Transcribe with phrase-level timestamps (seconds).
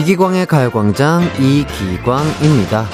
[0.00, 2.86] 이기광의 가요광장 이기광입니다.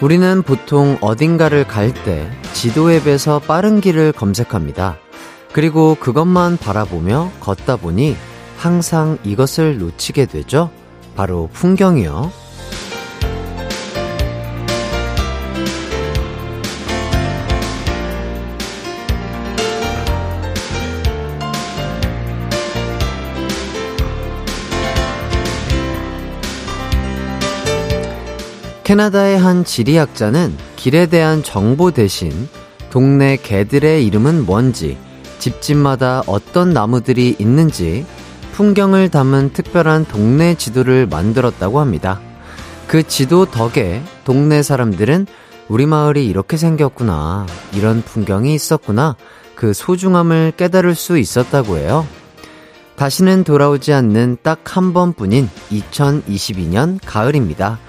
[0.00, 4.96] 우리는 보통 어딘가를 갈 때 지도 앱에서 빠른 길을 검색합니다.
[5.52, 8.16] 그리고 그것만 바라보며 걷다 보니
[8.58, 10.70] 항상 이것을 놓치게 되죠.
[11.14, 12.32] 바로 풍경이요.
[28.94, 32.48] 캐나다의 한 지리학자는 길에 대한 정보 대신
[32.90, 34.96] 동네 개들의 이름은 뭔지,
[35.40, 38.06] 집집마다 어떤 나무들이 있는지,
[38.52, 42.20] 풍경을 담은 특별한 동네 지도를 만들었다고 합니다.
[42.86, 45.26] 그 지도 덕에 동네 사람들은
[45.66, 49.16] 우리 마을이 이렇게 생겼구나, 이런 풍경이 있었구나,
[49.56, 52.06] 그 소중함을 깨달을 수 있었다고 해요.
[52.94, 57.80] 다시는 돌아오지 않는 딱 한 번뿐인 2022년 가을입니다.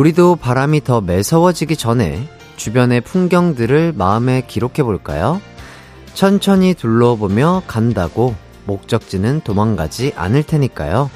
[0.00, 5.42] 우리도 바람이 더 매서워지기 전에 주변의 풍경들을 마음에 기록해 볼까요?
[6.14, 8.34] 천천히 둘러보며 간다고
[8.64, 11.10] 목적지는 도망가지 않을 테니까요.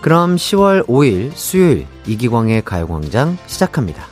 [0.00, 4.06] 그럼 10월 5일 수요일 이기광의 가요광장 시작합니다.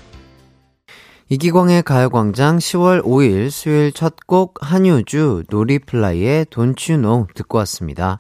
[1.28, 8.19] 이기광의 가요광장 10월 5일 수요일 첫 곡 한유주 노리플라이의 Don't You Know 듣고 왔습니다.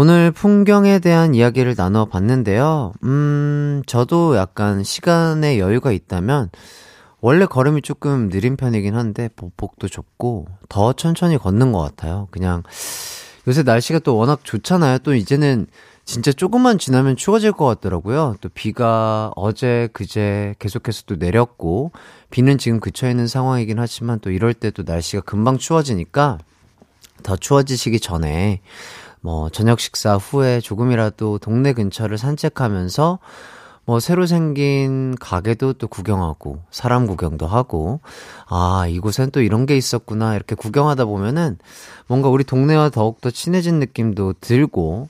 [0.00, 2.92] 오늘 풍경에 대한 이야기를 나눠 봤는데요.
[3.02, 6.50] 음, 저도 약간 시간의 여유가 있다면,
[7.20, 12.28] 원래 걸음이 조금 느린 편이긴 한데, 보폭도 좁고, 더 천천히 걷는 것 같아요.
[12.30, 12.62] 그냥,
[13.48, 14.98] 요새 날씨가 또 워낙 좋잖아요.
[14.98, 15.66] 또 이제는
[16.04, 18.36] 진짜 조금만 지나면 추워질 것 같더라고요.
[18.40, 21.90] 또 비가 어제, 그제 계속해서 또 내렸고,
[22.30, 26.38] 비는 지금 그쳐있는 상황이긴 하지만 또 이럴 때 또 날씨가 금방 추워지니까,
[27.24, 28.60] 더 추워지시기 전에,
[29.20, 33.18] 뭐 저녁 식사 후에 조금이라도 동네 근처를 산책하면서
[33.88, 38.00] 뭐 새로 생긴 가게도 또 구경하고 사람 구경도 하고
[38.46, 41.56] 아 이곳엔 또 이런 게 있었구나 이렇게 구경하다 보면은
[42.06, 45.08] 뭔가 우리 동네와 더욱더 친해진 느낌도 들고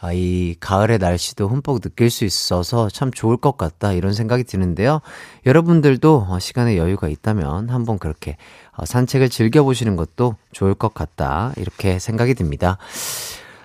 [0.00, 5.02] 아 이 가을의 날씨도 흠뻑 느낄 수 있어서 참 좋을 것 같다 이런 생각이 드는데요
[5.44, 8.36] 여러분들도 어, 시간에 여유가 있다면 한번 그렇게
[8.76, 12.78] 어, 산책을 즐겨보시는 것도 좋을 것 같다 이렇게 생각이 듭니다.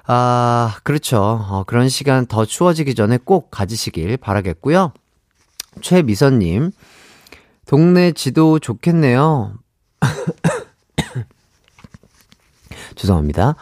[0.07, 1.21] 아, 그렇죠.
[1.21, 4.93] 어, 그런 시간 더 추워지기 전에 꼭 가지시길 바라겠고요.
[5.81, 6.71] 최미선님,
[7.65, 9.53] 동네 지도 좋겠네요.
[12.95, 13.55] 죄송합니다.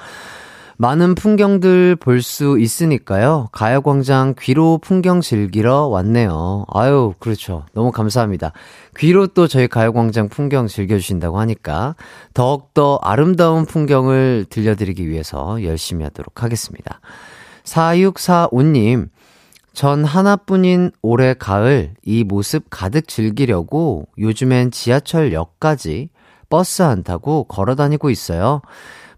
[0.82, 3.50] 많은 풍경들 볼 수 있으니까요.
[3.52, 6.66] 가요광장 귀로 풍경 즐기러 왔네요.
[6.70, 7.66] 아유, 그렇죠.
[7.74, 8.54] 너무 감사합니다.
[8.98, 11.96] 귀로 또 저희 가요광장 풍경 즐겨주신다고 하니까
[12.34, 17.02] 더욱더 아름다운 풍경을 들려드리기 위해서 열심히 하도록 하겠습니다.
[17.66, 19.10] 4645님,
[19.74, 26.08] 전 하나뿐인 올해 가을 이 모습 가득 즐기려고 요즘엔 지하철역까지
[26.50, 28.62] 버스 안 타고 걸어 다니고 있어요.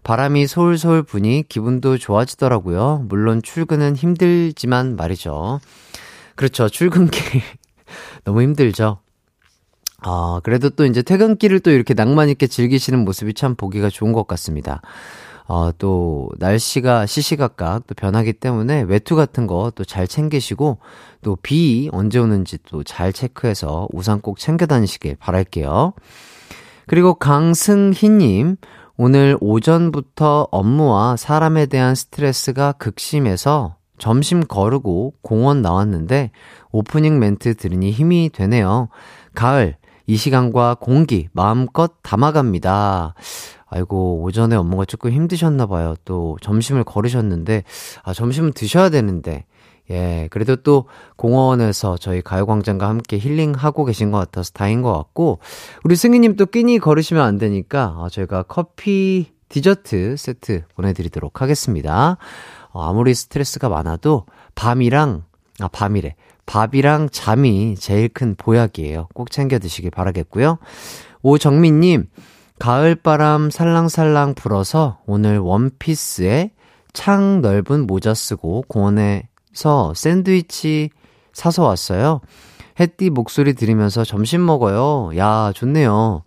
[0.02, 3.04] 바람이 솔솔 부니 기분도 좋아지더라고요.
[3.08, 5.60] 물론 출근은 힘들지만 말이죠.
[6.34, 6.68] 그렇죠.
[6.68, 7.40] 출근길
[8.24, 8.98] 너무 힘들죠.
[10.04, 14.26] 아, 그래도 또 이제 퇴근길을 또 이렇게 낭만 있게 즐기시는 모습이 참 보기가 좋은 것
[14.26, 14.82] 같습니다.
[15.46, 20.78] 어, 또, 날씨가 시시각각 또 변하기 때문에 외투 같은 거 또 잘 챙기시고,
[21.22, 25.92] 또 비 언제 오는지 또 잘 체크해서 우산 꼭 챙겨 다니시길 바랄게요.
[26.86, 28.56] 그리고 강승희님,
[28.96, 36.30] 오늘 오전부터 업무와 사람에 대한 스트레스가 극심해서 점심 거르고 공원 나왔는데
[36.72, 38.88] 오프닝 멘트 들으니 힘이 되네요.
[39.34, 39.76] 가을,
[40.06, 43.14] 이 시간과 공기 마음껏 담아갑니다.
[43.66, 45.94] 아이고, 오전에 업무가 조금 힘드셨나봐요.
[46.04, 47.64] 또 점심을 거르셨는데,
[48.02, 49.46] 아, 점심은 드셔야 되는데,
[49.90, 50.86] 예, 그래도 또
[51.16, 55.40] 공원에서 저희 가요광장과 함께 힐링하고 계신 것 같아서 다행인 것 같고,
[55.84, 62.16] 우리 승희님 또 끼니 걸으시면 안 되니까, 어, 저희가 커피 디저트 세트 보내드리도록 하겠습니다.
[62.70, 65.24] 어, 아무리 스트레스가 많아도 밤이랑,
[65.60, 66.16] 아, 밤이래.
[66.46, 69.08] 밥이랑 잠이 제일 큰 보약이에요.
[69.14, 70.58] 꼭 챙겨 드시길 바라겠고요.
[71.22, 72.08] 오정민님,
[72.58, 76.50] 가을바람 살랑살랑 불어서 오늘 원피스에
[76.92, 80.90] 창 넓은 모자 쓰고 공원에 서 샌드위치
[81.32, 82.20] 사서 왔어요.
[82.80, 85.16] 햇띠 목소리 들으면서 점심 먹어요.
[85.16, 86.22] 야, 좋네요.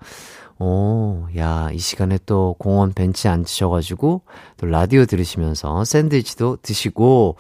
[0.57, 4.22] 오, 야, 이 시간에 또 공원 벤치에 앉으셔가지고,
[4.56, 7.36] 또 라디오 들으시면서 샌드위치도 드시고,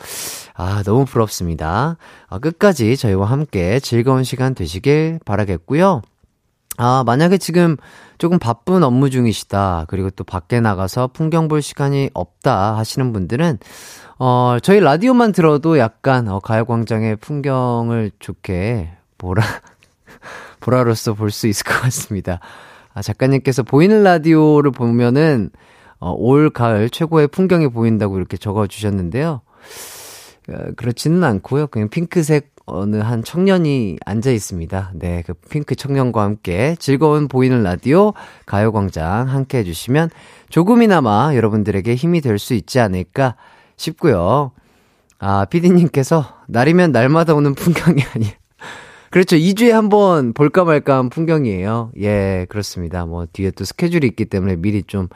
[0.53, 1.95] 아, 너무 부럽습니다.
[2.27, 6.01] 아, 끝까지 저희와 함께 즐거운 시간 되시길 바라겠고요.
[6.77, 7.77] 아, 만약에 지금
[8.17, 9.85] 조금 바쁜 업무 중이시다.
[9.87, 13.59] 그리고 또 밖에 나가서 풍경 볼 시간이 없다 하시는 분들은
[14.19, 19.41] 어, 저희 라디오만 들어도 약간 어, 가요광장의 풍경을 좋게 보라
[20.61, 22.39] 보라로서 볼 수 있을 것 같습니다.
[22.93, 25.49] 아, 작가님께서 보이는 라디오를 보면은
[25.99, 29.41] 어, 올 가을 최고의 풍경이 보인다고 이렇게 적어 주셨는데요.
[30.49, 31.67] 어, 그렇지는 않고요.
[31.67, 34.91] 그냥 핑크색 어느 한 청년이 앉아 있습니다.
[34.95, 38.13] 네, 그 핑크 청년과 함께 즐거운 보이는 라디오
[38.45, 40.09] 가요광장 함께 해주시면
[40.49, 43.35] 조금이나마 여러분들에게 힘이 될 수 있지 않을까
[43.77, 44.51] 싶고요.
[45.19, 48.33] 아, 피디님께서 날이면 날마다 오는 풍경이 아니에요.
[49.11, 49.37] 그렇죠.
[49.37, 51.91] 2주에 한 번 볼까 말까 한 풍경이에요.
[52.01, 53.05] 예, 그렇습니다.
[53.05, 55.07] 뭐, 뒤에 또 스케줄이 있기 때문에 미리 좀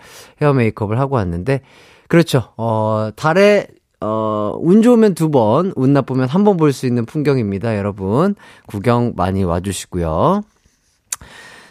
[0.42, 1.62] 헤어 메이크업을 하고 왔는데,
[2.08, 2.54] 그렇죠.
[2.56, 3.68] 어, 달에
[4.02, 8.36] 어, 운 좋으면 두 번, 운 나쁘면 한 번 볼 수 있는 풍경입니다, 여러분.
[8.68, 10.44] 구경 많이 와주시고요.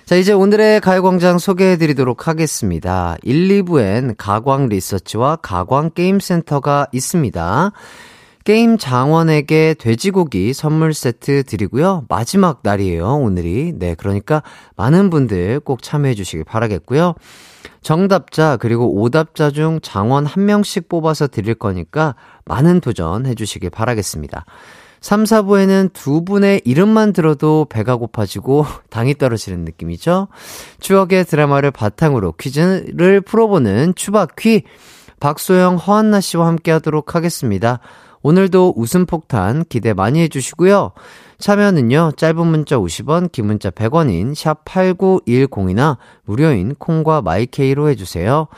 [0.04, 3.16] 자, 이제 오늘의 가요광장 소개해 드리도록 하겠습니다.
[3.22, 7.72] 1, 2부엔 가광 리서치와 가광 게임센터가 있습니다.
[8.44, 12.04] 게임 장원에게 돼지고기 선물 세트 드리고요.
[12.08, 13.74] 마지막 날이에요, 오늘이.
[13.76, 14.42] 네, 그러니까
[14.76, 17.14] 많은 분들 꼭 참여해 주시길 바라겠고요.
[17.82, 22.14] 정답자 그리고 오답자 중 장원 한 명씩 뽑아서 드릴 거니까
[22.44, 24.44] 많은 도전해 주시길 바라겠습니다.
[25.00, 30.28] 3, 4부에는 두 분의 이름만 들어도 배가 고파지고 당이 떨어지는 느낌이죠.
[30.80, 34.64] 추억의 드라마를 바탕으로 퀴즈를 풀어보는 추바퀴
[35.20, 37.80] 박소영, 허한나 씨와 함께 하도록 하겠습니다.
[38.22, 40.92] 오늘도 웃음 폭탄 기대 많이 해주시고요.
[41.38, 48.48] 참여는요, 짧은 문자 50원, 긴 문자 100원인 샵8910이나 무료인 콩과 마이K로 해주세요.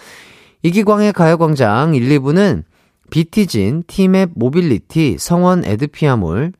[0.63, 2.65] 이기광의 가요광장 1, 2부는
[3.11, 6.53] 비티진, 티맵 모빌리티, 성원 애드피아몰,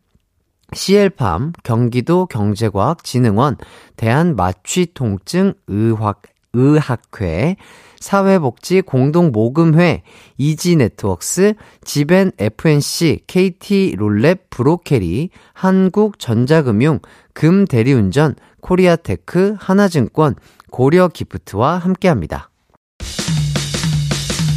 [0.73, 3.57] CL팜, 경기도 경제과학진흥원,
[3.97, 6.23] 대한마취통증의학,
[6.53, 7.57] 의학회,
[8.01, 10.03] 사회복지 공동모금회,
[10.39, 11.55] 이지네트웍스,
[11.85, 17.01] 지벤 FNC, KT 롤랩 브로케리, 한국전자금융,
[17.35, 20.35] 금대리운전, 코리아테크, 하나증권,
[20.71, 22.51] 고려기프트와 함께합니다.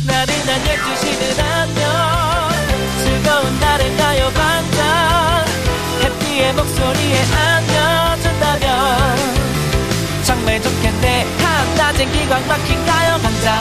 [0.08, 1.84] 나른한 12시는 안녕.
[3.04, 5.46] 즐거운 날을 가요광장.
[6.02, 8.68] 해피의 목소리에 안겨준다면.
[10.26, 11.26] 정말 좋겠네.
[11.40, 13.03] 한낮엔 기광 막힌 가
[13.44, 13.60] 요광장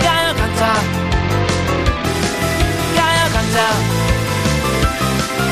[0.00, 0.74] 가요광장
[2.96, 3.56] 가요광장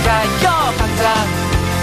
[0.04, 1.04] 가요광장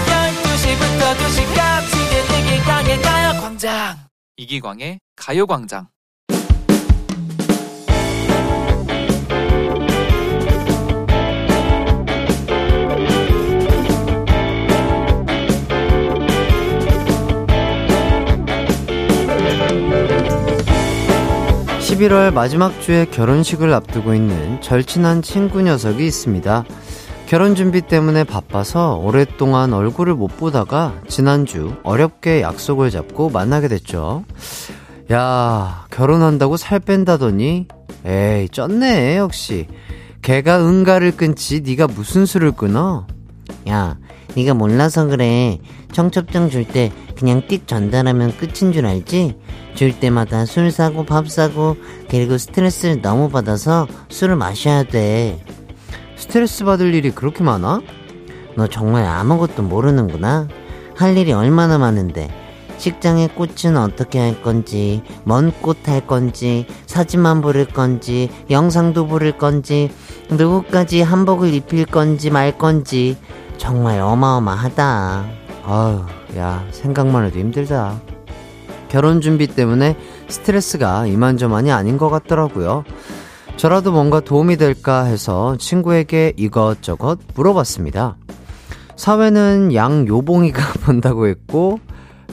[0.08, 1.94] 12시부터 2시까지
[2.40, 3.96] 이기광의 가요 광장.
[4.36, 5.86] 이기광의 가요 광장
[21.96, 26.64] 11월 마지막 주에 결혼식을 앞두고 있는 절친한 친구 녀석이 있습니다.
[27.26, 34.24] 결혼 준비 때문에 바빠서 오랫동안 얼굴을 못 보다가 지난주 어렵게 약속을 잡고 만나게 됐죠.
[35.10, 37.66] 야, 결혼한다고 살 뺀다더니
[38.04, 39.66] 에이, 쪘네, 역시.
[40.20, 43.06] 걔가 응가를 끊지 네가 무슨 수를 끊어?
[43.70, 43.96] 야,
[44.36, 45.58] 네가 몰라서 그래.
[45.92, 49.36] 청첩장 줄 때 그냥 띡 전달하면 끝인 줄 알지?
[49.74, 51.76] 줄 때마다 술 사고 밥 사고
[52.10, 55.42] 그리고 스트레스를 너무 받아서 술을 마셔야 돼.
[56.16, 57.80] 스트레스 받을 일이 그렇게 많아?
[58.56, 60.48] 너 정말 아무것도 모르는구나.
[60.94, 62.28] 할 일이 얼마나 많은데.
[62.78, 69.90] 식장의 꽃은 어떻게 할 건지, 먼 꽃 할 건지, 사진만 부를 건지, 영상도 부를 건지,
[70.30, 73.16] 누구까지 한복을 입힐 건지 말 건지,
[73.58, 75.24] 정말 어마어마하다.
[75.64, 76.04] 아유,
[76.36, 78.00] 야, 생각만 해도 힘들다.
[78.88, 79.96] 결혼 준비 때문에
[80.28, 82.84] 스트레스가 이만저만이 아닌 것 같더라고요.
[83.56, 88.16] 저라도 뭔가 도움이 될까 해서 친구에게 이것저것 물어봤습니다.
[88.96, 91.80] 사회는 양 요봉이가 본다고 했고,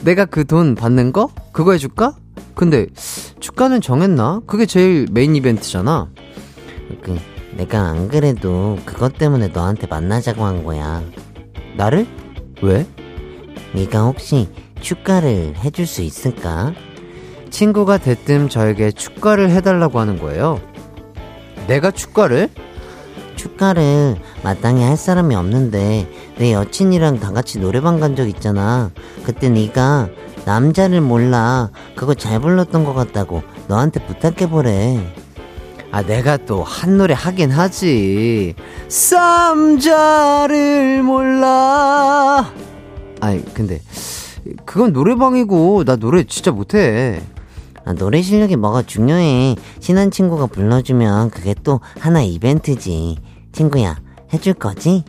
[0.02, 1.30] 내가 그 돈 받는 거?
[1.52, 2.14] 그거 해줄까?
[2.54, 2.86] 근데,
[3.40, 4.42] 주가는 정했나?
[4.46, 6.08] 그게 제일 메인 이벤트잖아.
[7.54, 11.02] 그, 내가 안 그래도 그것 때문에 너한테 만나자고 한 거야.
[11.76, 12.06] 나를?
[12.62, 12.86] 왜?
[13.72, 14.48] 네가 혹시
[14.80, 16.72] 축가를 해줄 수 있을까?
[17.50, 20.60] 친구가 대뜸 저에게 축가를 해달라고 하는 거예요.
[21.66, 22.48] 내가 축가를?
[23.36, 26.08] 축가를 마땅히 할 사람이 없는데
[26.38, 28.90] 내 여친이랑 다 같이 노래방 간 적 있잖아.
[29.24, 30.08] 그때 네가
[30.44, 34.98] 남자를 몰라 그거 잘 불렀던 것 같다고 너한테 부탁해 보래.
[35.94, 38.56] 아, 내가 또 한 노래 하긴 하지.
[38.88, 42.52] 쌈자를 몰라.
[43.20, 43.80] 아니, 근데
[44.64, 47.22] 그건 노래방이고, 나 노래 진짜 못해.
[47.84, 49.54] 아, 노래 실력이 뭐가 중요해.
[49.78, 53.18] 친한 친구가 불러주면 그게 또 하나 이벤트지.
[53.52, 54.00] 친구야,
[54.32, 55.04] 해줄 거지?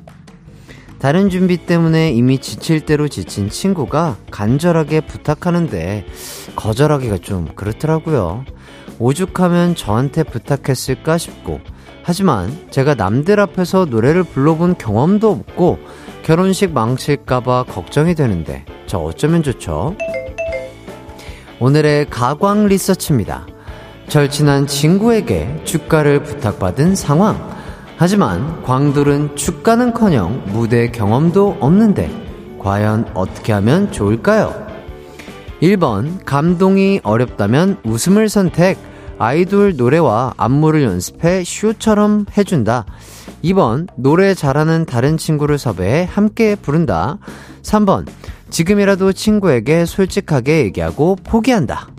[1.00, 6.06] 다른 준비 때문에 이미 지칠 대로 지친 친구가 간절하게 부탁하는데
[6.56, 8.46] 거절하기가 좀 그렇더라고요.
[9.00, 11.60] 오죽하면 저한테 부탁했을까 싶고
[12.04, 15.80] 하지만 제가 남들 앞에서 노래를 불러본 경험도 없고
[16.24, 19.96] 결혼식 망칠까봐 걱정이 되는데 저 어쩌면 좋죠?
[21.60, 23.48] 오늘의 가광 리서치입니다.
[24.08, 27.56] 절친한 친구에게 축가를 부탁받은 상황.
[27.98, 32.12] 하지만 광돌은 축가는커녕 무대 경험도 없는데
[32.60, 34.66] 과연 어떻게 하면 좋을까요?
[35.66, 38.78] 1번 감동이 어렵다면 웃음을 선택
[39.18, 42.86] 아이돌 노래와 안무를 연습해 쇼처럼 해준다.
[43.44, 47.18] 2번 노래 잘하는 다른 친구를 섭외해 함께 부른다.
[47.64, 48.06] 3번
[48.52, 51.95] 지금이라도 친구에게 솔직하게 얘기하고 포기한다.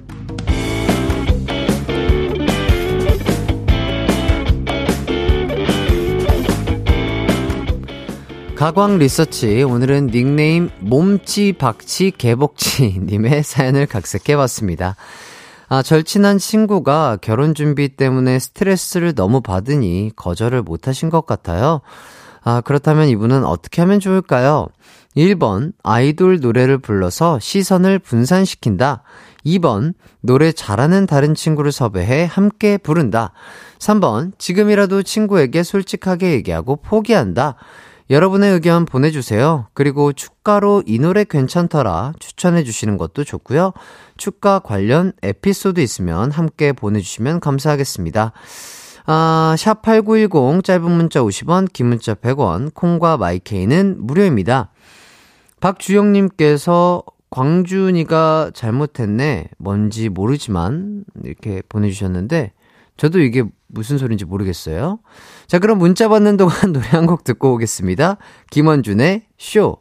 [8.56, 14.96] 가광 리서치 오늘은 닉네임 몸치 박치 개복치 님의 사연을 각색해 봤습니다.
[15.68, 21.82] 아, 절친한 친구가 결혼 준비 때문에 스트레스를 너무 받으니 거절을 못 하신 것 같아요.
[22.42, 24.68] 아, 그렇다면 이분은 어떻게 하면 좋을까요?
[25.18, 29.02] 1번, 아이돌 노래를 불러서 시선을 분산시킨다.
[29.44, 33.32] 2번, 노래 잘하는 다른 친구를 섭외해 함께 부른다.
[33.80, 37.56] 3번, 지금이라도 친구에게 솔직하게 얘기하고 포기한다.
[38.08, 39.66] 여러분의 의견 보내주세요.
[39.74, 43.72] 그리고 축가로 이 노래 괜찮더라 추천해주시는 것도 좋고요.
[44.16, 48.32] 축가 관련 에피소드 있으면 함께 보내주시면 감사하겠습니다.
[49.06, 54.70] 아, 샵8910 짧은 문자 50원, 긴 문자 100원, 콩과 마이케이는 무료입니다.
[55.60, 59.48] 박주영님께서 광준이가 잘못했네.
[59.58, 62.52] 뭔지 모르지만 이렇게 보내주셨는데
[62.96, 64.98] 저도 이게 무슨 소리인지 모르겠어요.
[65.46, 68.16] 자, 그럼 문자 받는 동안 노래 한 곡 듣고 오겠습니다.
[68.50, 69.78] 김원준의 쇼.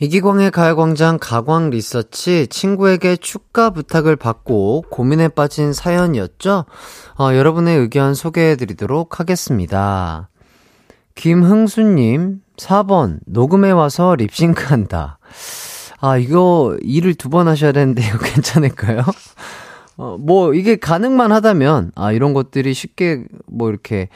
[0.00, 6.64] 이기광의 가요광장 가광 리서치 친구에게 축가 부탁을 받고 고민에 빠진 사연이었죠?
[7.18, 10.28] 어, 여러분의 의견 소개해 드리도록 하겠습니다.
[11.14, 15.18] 김흥수님, 4번, 녹음해 와서 립싱크 한다.
[16.00, 19.02] 아, 이거 일을 두 번 하셔야 되는데, 이거 괜찮을까요?
[19.96, 24.08] 어, 뭐, 이게 가능만 하다면, 아, 이런 것들이 쉽게, 뭐, 이렇게,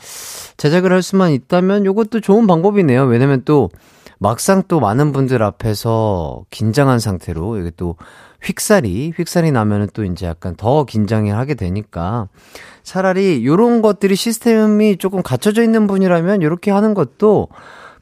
[0.57, 3.05] 제작을 할 수만 있다면, 요것도 좋은 방법이네요.
[3.05, 3.71] 왜냐면 또,
[4.19, 7.97] 막상 또 많은 분들 앞에서 긴장한 상태로, 이게 또,
[8.43, 12.29] 휙살이, 휙살이 나면은 또 이제 약간 더 긴장을 하게 되니까,
[12.83, 17.49] 차라리 요런 것들이 시스템이 조금 갖춰져 있는 분이라면, 요렇게 하는 것도,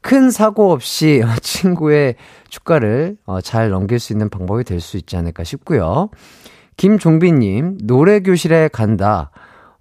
[0.01, 2.15] 큰 사고 없이 친구의
[2.49, 6.09] 축가를 어, 잘 넘길 수 있는 방법이 될 수 있지 않을까 싶고요.
[6.77, 9.31] 김종빈님, 노래교실에 간다.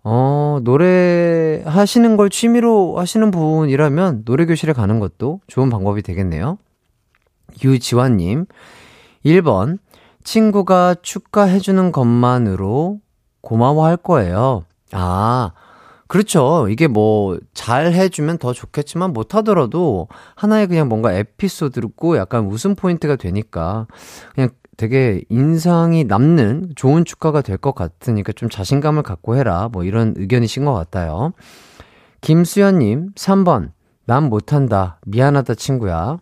[0.03, 6.59] 어, 노래 하시는 걸 취미로 하시는 분이라면 노래교실에 가는 것도 좋은 방법이 되겠네요.
[7.63, 8.47] 유지환님,
[9.25, 9.79] 1번,
[10.25, 13.01] 친구가 축하해주는 것만으로
[13.41, 14.65] 고마워할 거예요.
[14.93, 15.53] 아,
[16.09, 16.69] 그렇죠.
[16.71, 23.87] 이게 뭐, 잘 해주면 더 좋겠지만, 못하더라도, 하나의 그냥 뭔가 에피소드고 약간 웃음 포인트가 되니까,
[24.35, 29.69] 그냥 되게 인상이 남는 좋은 축가가 될 것 같으니까 좀 자신감을 갖고 해라.
[29.73, 31.33] 뭐 이런 의견이신 것 같아요.
[32.21, 33.71] 김수연님, 3번.
[34.05, 35.01] 난 못한다.
[35.07, 36.19] 미안하다, 친구야.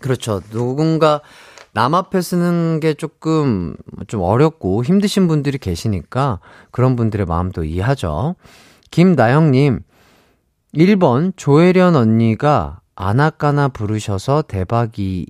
[0.00, 0.40] 그렇죠.
[0.50, 1.20] 누군가
[1.74, 3.74] 남 앞에 쓰는 게 조금
[4.06, 8.36] 좀 어렵고 힘드신 분들이 계시니까 그런 분들의 마음도 이해하죠.
[8.90, 9.80] 김나영님,
[10.74, 15.26] 1번 조혜련 언니가 아나까나 부르셔서 대박이던데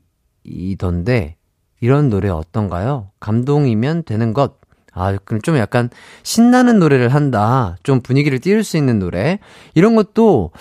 [1.83, 3.09] 이런 노래 어떤가요?
[3.19, 4.55] 감동이면 되는 것.
[4.95, 5.91] 아, 그럼 좀 약간
[6.23, 7.77] 신나는 노래를 한다.
[7.83, 9.41] 좀 분위기를 띄울 수 있는 노래.
[9.75, 10.53] 이런 것도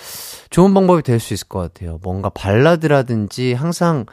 [0.50, 2.00] 좋은 방법이 될 수 있을 것 같아요.
[2.02, 4.04] 뭔가 발라드라든지 항상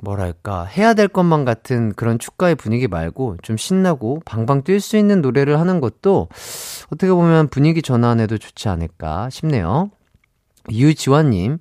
[0.00, 5.22] 뭐랄까, 해야 될 것만 같은 그런 축가의 분위기 말고 좀 신나고 방방 뛸 수 있는
[5.22, 6.28] 노래를 하는 것도
[6.92, 9.90] 어떻게 보면 분위기 전환에도 좋지 않을까 싶네요.
[10.72, 11.58] 유지환님,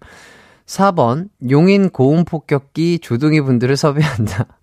[0.66, 4.57] 4번, 용인 고음 폭격기 조둥이 분들을 섭외한다.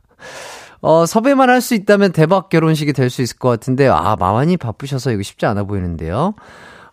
[0.80, 5.12] 어, 섭외만 할 수 있다면 대박 결혼식이 될 수 있을 것 같은데, 아, 마만이 바쁘셔서
[5.12, 6.34] 이거 쉽지 않아 보이는데요.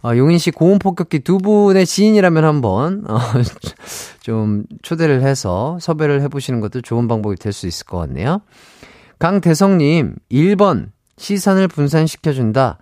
[0.04, 3.20] 어, 용인 씨 고음 폭격기 두 분의 지인이라면 한번, 어,
[4.24, 8.42] 좀 초대를 해서 섭외를 해보시는 것도 좋은 방법이 될 수 있을 것 같네요.
[9.20, 12.80] 강대성님, 1번, 시선을 분산시켜준다.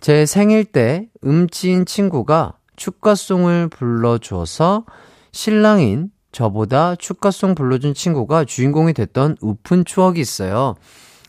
[0.00, 4.84] 제 생일 때 음치인 친구가 축가송을 불러줘서
[5.32, 10.74] 신랑인 저보다 축가송 불러준 친구가 주인공이 됐던 우픈 추억이 있어요.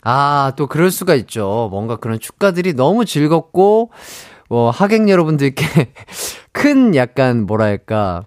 [0.02, 1.68] 아, 또 그럴 수가 있죠.
[1.70, 3.90] 뭔가 그런 축가들이 너무 즐겁고,
[4.50, 5.64] 뭐, 하객 여러분들께
[6.52, 8.26] 큰 약간, 뭐랄까,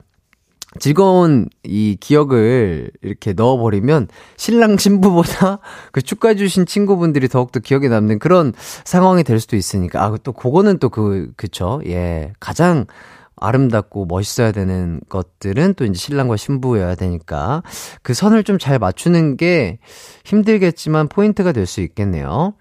[0.80, 4.08] 즐거운 이 기억을 이렇게 넣어버리면
[4.38, 5.60] 신랑 신부보다
[5.92, 8.54] 그 축가해 주신 친구분들이 더욱더 기억에 남는 그런
[8.86, 10.04] 상황이 될 수도 있으니까.
[10.04, 11.80] 아, 또 그거는 또 그, 그쵸.
[11.86, 12.34] 예.
[12.40, 12.88] 가장
[13.42, 17.64] 아름답고 멋있어야 되는 것들은 또 이제 신랑과 신부여야 되니까
[18.04, 19.80] 그 선을 좀 잘 맞추는 게
[20.24, 22.54] 힘들겠지만 포인트가 될 수 있겠네요.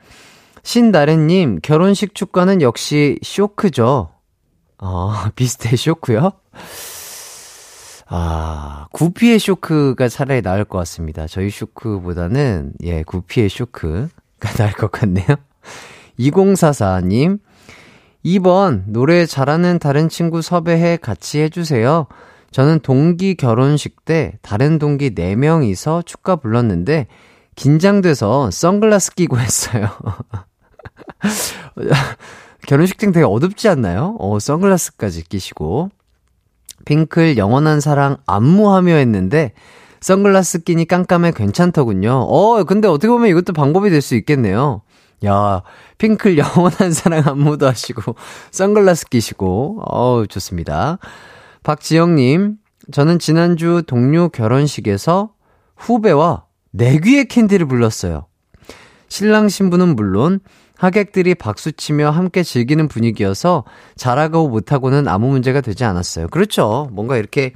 [0.62, 4.10] 신나래님, 결혼식 축가는 역시 쇼크죠.
[4.78, 6.32] 어, 비슷해 쇼크요?
[8.12, 11.26] 아, 구피의 쇼크가 차라리 나을 것 같습니다.
[11.26, 14.08] 저희 쇼크보다는, 예, 구피의 쇼크가
[14.58, 15.26] 나을 것 같네요.
[16.18, 17.38] 2044님,
[18.24, 22.06] 2번, 노래 잘하는 다른 친구 섭외해 같이 해주세요.
[22.50, 27.06] 저는 동기 결혼식 때 다른 동기 4명이서 축가 불렀는데,
[27.56, 29.88] 긴장돼서 선글라스 끼고 했어요.
[32.66, 34.16] 결혼식 때 되게 어둡지 않나요?
[34.18, 35.90] 어, 선글라스까지 끼시고.
[36.84, 39.52] 핑클 영원한 사랑 안무하며 했는데
[40.00, 42.10] 선글라스 끼니 깜깜해 괜찮더군요.
[42.10, 44.80] 어, 근데 어떻게 보면 이것도 방법이 될 수 있겠네요.
[45.26, 45.62] 야,
[45.98, 48.14] 핑클 영원한 사랑 안무도 하시고
[48.50, 50.98] 선글라스 끼시고 어우 좋습니다.
[51.62, 52.56] 박지영님,
[52.92, 55.32] 저는 지난주 동료 결혼식에서
[55.76, 58.26] 후배와 내귀의 캔디를 불렀어요.
[59.08, 60.40] 신랑 신부는 물론
[60.76, 63.64] 하객들이 박수치며 함께 즐기는 분위기여서
[63.96, 66.28] 잘하고 못하고는 아무 문제가 되지 않았어요.
[66.28, 66.88] 그렇죠.
[66.92, 67.52] 뭔가 이렇게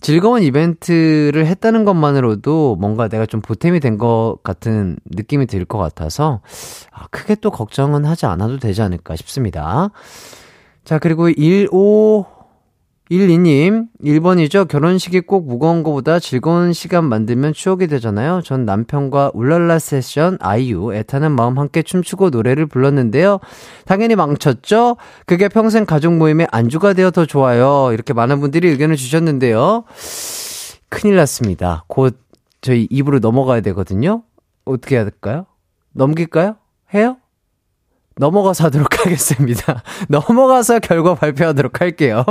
[0.00, 6.40] 즐거운 이벤트를 했다는 것만으로도 뭔가 내가 좀 보탬이 된 것 같은 느낌이 들 것 같아서
[6.92, 9.90] 아, 크게 또 걱정은 하지 않아도 되지 않을까 싶습니다.
[10.84, 12.26] 자, 그리고 15
[13.10, 14.68] 12님, 1번이죠.
[14.68, 18.42] 결혼식이 꼭 무거운 것보다 즐거운 시간 만들면 추억이 되잖아요.
[18.44, 23.40] 전 남편과 울랄라 세션, 아이유, 애타는 마음 함께 춤추고 노래를 불렀는데요.
[23.86, 24.98] 당연히 망쳤죠?
[25.24, 27.90] 그게 평생 가족 모임의 안주가 되어 더 좋아요.
[27.92, 29.84] 이렇게 많은 분들이 의견을 주셨는데요.
[30.90, 31.84] 큰일 났습니다.
[31.86, 32.18] 곧
[32.60, 34.22] 저희 입으로 넘어가야 되거든요.
[34.66, 35.46] 어떻게 해야 될까요?
[35.92, 36.56] 넘길까요?
[36.92, 37.16] 해요?
[38.16, 39.82] 넘어가서 하도록 하겠습니다.
[40.08, 42.24] 넘어가서 결과 발표하도록 할게요.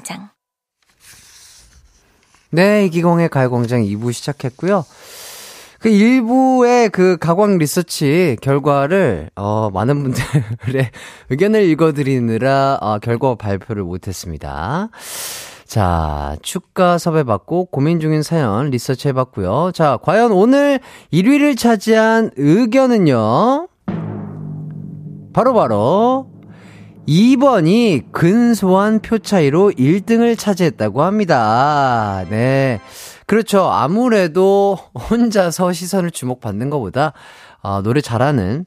[0.00, 0.30] 가요광장.
[2.50, 4.84] 네, 이기광의 가요광장 2부 시작했고요.
[5.78, 10.90] 그 1부의 그 가광 리서치 결과를, 어, 많은 분들의
[11.30, 14.90] 의견을 읽어드리느라, 어, 결과 발표를 못했습니다.
[15.64, 19.70] 자, 축가 섭외 받고 고민 중인 사연 리서치 해봤고요.
[19.72, 20.80] 자, 과연 오늘
[21.12, 23.68] 1위를 차지한 의견은요?
[25.32, 26.39] 바로 바로, 바로
[27.10, 32.24] 2번이 근소한 표 차이로 1등을 차지했다고 합니다.
[32.30, 32.80] 네.
[33.26, 33.64] 그렇죠.
[33.64, 34.78] 아무래도
[35.10, 37.12] 혼자서 시선을 주목받는 것보다,
[37.62, 38.64] 어, 노래 잘하는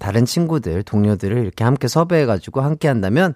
[0.00, 3.34] 다른 친구들, 동료들을 이렇게 함께 섭외해가지고 함께 한다면,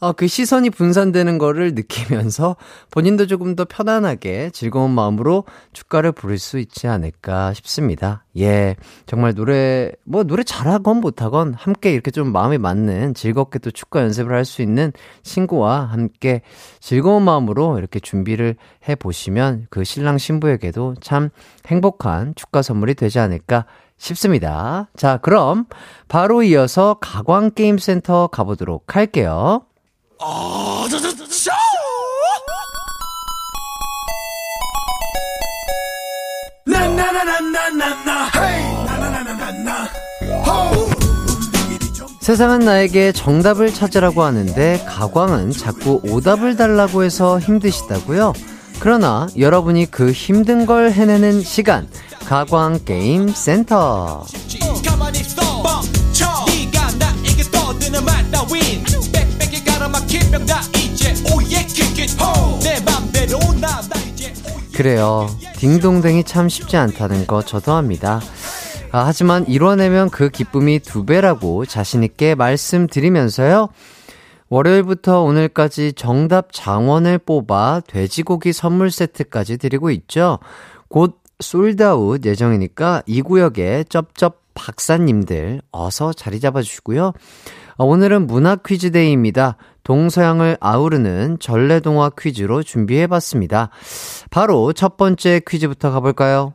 [0.00, 2.56] 어, 그 시선이 분산되는 거를 느끼면서
[2.90, 8.24] 본인도 조금 더 편안하게 즐거운 마음으로 축가를 부를 수 있지 않을까 싶습니다.
[8.38, 8.76] 예.
[9.04, 14.34] 정말 노래, 뭐 노래 잘하건 못하건 함께 이렇게 좀 마음이 맞는 즐겁게 또 축가 연습을
[14.34, 14.90] 할 수 있는
[15.22, 16.40] 친구와 함께
[16.80, 18.56] 즐거운 마음으로 이렇게 준비를
[18.88, 21.28] 해 보시면 그 신랑 신부에게도 참
[21.66, 23.66] 행복한 축가 선물이 되지 않을까
[23.98, 24.88] 싶습니다.
[24.96, 25.66] 자, 그럼
[26.08, 29.62] 바로 이어서 가광게임센터 가보도록 할게요.
[30.22, 31.50] 어, 저, 저, 저, 저!
[42.20, 48.34] 세상은 나에게 정답을 찾으라고 하는데 가광은 자꾸 오답을 달라고 해서 힘드시다고요?
[48.78, 51.88] 그러나 여러분이 그 힘든 걸 해내는 시간
[52.26, 54.26] 가광 게임 센터.
[60.76, 61.66] 이제 오예
[62.62, 63.38] 내 맘대로
[64.76, 65.26] 그래요.
[65.56, 68.20] 딩동댕이 참 쉽지 않다는 거 저도 합니다.
[68.92, 73.68] 아, 하지만 이뤄내면 그 기쁨이 두 배라고 자신있게 말씀드리면서요.
[74.48, 80.38] 월요일부터 오늘까지 정답 장원을 뽑아 돼지고기 선물 세트까지 드리고 있죠.
[80.88, 87.12] 곧 sold out 예정이니까 이 구역에 쩝쩝 박사님들 어서 자리 잡아주시고요.
[87.76, 89.56] 어, 오늘은 문화 퀴즈 day입니다.
[89.84, 93.70] 동서양을 아우르는 전래동화 퀴즈로 준비해봤습니다.
[94.30, 96.54] 바로 첫 번째 퀴즈부터 가볼까요?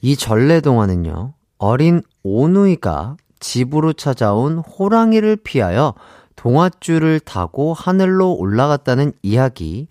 [0.00, 5.94] 이 전래동화는요, 어린 오누이가 집으로 찾아온 호랑이를 피하여
[6.36, 9.88] 동화줄을 타고 하늘로 올라갔다는 이야기,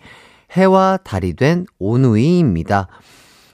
[0.51, 2.87] 해와 달이 된 오누이입니다.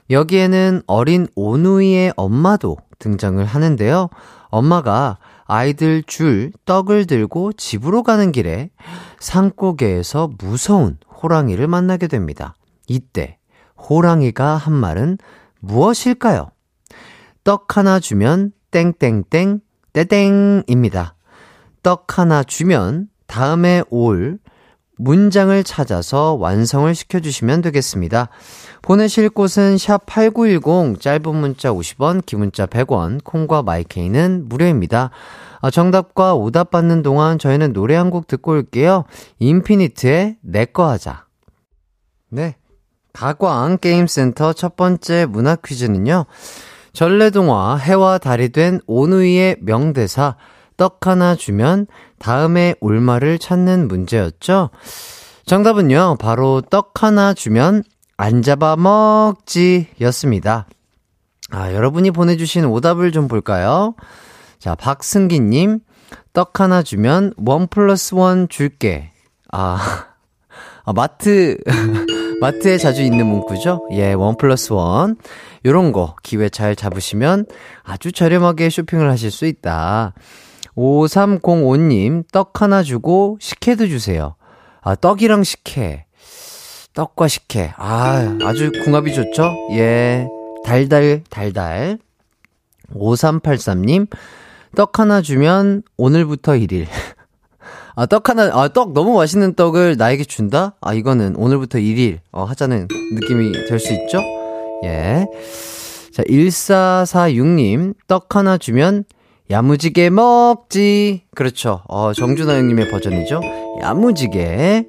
[0.08, 4.08] 여기에는 어린 오누이의 엄마도 등장을 하는데요.
[4.48, 8.70] 엄마가 아이들 줄 떡을 들고 집으로 가는 길에
[9.20, 12.56] 산고개에서 무서운 호랑이를 만나게 됩니다.
[12.88, 13.38] 이때
[13.76, 15.18] 호랑이가 한 말은
[15.60, 16.50] 무엇일까요?
[17.44, 19.60] 떡 하나 주면 땡땡땡
[19.92, 21.14] 떼땡입니다.
[21.82, 24.38] 떡 하나 주면 다음에 올
[24.96, 28.28] 문장을 찾아서 완성을 시켜주시면 되겠습니다.
[28.82, 35.10] 보내실 곳은 샵8910 짧은 문자 50원, 기 문자 100원, 콩과 마이케이는 무료입니다.
[35.60, 39.04] 아, 정답과 오답 받는 동안 저희는 노래 한 곡 듣고 올게요.
[39.38, 41.26] 인피니트의 내꺼 하자.
[42.30, 42.56] 네.
[43.12, 46.26] 가광 게임센터 첫 번째 문화 퀴즈는요.
[46.92, 50.36] 전래동화 해와 달이 된 오누이의 명대사
[50.76, 51.86] 떡 하나 주면
[52.18, 54.70] 다음에 올 말을 찾는 문제였죠.
[55.44, 57.82] 정답은요, 바로 떡 하나 주면
[58.16, 60.66] 안 잡아 먹지 였습니다.
[61.50, 63.94] 아, 여러분이 보내주신 오답을 좀 볼까요?
[64.58, 65.80] 자, 박승기님,
[66.32, 69.12] 떡 하나 주면 one plus one 줄게.
[69.52, 69.78] 아,
[70.84, 71.58] 아 마트,
[72.40, 73.88] 마트에 자주 있는 문구죠?
[73.92, 75.16] 예, one plus one.
[75.64, 77.46] 요런 거 기회 잘 잡으시면
[77.82, 80.14] 아주 저렴하게 쇼핑을 하실 수 있다.
[80.76, 84.36] 5305님, 떡 하나 주고 식혜도 주세요.
[84.82, 86.04] 아, 떡이랑 식혜.
[86.94, 87.72] 떡과 식혜.
[87.76, 89.50] 아, 아주 궁합이 좋죠?
[89.72, 90.26] 예.
[90.64, 91.98] 달달, 달달.
[92.94, 94.06] 5383님,
[94.76, 96.86] 떡 하나 주면 오늘부터 1일.
[97.96, 100.74] 아, 떡 하나, 아, 떡 너무 맛있는 떡을 나에게 준다?
[100.80, 104.18] 아, 이거는 오늘부터 1일, 어, 하자는 느낌이 될 수 있죠?
[104.84, 105.26] 예.
[106.12, 109.04] 자, 1446님, 떡 하나 주면
[109.50, 111.22] 야무지게 먹지.
[111.34, 111.82] 그렇죠.
[111.88, 113.40] 어, 정준하 형님의 버전이죠.
[113.82, 114.88] 야무지게.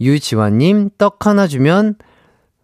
[0.00, 1.96] 유지환님, 떡 하나 주면,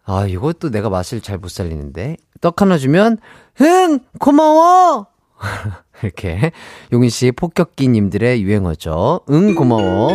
[0.03, 2.17] 아, 이것도 내가 맛을 잘 못 살리는데.
[2.41, 3.17] 떡 하나 주면,
[3.55, 3.99] 흥!
[4.19, 5.05] 고마워!
[6.01, 6.51] 이렇게.
[6.91, 9.21] 용인 씨 폭격기님들의 유행어죠.
[9.29, 10.09] 응, 고마워.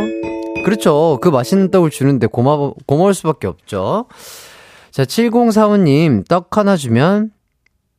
[0.64, 1.18] 그렇죠.
[1.22, 4.06] 그 맛있는 떡을 주는데 고마워, 고마울 수밖에 없죠.
[4.90, 7.30] 자, 7045님, 떡 하나 주면,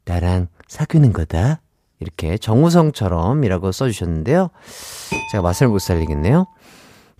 [0.05, 1.61] 나랑 사귀는 거다.
[2.03, 4.49] 이렇게 정우성처럼이라고 써주셨는데요.
[5.31, 6.45] 제가 맛을 못 살리겠네요.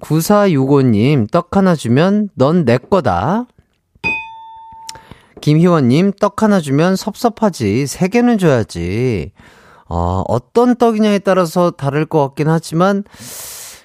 [0.01, 3.45] 9465님, 떡 하나 주면 넌 내 거다.
[5.41, 7.87] 김희원님, 떡 하나 주면 섭섭하지.
[7.87, 9.31] 세 개는 줘야지.
[9.89, 13.03] 어, 어떤 떡이냐에 따라서 다를 것 같긴 하지만,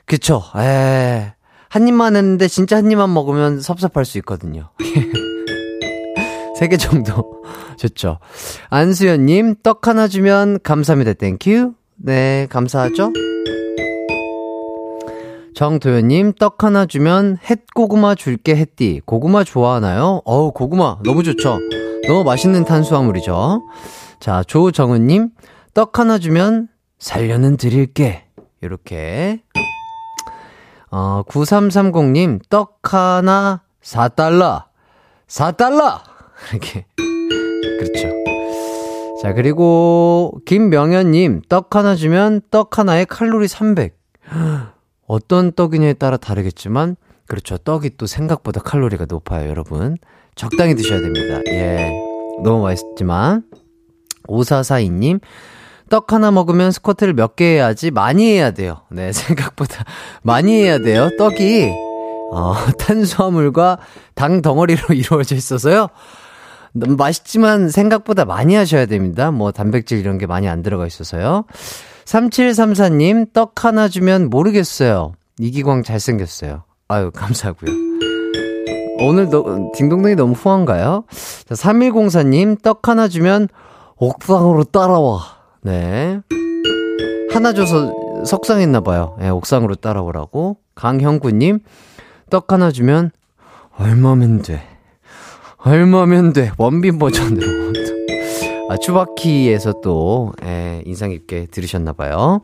[0.04, 0.42] 그쵸.
[0.56, 1.34] 에,
[1.68, 4.70] 한 입만 했는데 진짜 한 입만 먹으면 섭섭할 수 있거든요.
[6.58, 7.40] 세개 정도
[7.78, 8.18] 좋죠.
[8.68, 11.12] 안수연님, 떡 하나 주면 감사합니다.
[11.12, 11.72] thank you.
[11.96, 13.12] 네, 감사하죠?
[15.54, 19.00] 정도현님, 떡 하나 주면 햇고구마 줄게 햇띠.
[19.04, 20.22] 고구마 좋아하나요?
[20.24, 20.98] 어우, 고구마.
[21.04, 21.58] 너무 좋죠.
[22.08, 23.62] 너무 맛있는 탄수화물이죠.
[24.18, 25.30] 자, 조정은님,
[25.74, 26.66] 떡 하나 주면
[26.98, 28.24] 살려는 드릴게.
[28.60, 29.42] 이렇게.
[30.90, 34.64] 어, 9330님, 떡 하나 4달러.
[35.28, 36.17] 4달러!
[36.52, 36.86] 이렇게.
[37.78, 38.08] 그렇죠.
[39.22, 43.94] 자, 그리고 김명현님, 떡 하나 주면 떡 하나에 칼로리 300.
[45.06, 46.96] 어떤 떡이냐에 따라 다르겠지만,
[47.26, 47.58] 그렇죠.
[47.58, 49.96] 떡이 또 생각보다 칼로리가 높아요, 여러분.
[50.34, 51.40] 적당히 드셔야 됩니다.
[51.48, 51.90] 예.
[52.44, 53.42] 너무 맛있지만.
[54.28, 55.20] 5442님,
[55.88, 57.90] 떡 하나 먹으면 스쿼트를 몇 개 해야지?
[57.90, 58.82] 많이 해야 돼요.
[58.90, 59.84] 네, 생각보다
[60.22, 61.08] 많이 해야 돼요.
[61.18, 61.70] 떡이,
[62.30, 63.78] 어, 탄수화물과
[64.14, 65.88] 당 덩어리로 이루어져 있어서요.
[66.72, 69.30] 맛있지만 생각보다 많이 하셔야 됩니다.
[69.30, 71.44] 뭐 단백질 이런 게 많이 안 들어가 있어서요.
[72.04, 75.12] 3734님, 떡 하나 주면 모르겠어요.
[75.38, 76.64] 이기광 잘생겼어요.
[76.88, 77.70] 아유, 감사하고요.
[79.00, 81.04] 오늘 도, 딩동댕이 너무 후한가요?
[81.48, 83.48] 자, 3104님, 떡 하나 주면
[83.96, 85.20] 옥상으로 따라와.
[85.62, 86.20] 네.
[87.30, 87.92] 하나 줘서
[88.24, 89.16] 석상했나봐요.
[89.20, 90.56] 네, 옥상으로 따라오라고.
[90.74, 91.60] 강형구님,
[92.30, 93.10] 떡 하나 주면
[93.78, 94.77] 얼마면 돼?
[95.58, 96.50] 얼마면 돼?
[96.56, 97.68] 원빈 버전으로.
[98.70, 102.42] 아, 추바키에서 또, 예, 인상 깊게 들으셨나 봐요.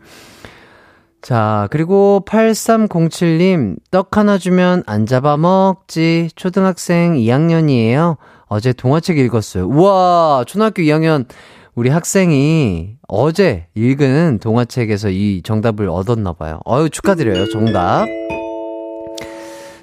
[1.20, 6.28] 자, 그리고 8307님, 떡 하나 주면 안 잡아 먹지.
[6.36, 8.16] 초등학생 2학년이에요.
[8.46, 9.66] 어제 동화책 읽었어요.
[9.66, 11.26] 우와, 초등학교 2학년
[11.74, 16.60] 우리 학생이 어제 읽은 동화책에서 이 정답을 얻었나 봐요.
[16.66, 17.48] 어유 축하드려요.
[17.48, 18.06] 정답.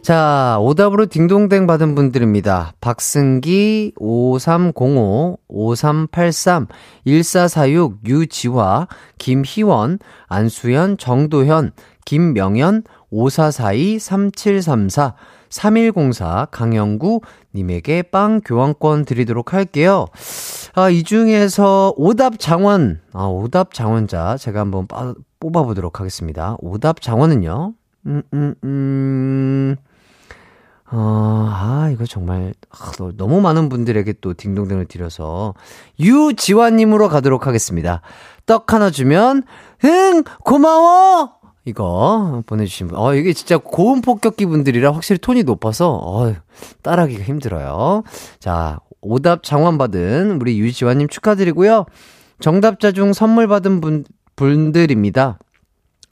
[0.01, 2.73] 자, 오답으로 딩동댕 받은 분들입니다.
[2.81, 6.67] 박승기, 5305, 5383,
[7.05, 8.87] 1446, 유지화,
[9.19, 11.73] 김희원, 안수현, 정도현,
[12.05, 15.13] 김명현, 5442, 3734,
[15.49, 17.21] 3104, 강영구,
[17.53, 20.07] 님에게 빵 교환권 드리도록 할게요.
[20.73, 26.57] 아, 이 중에서 오답 장원, 아, 오답 장원자 제가 한번 빠, 뽑아보도록 하겠습니다.
[26.59, 27.73] 오답 장원은요,
[28.07, 29.75] 음, 음, 음,
[30.93, 35.53] 어, 아, 이거 정말, 아, 너무 많은 분들에게 또 딩동댕을 드려서,
[35.99, 38.01] 유지환님으로 가도록 하겠습니다.
[38.45, 39.43] 떡 하나 주면,
[39.85, 41.31] 응, 고마워!
[41.63, 42.97] 이거 보내주신 분.
[42.97, 46.33] 어, 이게 진짜 고음 폭격기 분들이라 확실히 톤이 높아서, 어,
[46.81, 48.03] 따라하기가 힘들어요.
[48.39, 51.85] 자, 오답 장환받은 우리 유지환님 축하드리고요.
[52.39, 54.03] 정답자 중 선물 받은 분,
[54.35, 55.37] 분들입니다.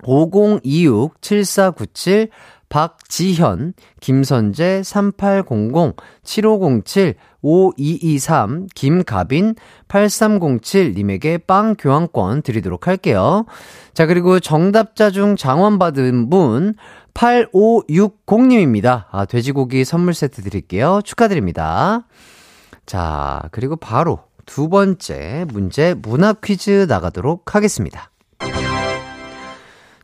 [0.04, 2.30] 5026-7497
[2.70, 9.56] 박지현, 김선재, 3800, 7507, 5223, 김가빈,
[9.88, 13.46] 8307님에게 빵 교환권 드리도록 할게요.
[13.94, 16.76] 자, 그리고 정답자 중 장원 받은 분,
[17.14, 19.06] 8560님입니다.
[19.12, 21.02] 아, 돼지고기 선물 세트 드릴게요.
[21.04, 22.06] 축하드립니다.
[22.86, 28.09] 자, 그리고 바로 두 번째 문제 문화 퀴즈 나가도록 하겠습니다.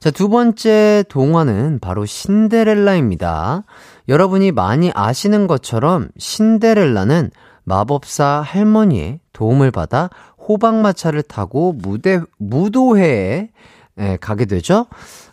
[0.05, 3.63] 자, 두 번째 동화는 바로 신데렐라입니다.
[4.07, 7.31] 여러분이 많이 아시는 것처럼 신데렐라는
[7.63, 10.11] 마법사 할머니의 도움을 받아
[10.47, 13.49] 호박마차를 타고 무대, 무도회에
[13.97, 14.85] 에, 가게 되죠.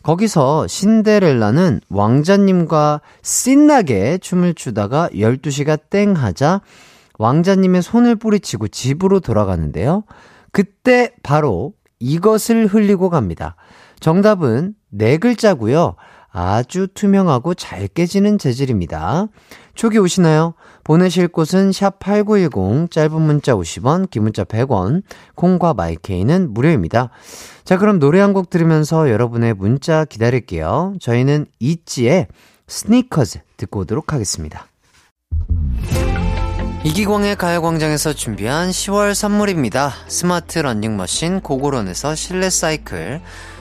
[0.04, 6.62] 거기서 신데렐라는 왕자님과 신나게 춤을 추다가 12시가 땡 하자
[7.18, 10.04] 왕자님의 손을 뿌리치고 집으로 돌아가는데요.
[10.50, 13.54] 그때 바로 이것을 흘리고 갑니다.
[14.02, 15.94] 정답은 네 글자고요.
[16.34, 19.28] 아주 투명하고 잘 깨지는 재질입니다.
[19.74, 20.54] 촉이 오시나요?
[20.82, 25.02] 보내실 곳은 샵8910, 짧은 문자 50원, 긴 문자 100원,
[25.36, 27.10] 콩과 마이케이는 무료입니다.
[27.64, 30.94] 자, 그럼 노래 한 곡 들으면서 여러분의 문자 기다릴게요.
[31.00, 32.26] 저희는 있지의
[32.66, 34.66] 스니커즈 듣고 오도록 하겠습니다.
[36.84, 39.92] 이기광의 가요광장에서 준비한 10월 선물입니다.
[40.08, 43.20] 스마트 러닝머신 고고런에서 실내 사이클,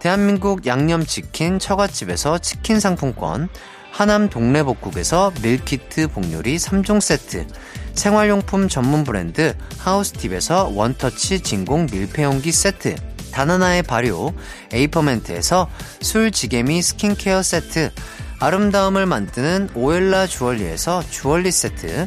[0.00, 3.48] 대한민국 양념치킨 처갓집에서 치킨 상품권,
[3.90, 7.46] 하남 동래복국에서 밀키트 복요리 3종 세트,
[7.94, 12.94] 생활용품 전문 브랜드 하우스팁에서 원터치 진공 밀폐용기 세트,
[13.32, 14.32] 다나나의 발효
[14.72, 15.68] 에이퍼멘트에서
[16.00, 17.90] 술지개미 스킨케어 세트,
[18.38, 22.06] 아름다움을 만드는 오엘라 주얼리에서 주얼리 세트,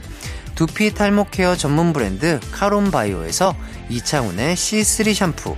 [0.56, 3.56] 두피 탈모 케어 전문 브랜드 카론바이오에서
[3.90, 5.58] 이창훈의 C3 샴푸,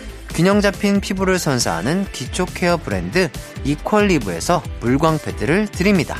[0.33, 3.29] 균형 잡힌 피부를 선사하는 기초 케어 브랜드
[3.63, 6.15] 이퀄리브에서 물광 패드를 드립니다.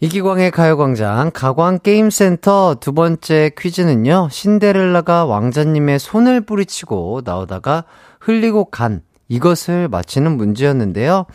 [0.00, 4.28] 이기광의 가요광장 가광게임센터 두 번째 퀴즈는요.
[4.30, 7.84] 신데렐라가 왕자님의 손을 뿌리치고 나오다가
[8.20, 11.26] 흘리고 간 이것을 맞히는 문제였는데요.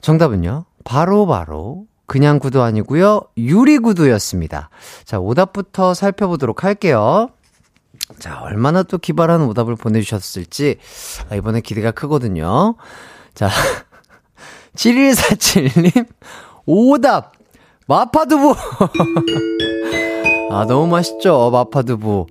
[0.00, 0.64] 정답은요.
[0.82, 3.22] 바로 바로 그냥 구두 아니고요.
[3.38, 4.68] 유리 구두였습니다.
[5.04, 7.28] 자, 오답부터 살펴보도록 할게요.
[8.18, 10.78] 자, 얼마나 또 기발한 오답을 보내주셨을지,
[11.30, 12.74] 아, 이번에 기대가 크거든요.
[13.34, 13.48] 자,
[14.74, 16.08] 7147님,
[16.66, 17.32] 오답!
[17.86, 18.54] 마파두부!
[20.50, 21.50] 아, 너무 맛있죠?
[21.50, 22.26] 마파두부.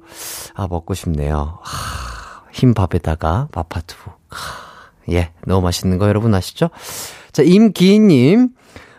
[0.54, 1.60] 아, 먹고 싶네요.
[1.62, 2.44] 하.
[2.52, 4.12] 흰 밥에다가 마파두부.
[5.12, 6.70] 예, 너무 맛있는 거 여러분 아시죠?
[7.32, 8.50] 자, 임기인님.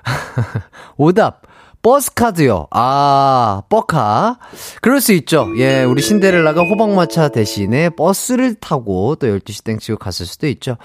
[0.97, 1.43] 오답.
[1.83, 2.67] 버스카드요.
[2.71, 4.39] 아, 버카.
[4.83, 5.47] 그럴 수 있죠.
[5.57, 10.77] 예, 우리 신데렐라가 호박마차 대신에 버스를 타고 또 12시 땡치고 갔을 수도 있죠.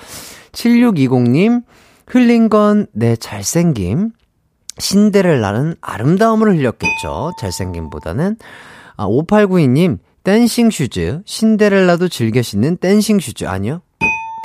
[0.53, 1.63] 7620님,
[2.07, 4.11] 흘린 건 내 잘생김.
[4.77, 7.31] 신데렐라는 아름다움을 흘렸겠죠.
[7.39, 8.37] 잘생김보다는.
[8.97, 11.21] 아, 5892님, dancing shoes.
[11.25, 13.45] 신데렐라도 즐겨 신는 dancing shoes.
[13.45, 13.81] 아니요.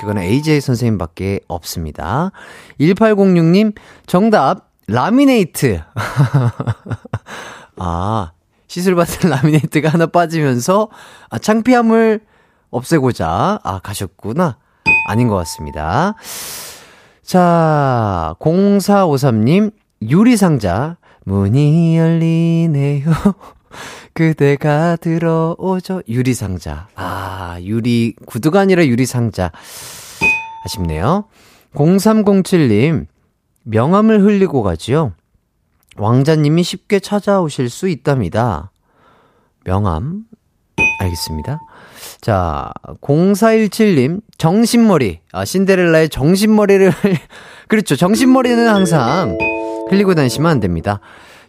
[0.00, 2.32] 그거는 AJ 선생님밖에 없습니다.
[2.80, 3.74] 1806님,
[4.06, 5.80] 정답, 라미네이트.
[7.78, 8.32] 아,
[8.66, 10.88] 시술 받은 라미네이트가 하나 빠지면서,
[11.28, 12.20] 아, 창피함을
[12.70, 14.58] 없애고자, 아, 가셨구나.
[15.06, 16.14] 아닌 것 같습니다.
[17.22, 19.72] 자, 0453님,
[20.02, 20.96] 유리상자.
[21.24, 23.04] 문이 열리네요.
[24.14, 26.02] 그대가 들어오죠.
[26.08, 26.88] 유리상자.
[26.96, 29.52] 아, 유리, 구두가 아니라 유리상자.
[30.64, 31.26] 아쉽네요.
[31.74, 33.06] 0307님,
[33.64, 35.12] 명함을 흘리고 가지요.
[35.96, 38.70] 왕자님이 쉽게 찾아오실 수 있답니다.
[39.64, 40.24] 명함.
[41.00, 41.60] 알겠습니다.
[42.20, 45.20] 자, 0417님, 정신머리.
[45.32, 46.92] 아, 신데렐라의 정신머리를,
[47.68, 47.96] 그렇죠.
[47.96, 49.36] 정신머리는 항상
[49.90, 51.00] 흘리고 다니시면 안 됩니다.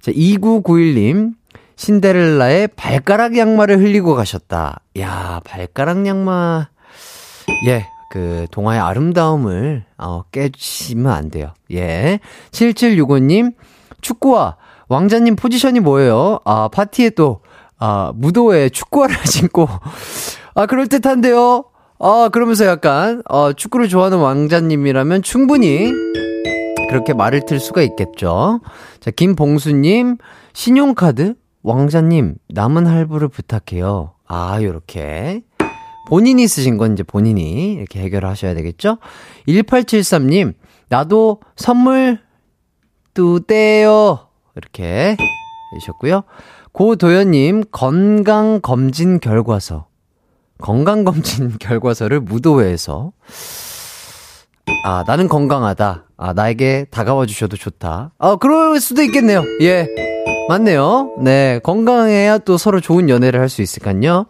[0.02, 1.34] 자, 2991님,
[1.76, 4.82] 신데렐라의 발가락 양말을 흘리고 가셨다.
[5.00, 6.68] 야, 발가락 양말.
[7.68, 11.54] 예, 그 동화의 아름다움을 어, 깨주시면 안 돼요.
[11.72, 12.20] 예.
[12.52, 13.54] 7765님,
[14.02, 14.58] 축구와
[14.90, 16.40] 왕자님 포지션이 뭐예요?
[16.44, 17.40] 아, 파티에 또,
[17.80, 19.70] 아, 무도에 축구화를 신고,
[20.56, 21.64] 아, 그럴듯한데요?
[22.00, 25.90] 아, 그러면서 약간, 어, 축구를 좋아하는 왕자님이라면 충분히
[26.90, 28.60] 그렇게 말을 틀 수가 있겠죠.
[29.00, 30.18] 자, 김봉수님,
[30.52, 31.36] 신용카드?
[31.64, 34.16] 왕자님, 남은 할부를 부탁해요.
[34.28, 35.44] 아, 요렇게.
[36.12, 38.98] 본인이 쓰신 건 이제 본인이 이렇게 해결하셔야 되겠죠?
[39.48, 40.56] 1873님,
[40.90, 42.20] 나도 선물
[43.14, 44.28] 뚜떼요.
[44.58, 45.16] 이렇게
[45.74, 46.24] 해주셨고요.
[46.74, 49.88] 고도현님, 건강검진 결과서.
[50.60, 53.14] 건강검진 결과서를 무도회에서.
[54.84, 56.08] 아, 나는 건강하다.
[56.18, 58.12] 아, 나에게 다가와 주셔도 좋다.
[58.20, 59.44] 아, 그럴 수도 있겠네요.
[59.62, 59.88] 예.
[60.50, 61.16] 맞네요.
[61.22, 61.62] 네.
[61.64, 64.26] 건강해야 또 서로 좋은 연애를 할 수 있을까요?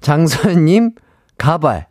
[0.00, 0.92] 장서연님,
[1.36, 1.86] 가발.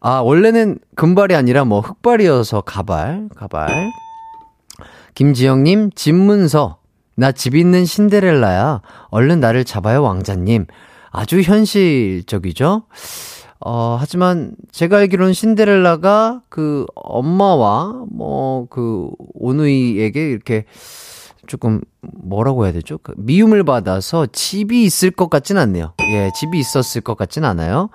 [0.00, 3.90] 아, 원래는 금발이 아니라 뭐 흑발이어서 가발, 가발.
[5.14, 6.78] 김지영님, 집문서.
[7.18, 8.82] 나 집 있는 신데렐라야.
[9.08, 10.66] 얼른 나를 잡아요, 왕자님.
[11.10, 12.82] 아주 현실적이죠?
[13.64, 20.66] 어, 하지만 제가 알기로는 신데렐라가 그 엄마와 뭐 그 오누이에게 이렇게
[21.46, 22.98] 조금 뭐라고 해야 되죠?
[22.98, 25.94] 그 미움을 받아서 집이 있을 것 같진 않네요.
[26.10, 27.88] 예, 집이 있었을 것 같진 않아요.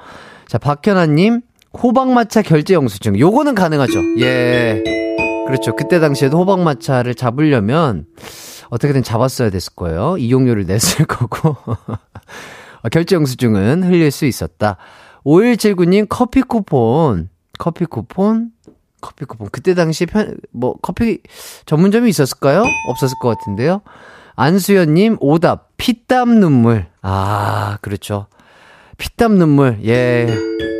[0.47, 1.41] 자, 박현아님,
[1.81, 3.17] 호박마차 결제 영수증.
[3.19, 3.99] 요거는 가능하죠.
[4.19, 4.83] 예.
[5.47, 5.75] 그렇죠.
[5.75, 8.05] 그때 당시에도 호박마차를 잡으려면
[8.69, 10.17] 어떻게든 잡았어야 됐을 거예요.
[10.17, 11.55] 이용료를 냈을 거고.
[12.91, 14.77] 결제 영수증은 흘릴 수 있었다.
[15.25, 17.29] 5179님, 커피 쿠폰.
[17.59, 18.49] 커피 쿠폰?
[19.01, 19.49] 커피 쿠폰.
[19.51, 21.19] 그때 당시 편, 뭐, 커피
[21.65, 22.63] 전문점이 있었을까요?
[22.87, 23.81] 없었을 것 같은데요.
[24.35, 25.69] 안수연님, 오답.
[25.77, 26.87] 피땀 눈물.
[27.01, 28.27] 아, 그렇죠.
[28.97, 29.79] 피땀 눈물.
[29.85, 30.27] 예.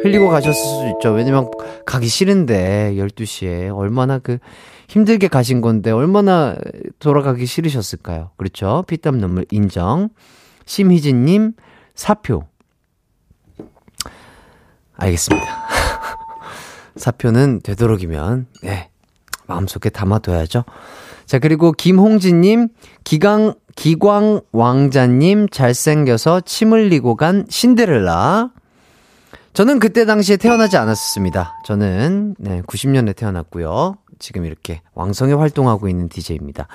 [0.03, 1.11] 흘리고 가셨을 수도 있죠.
[1.11, 1.49] 왜냐면
[1.85, 3.75] 가기 싫은데, 12시에.
[3.75, 4.37] 얼마나 그,
[4.87, 6.55] 힘들게 가신 건데, 얼마나
[6.99, 8.31] 돌아가기 싫으셨을까요?
[8.37, 8.83] 그렇죠.
[8.87, 10.09] 피땀 눈물 인정.
[10.65, 11.53] 심희진님,
[11.95, 12.43] 사표.
[14.95, 15.45] 알겠습니다.
[17.01, 18.89] 사표는 되도록이면, 네,
[19.47, 20.63] 마음속에 담아둬야죠.
[21.25, 22.69] 자, 그리고 김홍진님,
[23.03, 28.51] 기강, 기광 왕자님, 잘생겨서 침 흘리고 간 신데렐라.
[29.53, 31.59] 저는 그때 당시에 태어나지 않았습니다.
[31.65, 33.97] 저는, 네, 90년에 태어났고요.
[34.19, 36.67] 지금 이렇게 왕성에 활동하고 있는 DJ입니다.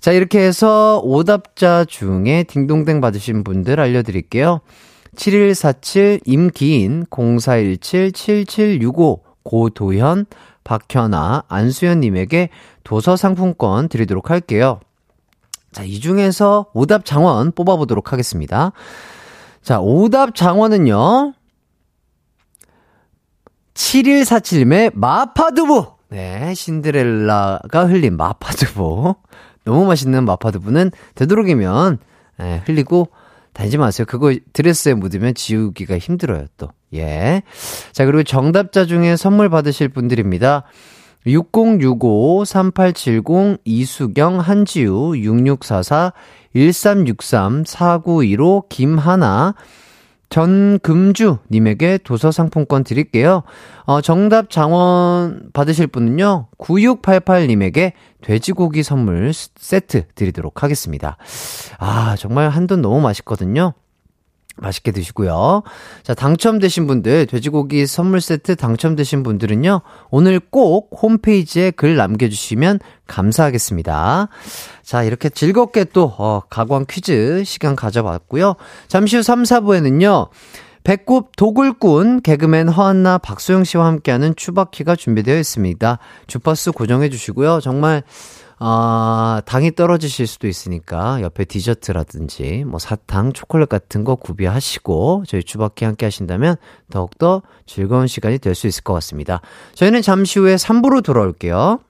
[0.00, 4.60] 자, 이렇게 해서 오답자 중에 딩동댕 받으신 분들 알려드릴게요.
[5.16, 10.26] 7147 임기인 0417 7765 고도현,
[10.64, 12.48] 박현아, 안수연님에게
[12.82, 14.80] 도서 상품권 드리도록 할게요.
[15.72, 18.72] 자, 이 중에서 오답 장원 뽑아보도록 하겠습니다.
[19.62, 21.34] 자, 오답 장원은요.
[23.74, 25.94] 7147님의 마파두부!
[26.10, 29.16] 네, 신데렐라가 흘린 마파두부.
[29.64, 31.98] 너무 맛있는 마파두부는 되도록이면
[32.38, 33.08] 네, 흘리고
[33.52, 34.06] 다니지 마세요.
[34.08, 36.68] 그거 드레스에 묻으면 지우기가 힘들어요, 또.
[36.94, 37.42] 예.
[37.92, 40.62] 자, 그리고 정답자 중에 선물 받으실 분들입니다.
[41.26, 46.12] 6065-3870 이수경 한지우 6644
[46.54, 49.54] 1363 4915 김하나
[50.28, 53.44] 전금주님에게 도서 상품권 드릴게요.
[53.84, 61.18] 어, 정답 장원 받으실 분은요, 9688님에게 돼지고기 선물 세트 드리도록 하겠습니다.
[61.78, 63.74] 아, 정말 한돈 너무 맛있거든요.
[64.56, 65.62] 맛있게 드시고요.
[66.02, 69.80] 자, 당첨되신 분들, 돼지고기 선물 세트 당첨되신 분들은요,
[70.10, 74.28] 오늘 꼭 홈페이지에 글 남겨주시면 감사하겠습니다.
[74.82, 78.54] 자, 이렇게 즐겁게 또, 어, 가광 퀴즈 시간 가져봤고요.
[78.88, 80.28] 잠시 후 3, 4부에는요,
[80.84, 85.98] 배꼽 도굴꾼 개그맨 허한나 박소영 씨와 함께하는 추바키가 준비되어 있습니다.
[86.26, 87.60] 주파수 고정해 주시고요.
[87.60, 88.02] 정말
[88.58, 95.84] 아, 당이 떨어지실 수도 있으니까 옆에 디저트라든지 뭐 사탕, 초콜릿 같은 거 구비하시고 저희 주바키
[95.84, 96.56] 함께 하신다면
[96.90, 99.40] 더욱더 즐거운 시간이 될 수 있을 것 같습니다.
[99.74, 101.80] 저희는 잠시 후에 3부로 돌아올게요.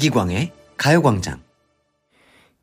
[0.00, 1.40] 이기광의 가요광장.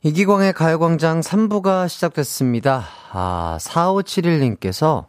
[0.01, 2.83] 이기광의 가요광장 3부가 시작됐습니다.
[3.11, 5.05] 아, 4571님께서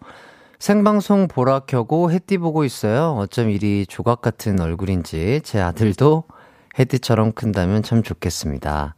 [0.58, 3.16] 생방송 보라 켜고 해띠 보고 있어요.
[3.16, 6.24] 어쩜 이리 조각 같은 얼굴인지 제 아들도
[6.78, 8.94] 해띠처럼 큰다면 참 좋겠습니다.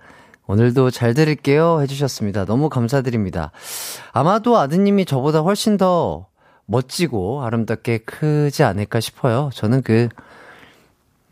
[0.48, 2.46] 오늘도 잘 들을게요 해주셨습니다.
[2.46, 3.52] 너무 감사드립니다.
[4.10, 6.26] 아마도 아드님이 저보다 훨씬 더
[6.66, 9.50] 멋지고 아름답게 크지 않을까 싶어요.
[9.54, 10.08] 저는 그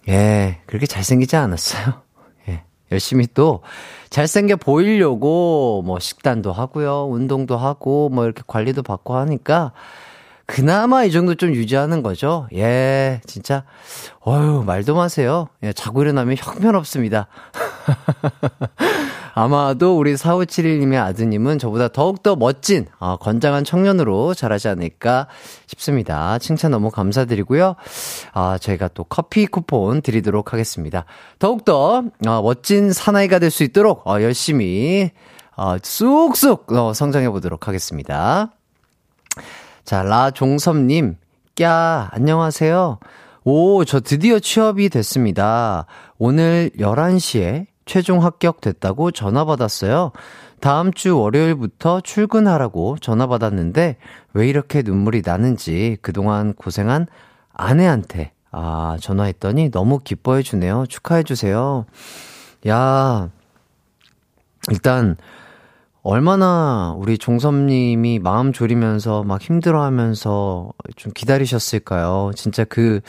[0.09, 2.02] 예, 그렇게 잘생기지 않았어요.
[2.48, 3.62] 예, 열심히 또
[4.11, 9.72] 잘생겨 보이려고 뭐 식단도 하고요, 운동도 하고 뭐 이렇게 관리도 받고 하니까
[10.49, 12.49] 그나마 이 정도 좀 유지하는 거죠.
[12.55, 13.64] 예, 진짜,
[14.20, 15.49] 어휴, 말도 마세요.
[15.62, 17.26] 예, 자고 일어나면 형편없습니다.
[19.34, 25.26] 아마도 우리 4571님의 아드님은 저보다 더욱더 멋진, 어, 건장한 청년으로 자라지 않을까
[25.66, 26.38] 싶습니다.
[26.38, 27.76] 칭찬 너무 감사드리고요.
[28.32, 31.05] 아, 저희가 또 커피 쿠폰 드리도록 하겠습니다.
[31.38, 35.11] 더욱더, 어, 멋진 사나이가 될 수 있도록, 어, 열심히,
[35.59, 38.51] 어, 쑥쑥, 어, 성장해 보도록 하겠습니다.
[39.89, 41.16] 자, 라종섭님,
[41.55, 42.99] 꺄, 안녕하세요.
[43.45, 45.86] 오, 저 드디어 취업이 됐습니다.
[46.18, 50.12] 오늘 11시에 최종 합격됐다고 전화 받았어요.
[50.61, 53.97] 다음 주 월요일부터 출근하라고 전화 받았는데
[54.34, 57.07] 왜 이렇게 눈물이 나는지 그동안 고생한
[57.55, 60.84] 아내한테 아, 전화했더니 너무 기뻐해 주네요.
[60.86, 61.86] 축하해 주세요.
[62.68, 63.30] 야,
[64.70, 65.16] 일단
[66.03, 72.32] 얼마나 우리 종섭님이 마음 졸이면서 막 힘들어 하면서 좀 기다리셨을까요?
[72.34, 73.01] 진짜 그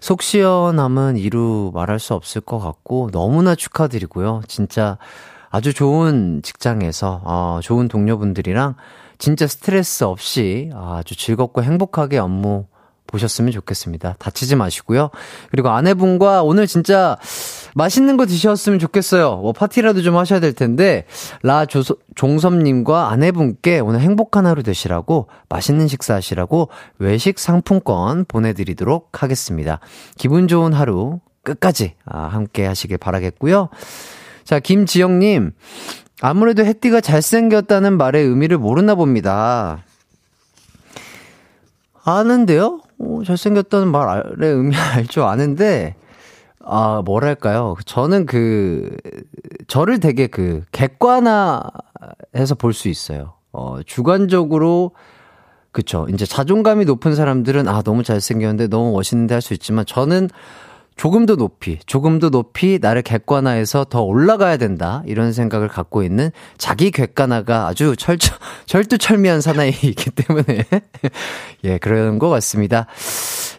[0.00, 4.42] 속 시원함은 이루 말할 수 없을 것 같고 너무나 축하드리고요.
[4.48, 4.96] 진짜
[5.50, 8.76] 아주 좋은 직장에서, 어, 좋은 동료분들이랑
[9.18, 12.66] 진짜 스트레스 없이 아주 즐겁고 행복하게 업무
[13.10, 14.16] 보셨으면 좋겠습니다.
[14.18, 15.10] 다치지 마시고요.
[15.50, 17.16] 그리고 아내분과 오늘 진짜
[17.74, 19.36] 맛있는 거 드셨으면 좋겠어요.
[19.36, 21.04] 뭐 파티라도 좀 하셔야 될 텐데
[21.42, 29.80] 라 조소, 종섭님과 아내분께 오늘 행복한 하루 되시라고 맛있는 식사 하시라고 외식 상품권 보내드리도록 하겠습니다.
[30.16, 33.68] 기분 좋은 하루 끝까지 아, 함께 하시길 바라겠고요.
[34.44, 35.52] 자 김지영님
[36.22, 39.84] 아무래도 혜띠가 잘생겼다는 말의 의미를 모르나 봅니다.
[42.04, 42.80] 아는데요?
[42.98, 44.24] 어, 잘생겼다는 말의
[44.54, 45.96] 의미 알 줄 아는데,
[46.64, 47.76] 아, 뭐랄까요.
[47.86, 48.96] 저는 그,
[49.68, 53.34] 저를 되게 그, 객관화해서 볼 수 있어요.
[53.52, 54.92] 어, 주관적으로,
[55.72, 56.06] 그쵸.
[56.12, 60.28] 이제 자존감이 높은 사람들은, 아, 너무 잘생겼는데, 너무 멋있는데 할 수 있지만, 저는
[61.00, 65.02] 조금 더 높이, 조금 더 높이 나를 객관화해서 더 올라가야 된다.
[65.06, 68.34] 이런 생각을 갖고 있는 자기 객관화가 아주 철저,
[68.66, 70.62] 철두철미한 사나이이기 때문에.
[71.64, 72.84] 예, 그런 것 같습니다.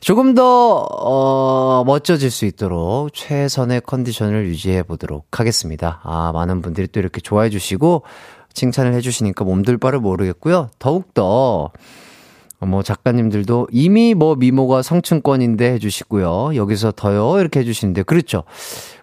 [0.02, 6.00] 조금 더, 어, 멋져질 수 있도록 최선의 컨디션을 유지해 보도록 하겠습니다.
[6.04, 8.04] 아, 많은 분들이 또 이렇게 좋아해 주시고,
[8.54, 10.70] 칭찬을 해 주시니까 몸둘 바를 모르겠고요.
[10.78, 11.72] 더욱더,
[12.68, 16.56] 뭐 작가님들도 이미 뭐 미모가 성층권인데 해주시고요.
[16.56, 18.44] 여기서 더요 이렇게 해주시는데 그렇죠.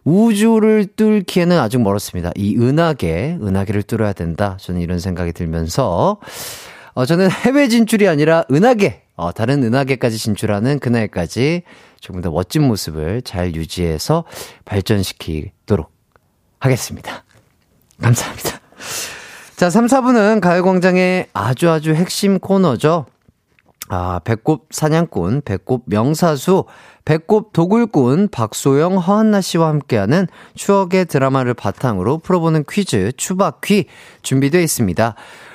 [0.04, 2.30] 우주를 뚫기에는 아직 멀었습니다.
[2.36, 4.56] 이 은하계, 은하계를 뚫어야 된다.
[4.60, 6.18] 저는 이런 생각이 들면서
[6.94, 11.62] 어, 저는 해외 진출이 아니라 은하계, 어, 다른 은하계까지 진출하는 그날까지
[12.00, 14.24] 조금 더 멋진 모습을 잘 유지해서
[14.64, 15.90] 발전시키도록
[16.60, 17.24] 하겠습니다.
[18.00, 18.60] 감사합니다.
[19.56, 23.06] 자, 3, 4분은 가요광장의 아주 아주 핵심 코너죠.
[23.88, 26.64] 아, 배꼽 사냥꾼, 배꼽 명사수,
[27.04, 33.86] 배꼽 도굴꾼 박소영, 허한나 씨와 함께하는 추억의 드라마를 바탕으로 풀어보는 퀴즈 추바퀴
[34.22, 35.14] 준비되어 있습니다.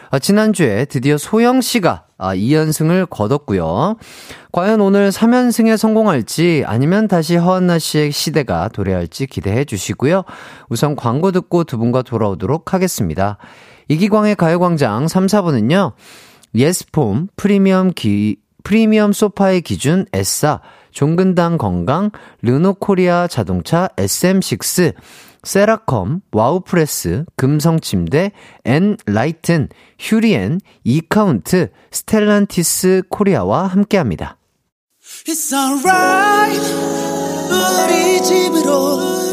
[0.10, 3.96] 아, 지난주에 드디어 소영 씨가 아, 2연승을 거뒀고요.
[4.52, 10.24] 과연 오늘 3연승에 성공할지 아니면 다시 허한나 씨의 시대가 도래할지 기대해 주시고요.
[10.70, 13.38] 우선 광고 듣고 두 분과 돌아오도록 하겠습니다.
[13.90, 15.94] 이기광의 가요광장 3, 4부는요.
[16.56, 24.94] 예스폼, 프리미엄 기, 프리미엄 소파의 기준 에싸, 종근당 건강, 르노코리아 자동차 SM6,
[25.44, 28.32] 세라컴, 와우프레스, 금성침대,
[28.64, 29.68] 엔라이튼,
[30.00, 34.38] 휴리엔, 이카운트, 스텔란티스 코리아와 함께합니다.
[35.28, 36.62] It's alright
[37.52, 39.33] 우리 집으로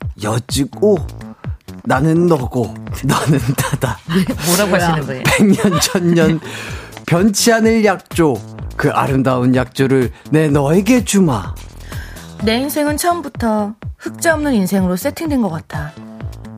[0.23, 0.97] 여지고,
[1.83, 3.97] 나는 너고, 너는 나다.
[4.47, 5.23] 뭐라고 하시는 거예요?
[5.25, 6.39] 백년 천년
[7.05, 8.35] 변치 않을 약조
[8.77, 11.53] 그 아름다운 약조를 내 너에게 주마
[12.43, 15.91] 내 인생은 처음부터 흑자 없는 인생으로 세팅된 것 같아.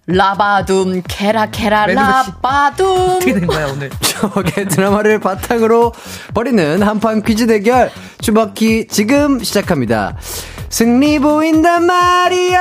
[0.05, 2.85] 라바둠 케라 케라 라바둠
[3.15, 3.89] 어떻게 된 거야 오늘?
[4.01, 5.93] 추억의 드라마를 바탕으로
[6.33, 7.89] 벌이는 한판 퀴즈 대결
[8.19, 10.17] 추바키 지금 시작합니다
[10.73, 12.59] 승리 보인단 말이야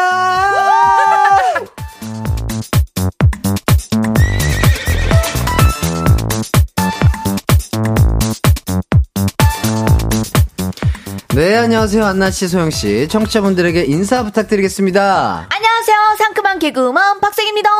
[11.34, 12.04] 네, 안녕하세요.
[12.04, 13.08] 안나씨, 소영씨.
[13.08, 15.46] 청취자분들에게 인사 부탁드리겠습니다.
[15.48, 17.70] 안녕하세요 상큼한 개그우먼 박생입니다.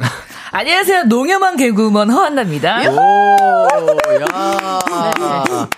[0.52, 2.80] 안녕하세요 농염한 개그우먼 허한나입니다.
[2.90, 2.96] 오,
[4.20, 5.68] 야.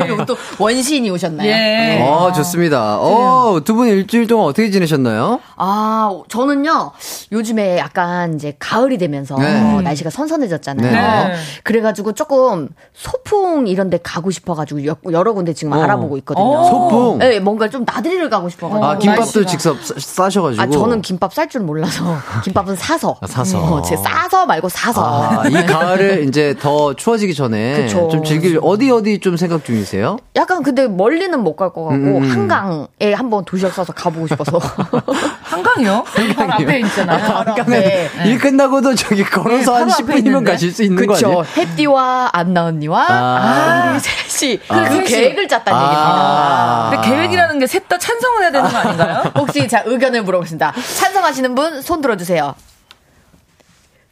[0.00, 1.48] 그리고 또 원시인이 오셨나요?
[1.48, 2.00] 예.
[2.02, 2.98] 어, 좋습니다.
[3.00, 5.40] 어, 두 분 일주일 동안 어떻게 지내셨나요?
[5.56, 6.92] 아, 저는요,
[7.32, 9.80] 요즘에 약간 이제 가을이 되면서 네.
[9.82, 11.28] 날씨가 선선해졌잖아요.
[11.28, 11.34] 네.
[11.64, 15.82] 그래가지고 조금 소풍 이런 데 가고 싶어가지고 여, 여러 군데 지금 어.
[15.82, 16.44] 알아보고 있거든요.
[16.46, 16.64] 어.
[16.70, 17.18] 소풍.
[17.18, 18.84] 네, 뭔가 좀 나들이를 가고 싶어가지고.
[18.86, 19.46] 아, 김밥도 날씨가.
[19.50, 20.62] 직접 싸- 싸셔가지고.
[20.62, 22.04] 아, 저는 김밥 쌀 줄 몰라서
[22.44, 23.16] 김밥은 사서.
[23.20, 23.53] 아, 사서.
[23.58, 25.42] 어, 제 싸서 말고 사서.
[25.42, 28.08] 아, 이 가을을 이제 더 추워지기 전에 그쵸.
[28.08, 30.18] 좀 즐길 어디 어디 좀 생각 중이세요?
[30.36, 32.30] 약간 근데 멀리는 못 갈 것 같고 음, 음.
[32.30, 34.58] 한강에 한번 도시락 싸서 가보고 싶어서.
[35.44, 36.04] 한강이요?
[36.36, 37.32] 바로 앞에 있잖아요.
[37.32, 38.10] 바로 그러면 앞에.
[38.26, 40.50] 일 끝나고도 저기 걸어서 네, 한 바로 앞에 10분이면 있는데?
[40.52, 41.26] 가실 수 있는 거 그쵸.
[41.28, 41.44] 아니에요?
[41.56, 43.90] 햇띠와 안나 언니와 아.
[43.92, 44.88] 우리 셋이 아.
[44.88, 46.88] 그 계획을 짰다는 얘기입니다.
[46.90, 49.22] 근데 계획이라는 게 셋 다 찬성을 해야 되는 거 아닌가요?
[49.36, 50.72] 혹시 자 의견을 물어보겠습니다.
[50.96, 52.54] 찬성하시는 분 손 들어주세요.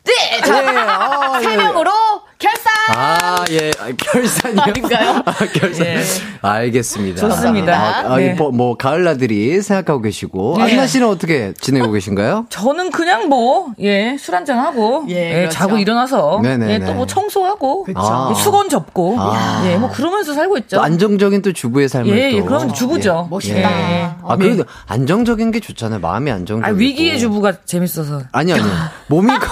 [0.05, 1.57] 네, 자, 네, 아, 세 예.
[1.57, 1.90] 명으로
[2.38, 2.72] 결산.
[2.96, 3.70] 아, 예.
[3.78, 4.61] 아, 결산이요?
[4.62, 5.22] 아닌가요?
[5.24, 5.86] 아, 결산.
[5.86, 6.03] 예.
[6.42, 7.20] 알겠습니다.
[7.20, 7.72] 좋습니다.
[7.72, 8.34] 아, 아, 네.
[8.34, 10.57] 뭐, 뭐, 가을나들이 생각하고 계시고.
[10.59, 10.64] 네.
[10.72, 12.46] 안나 씨는 어떻게 지내고 계신가요?
[12.48, 15.50] 저는 그냥 뭐, 예, 술 한잔 하고, 예, 예, 그렇죠.
[15.55, 16.74] 자고 일어나서, 네네네.
[16.74, 18.28] 예, 또 뭐 청소하고, 아.
[18.36, 19.62] 예, 수건 접고, 아.
[19.66, 20.78] 예, 뭐 그러면서 살고 있죠.
[20.78, 22.36] 또 안정적인 또 주부의 삶을 예, 또.
[22.38, 23.28] 예, 그러면 주부죠.
[23.30, 23.70] 멋있다.
[23.92, 24.11] 예.
[24.26, 26.00] 아, 그래도 안정적인 게 좋잖아요.
[26.00, 26.66] 마음이 안정적이고.
[26.66, 28.22] 아, 위기의 주부가 재밌어서.
[28.32, 28.66] 아니, 아니요.
[29.07, 29.46] 몸이, 거-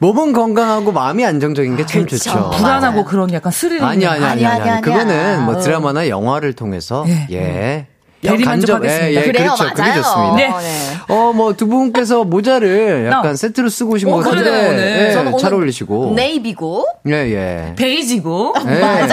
[0.00, 2.50] 몸은 건강하고 마음이 안정적인 게 참 좋죠.
[2.50, 4.06] 불안하고 그런 약간 스릴 아니.
[4.06, 5.44] 아니, 아니, 아니, 그거는.
[5.44, 5.58] 뭐 어.
[5.60, 7.86] 드라마나 영화를 통해서, 예.
[8.26, 8.30] 예.
[8.36, 9.06] 대리만족하겠습니다.
[9.10, 9.74] 예, 예, 그래요, 그렇죠.
[9.76, 10.02] 맞아요.
[10.02, 10.36] 좋습니다.
[10.36, 10.48] 네.
[10.48, 10.96] 어, 네.
[11.08, 13.34] 어, 뭐, 두 분께서 모자를 약간 나.
[13.36, 15.08] 세트로 쓰고 오신 어, 것 같은데.
[15.08, 16.14] 예, 저는 잘 어울리시고.
[16.14, 17.74] 네이비고 예, 예.
[17.76, 18.54] 베이지고.
[18.68, 18.74] 예.
[18.80, 19.08] 맞아요.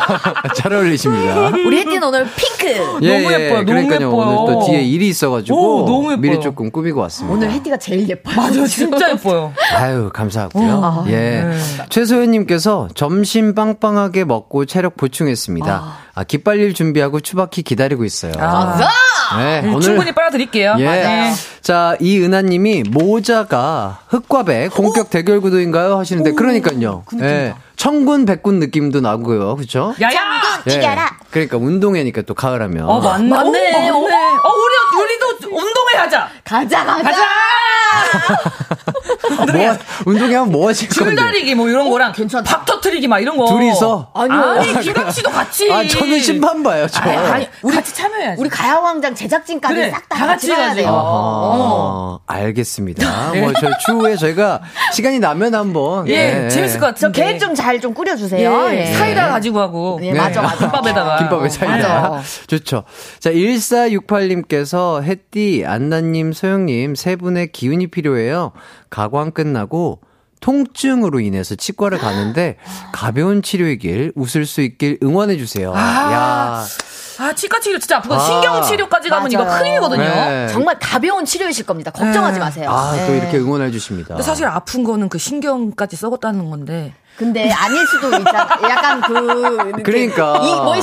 [0.56, 1.48] 잘 어울리십니다.
[1.48, 2.98] 우리 혜띠는 오늘 핑크.
[3.02, 3.44] 예, 너무 예.
[3.44, 4.08] 예뻐요, 너무 그러니까요.
[4.08, 4.36] 예뻐요.
[4.40, 5.82] 오늘 또 뒤에 일이 있어가지고.
[5.82, 6.16] 오, 너무 예뻐요.
[6.16, 7.34] 미리 조금 꾸미고 왔습니다.
[7.36, 8.36] 오늘 혜띠가 제일 예뻐요.
[8.36, 9.52] 맞아, 진짜 예뻐요.
[9.74, 10.72] 아유, 감사하고요.
[10.82, 11.12] 어, 예.
[11.16, 11.52] 네.
[11.88, 15.72] 최소연님께서 점심 빵빵하게 먹고 체력 보충했습니다.
[15.72, 18.32] 아, 기빨릴 준비하고 추바키 기다리고 있어요.
[18.38, 18.78] 아.
[19.36, 20.76] 네, 네, 충분히 빨아드릴게요.
[20.78, 20.84] 예.
[20.84, 21.32] 네.
[21.60, 25.98] 자, 이은하님이 모자가 흑과 백 본격 대결 구도인가요?
[25.98, 27.04] 하시는데 그러니까요.
[27.20, 27.54] 예.
[27.76, 29.56] 청군 백군 느낌도 나고요.
[29.56, 29.94] 그렇죠?
[30.00, 30.62] 야야!
[30.66, 31.18] 이겨라.
[31.30, 32.88] 그러니까 운동회니까 또 가을하면.
[32.88, 33.28] 어, 맞네.
[33.28, 33.90] 맞네.
[33.90, 34.16] 어, 맞네.
[34.16, 36.28] 어, 우리, 우리도 운동회 하자.
[36.44, 37.02] 가자, 가자.
[37.02, 37.45] 가자!
[39.28, 39.76] 뭐,
[40.06, 41.14] 운동회 하면 뭐 하실 건데?
[41.16, 42.48] 줄다리기 뭐 이런 거랑 괜찮다.
[42.50, 43.46] 밥 터트리기 막 이런 거.
[43.46, 44.10] 둘이서?
[44.14, 44.40] 아니요.
[44.40, 45.70] 아니, 기광 씨도 같이.
[45.72, 47.00] 아, 저는 심판 봐요, 저.
[47.00, 48.40] 아니, 아니, 우리 같이 참여해야지.
[48.40, 50.80] 우리 가야광장 제작진까지 그래, 싹다 다 같이 같이 가야 해야지.
[50.82, 50.90] 돼요.
[50.92, 53.32] 어허, 알겠습니다.
[53.40, 54.60] 뭐, 저 추후에 저희가
[54.92, 56.08] 시간이 나면 한번.
[56.08, 56.48] 예, 네.
[56.48, 57.22] 재밌을 것저 같은데.
[57.22, 58.68] 계획 좀 잘 좀 꾸려주세요.
[58.70, 58.86] 예, 예.
[58.94, 59.98] 사이다 가지고 하고.
[60.02, 60.56] 예, 맞아, 맞아.
[60.56, 61.16] 김밥에다가.
[61.28, 62.00] 김밥에 차이다.
[62.10, 62.22] 맞아.
[62.46, 62.84] 좋죠.
[63.20, 68.52] 자, 1468님께서 햇띠, 안나님, 소영님 세 분의 기운이 필요해요.
[68.90, 70.00] 가광 끝나고
[70.40, 72.56] 통증으로 인해서 치과를 가는데
[72.92, 75.72] 가벼운 치료이길 웃을 수 있길 응원해 주세요.
[75.74, 76.64] 야
[77.18, 78.18] 아, 치과 치료 진짜 아프고 아.
[78.18, 79.62] 신경 치료까지 가면 이거 맞아요.
[79.62, 80.02] 큰일이거든요.
[80.02, 80.48] 네.
[80.48, 81.90] 정말 가벼운 치료이실 겁니다.
[81.90, 82.44] 걱정하지 네.
[82.44, 82.70] 마세요.
[82.70, 83.18] 아, 또 예.
[83.18, 84.08] 이렇게 응원해 주십니다.
[84.08, 86.94] 근데 사실 아픈 거는 그 신경까지 썩었다는 건데.
[87.16, 88.48] 근데 아닐 수도 있잖아.
[88.68, 89.82] 약간 그.
[89.82, 90.40] 그러니까.
[90.42, 90.74] 이, 뭐,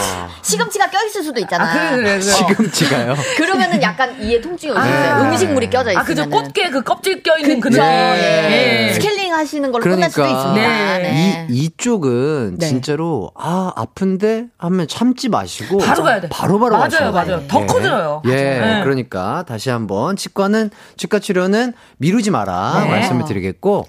[0.42, 1.66] 시금치가 껴 있을 수도 있잖아.
[1.66, 2.22] 아, 그래, 그래, 그래.
[2.22, 3.16] 시금치가요.
[3.38, 5.24] 그러면은 약간 이에 통증이 올수 있어요.
[5.24, 6.02] 음식물이 껴져 있으면.
[6.02, 6.30] 아, 그죠.
[6.30, 7.82] 꽃게 그 껍질 껴 있는 그 그쵸.
[7.82, 7.94] 느낌.
[7.94, 8.88] 예.
[8.90, 8.94] 예.
[8.94, 10.98] 스케일링 하시는 걸로 끝날 수도 그러니까 있습니다.
[10.98, 11.04] 네.
[11.04, 11.48] 네.
[11.50, 12.68] 이 이쪽은 네.
[12.68, 16.30] 진짜로 아 아픈데 하면 참지 마시고 바로 가야 돼.
[16.30, 17.48] 바로 바로 맞아요, 가셔야 맞아요.
[17.48, 17.66] 더 예.
[17.66, 18.22] 커져요.
[18.26, 18.82] 예, 네.
[18.84, 22.90] 그러니까 다시 한번 치과는 치과 치료는 미루지 마라 네.
[22.90, 23.88] 말씀을 드리겠고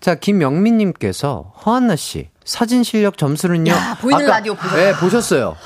[0.00, 3.70] 자 김영민님께서 허한나 씨 사진 실력 점수는요.
[3.70, 4.80] 야, 보이는 라디오 보셨어요?
[4.84, 5.56] 네 보셨어요.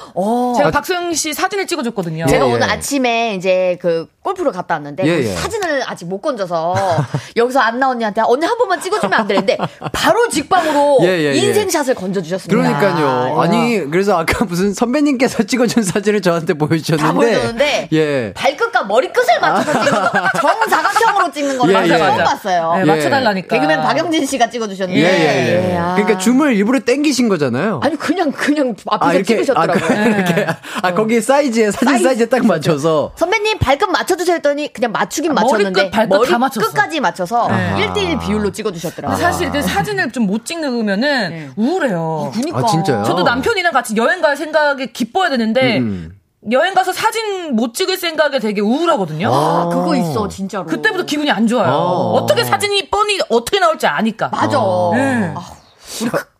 [0.56, 2.26] 제가 박소영 씨 사진을 찍어줬거든요.
[2.26, 2.52] 제가 예, 예.
[2.52, 5.34] 오늘 아침에 이제 그 골프를 갔다 왔는데 예, 그 예.
[5.34, 6.74] 사진을 아직 못 건져서
[7.36, 9.56] 여기서 안나 언니한테 언니 한 번만 찍어주면 안 되는데
[9.92, 11.34] 바로 직방으로 예, 예, 예.
[11.34, 12.54] 인생샷을 건져주셨습니다.
[12.80, 13.40] 그러니까요.
[13.40, 18.32] 아니 그래서 아까 무슨 선배님께서 찍어준 사진을 저한테 보여주셨는데 예.
[18.34, 20.10] 발끝과 머리끝을 맞춰서 찍는 거
[20.40, 21.98] 정사각형으로 찍는 거를 예, 예.
[21.98, 22.24] 처음 맞아.
[22.24, 22.72] 봤어요.
[22.76, 22.84] 네, 예.
[22.84, 23.54] 맞춰달라니까.
[23.56, 25.76] 개그맨 박영진 씨가 찍어주셨는데 예, 예, 예.
[25.76, 25.94] 아.
[25.94, 27.80] 그러니까 줌을 일부러 땡기신 거잖아요.
[27.82, 29.86] 아니 그냥 그냥 앞에서 아, 이렇게, 아, 찍으셨더라고요.
[29.86, 30.46] 그- 이렇게,
[30.82, 33.12] 아, 거기 사이즈에, 사진 사이즈 사이즈 에 딱 맞춰서.
[33.16, 36.66] 선배님 발끝 맞춰 주세요 했더니 그냥 맞추긴 아, 맞췄는데 발끝 다 맞췄어.
[36.66, 37.86] 끝까지 맞춰서 네.
[37.86, 39.16] 1대1 비율로 찍어 주셨더라고요.
[39.16, 42.30] 근데 사실 그 사진을 좀 못 찍으면은 우울해요.
[42.34, 42.58] 그니까.
[42.60, 43.04] 아, 진짜요?
[43.04, 46.18] 저도 남편이랑 같이 여행 갈 생각에 기뻐야 되는데 음.
[46.50, 49.30] 여행 가서 사진 못 찍을 생각에 되게 우울하거든요.
[49.32, 50.64] 아, 그거 있어 진짜로.
[50.66, 51.70] 그때부터 기분이 안 좋아요.
[51.72, 52.12] 어.
[52.16, 52.26] 어.
[52.26, 54.28] 떻게 사진이 뻔히 어떻게 나올지 아니까.
[54.28, 54.58] 맞아.
[54.94, 55.34] 네.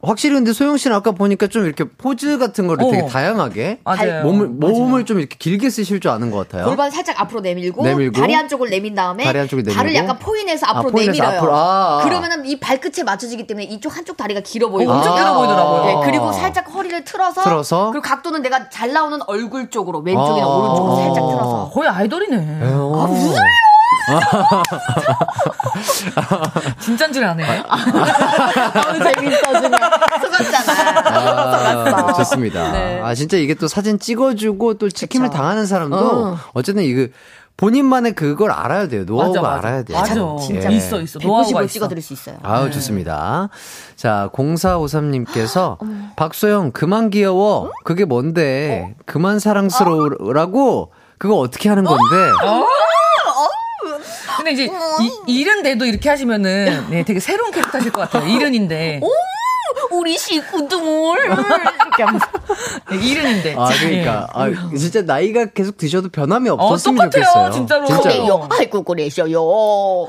[0.05, 2.91] 확실히 근데 소영 씨는 아까 보니까 좀 이렇게 포즈 같은 거를 어.
[2.91, 3.81] 되게 다양하게.
[3.85, 4.23] 맞아요.
[4.25, 6.67] 몸을, 몸을 좀 이렇게 길게 쓰실 줄 아는 것 같아요.
[6.67, 9.77] 골반 살짝 앞으로 내밀고, 내밀고, 다리 한쪽을 내민 다음에 다리 한쪽을 내밀고.
[9.77, 11.39] 발을 약간 포인해서 아, 앞으로 포인해서 내밀어요.
[11.39, 12.05] 앞으로, 아, 아.
[12.05, 15.85] 그러면은 이 발끝에 맞춰지기 때문에 이쪽 한쪽 다리가 길어 보이고 어, 엄청 길어 보이더라고요.
[15.87, 17.91] 네, 그리고 살짝 허리를 틀어서, 틀어서.
[17.91, 20.49] 그리고 각도는 내가 잘 나오는 얼굴 쪽으로 왼쪽이나 아.
[20.49, 22.37] 오른쪽으로 살짝 틀어서 어, 거의 아이돌이네.
[22.63, 23.35] 아, 무슨
[26.81, 27.45] 진짠 줄 아네.
[27.45, 29.79] 너무 재밌어 지금
[30.21, 32.09] 속았잖아.
[32.09, 32.13] 아.
[32.15, 32.73] 좋습니다.
[32.73, 33.01] 네.
[33.03, 35.39] 아, 진짜 이게 또 사진 찍어주고 또 찍힘을 그쵸.
[35.39, 36.39] 당하는 사람도 어.
[36.53, 37.07] 어쨌든 이거
[37.57, 39.05] 본인만의 그걸 알아야 돼요.
[39.05, 39.69] 노하우가 맞아, 맞아.
[39.69, 39.99] 알아야 돼요.
[39.99, 40.15] 맞아.
[40.45, 40.73] 진짜.
[40.73, 40.77] 예.
[40.77, 41.21] 있어, 있어.
[41.21, 41.73] 노하우가 190을 있어.
[41.73, 42.37] 찍어드릴 수 있어요.
[42.43, 43.49] 아우, 좋습니다.
[43.95, 45.79] 자, 0453님께서,
[46.17, 47.71] 박소영, 그만 귀여워.
[47.85, 48.95] 그게 뭔데?
[49.07, 50.91] 그만 사랑스러우라고?
[51.17, 52.03] 그거 어떻게 하는 건데?
[54.45, 54.71] 근데 이제
[55.27, 58.29] 이, 이른데도 이렇게 하시면은 네, 되게 새로운 캐릭터 하실 것 같아요.
[58.31, 59.01] 이른인데.
[59.91, 60.79] 우리 식구들
[61.25, 62.27] 이렇게 하면서
[62.91, 63.55] 네, 이른인데.
[63.57, 64.29] 아, 그러니까.
[64.33, 67.51] 아, 진짜 나이가 계속 드셔도 변함이 없었으면 어, 똑같아요, 좋겠어요.
[67.53, 67.87] 진짜로.
[68.03, 68.49] 그래요.
[68.51, 70.07] 아이고 그래셔요.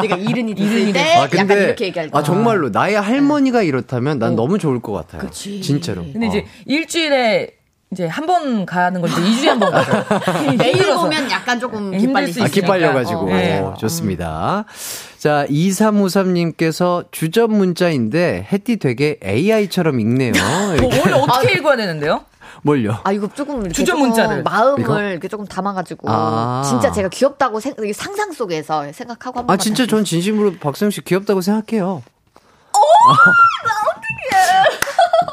[0.00, 2.18] 내가 이른이 됐을 때 아, 약간 근데, 이렇게 얘기할 때.
[2.18, 5.30] 아, 정말로, 나의 할머니가 이렇다면 난 너무 좋을 것 같아요.
[5.30, 6.02] 진짜로.
[6.12, 6.62] 근데 이제 어.
[6.66, 7.61] 일주일에
[7.92, 10.04] 이제 한 번 가는 걸 이제 2주에 한 번 가요.
[10.58, 10.94] 매일.
[10.94, 12.60] 보면 약간 조금 힘들 기빨릴 수수 아, 있으니까.
[12.74, 13.20] 기빨려가지고.
[13.20, 13.60] 어, 네.
[13.60, 13.74] 맞아요.
[13.78, 14.64] 좋습니다.
[15.18, 20.32] 자, 2353님께서 주전 문자인데, 햇띠 되게 AI처럼 읽네요.
[20.32, 21.00] 뭐 이렇게.
[21.00, 22.24] 원래 어떻게 읽어야 되는데요?
[22.64, 22.98] 뭘요?
[23.02, 24.42] 아 이거 조금 이렇게 주전 문자를.
[24.44, 25.02] 마음을 이거?
[25.02, 26.62] 이렇게 조금 담아가지고 아.
[26.64, 31.40] 진짜 제가 귀엽다고 생, 상상 속에서 생각하고 한번 아, 진짜 전 진심으로 박수영 씨 귀엽다고
[31.40, 32.02] 생각해요.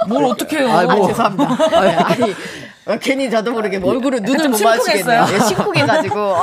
[0.08, 0.70] 뭘 어떻게 해요?
[0.72, 1.08] 아, 뭐.
[1.08, 1.70] 죄송합니다.
[1.82, 2.36] 네, 아니
[2.90, 4.58] 어, 괜히 저도 모르게 얼굴을 눈을 좀 못.
[4.58, 5.26] 심쿵했어요?
[5.34, 6.36] 예, 심쿵해가지고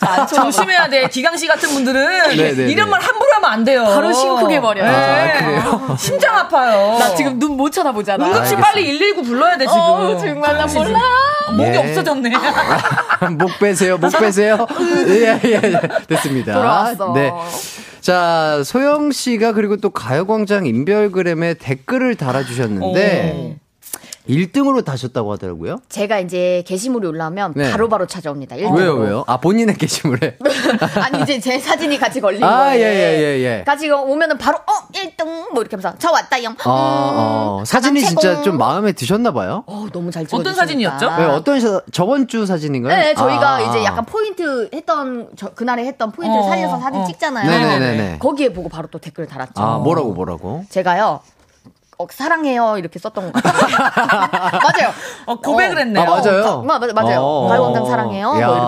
[0.00, 1.08] 아, 자, 조심해야 돼.
[1.08, 2.90] 기강 씨 같은 분들은 네, 네, 이런 네.
[2.90, 3.84] 말 함부로 하면 안 돼요.
[3.84, 4.84] 바로 심쿵해 버려요.
[4.84, 4.90] 네.
[4.90, 5.96] 아, 그래요?
[5.98, 6.98] 심장 아파요.
[6.98, 8.26] 나 지금 눈 못 쳐다보잖아.
[8.26, 9.78] 응급실 빨리 119 불러야 돼 지금.
[9.80, 10.98] 어, 정말 나 몰라.
[11.56, 11.76] 목이 예.
[11.76, 12.30] 없어졌네.
[13.38, 14.66] 목 빼세요, 목 빼세요.
[15.08, 15.80] 예, 예, 예.
[16.08, 16.52] 됐습니다.
[16.54, 17.12] 돌아왔어.
[17.14, 17.30] 네.
[18.00, 23.56] 자, 소영 씨가 그리고 또 가요광장 인별그램에 댓글을 달아주셨는데,
[24.28, 25.80] 1등으로 다셨다고 하더라고요.
[25.88, 27.70] 제가 이제 게시물이 올라오면 네.
[27.70, 28.56] 바로바로 찾아옵니다.
[28.56, 28.80] 일등으로.
[28.80, 29.24] 왜요, 왜요?
[29.26, 30.38] 아, 본인의 게시물에.
[31.02, 32.80] 아니 이제 제 사진이 같이 걸린 아, 거예요.
[32.80, 33.64] 예, 예, 예, 예.
[33.64, 36.48] 같이 오면은 바로 어 1등 뭐 이렇게 하면서 저 왔다요.
[36.50, 38.42] 음, 아, 어, 사진이 진짜.
[38.42, 39.64] 좀 마음에 드셨나봐요.
[39.66, 40.38] 어 너무 잘 찍어.
[40.38, 41.16] 어떤 사진이었죠?
[41.16, 42.96] 네, 어떤 사, 저번 주 사진인가요?
[42.96, 43.60] 네, 저희가 아.
[43.60, 47.04] 이제 약간 포인트 했던 저, 그날에 했던 포인트를 어, 살려서 사진 어.
[47.06, 47.48] 찍잖아요.
[47.50, 48.18] 네네네네.
[48.18, 49.62] 거기에 보고 바로 또 댓글 달았죠.
[49.62, 50.64] 아, 뭐라고, 뭐라고?
[50.70, 51.20] 제가요.
[52.04, 53.68] 어, 사랑해요 이렇게 썼던 것 같아요.
[54.62, 54.92] 맞아요.
[55.26, 55.80] 어, 고백을 어.
[55.80, 56.02] 했네요.
[56.02, 56.44] 아, 맞아요.
[56.44, 57.20] 어, 마, 맞- 맞아요.
[57.20, 57.48] 어.
[57.48, 58.28] 가요광장 사랑해요.
[58.32, 58.60] 뭐 야, 이렇게.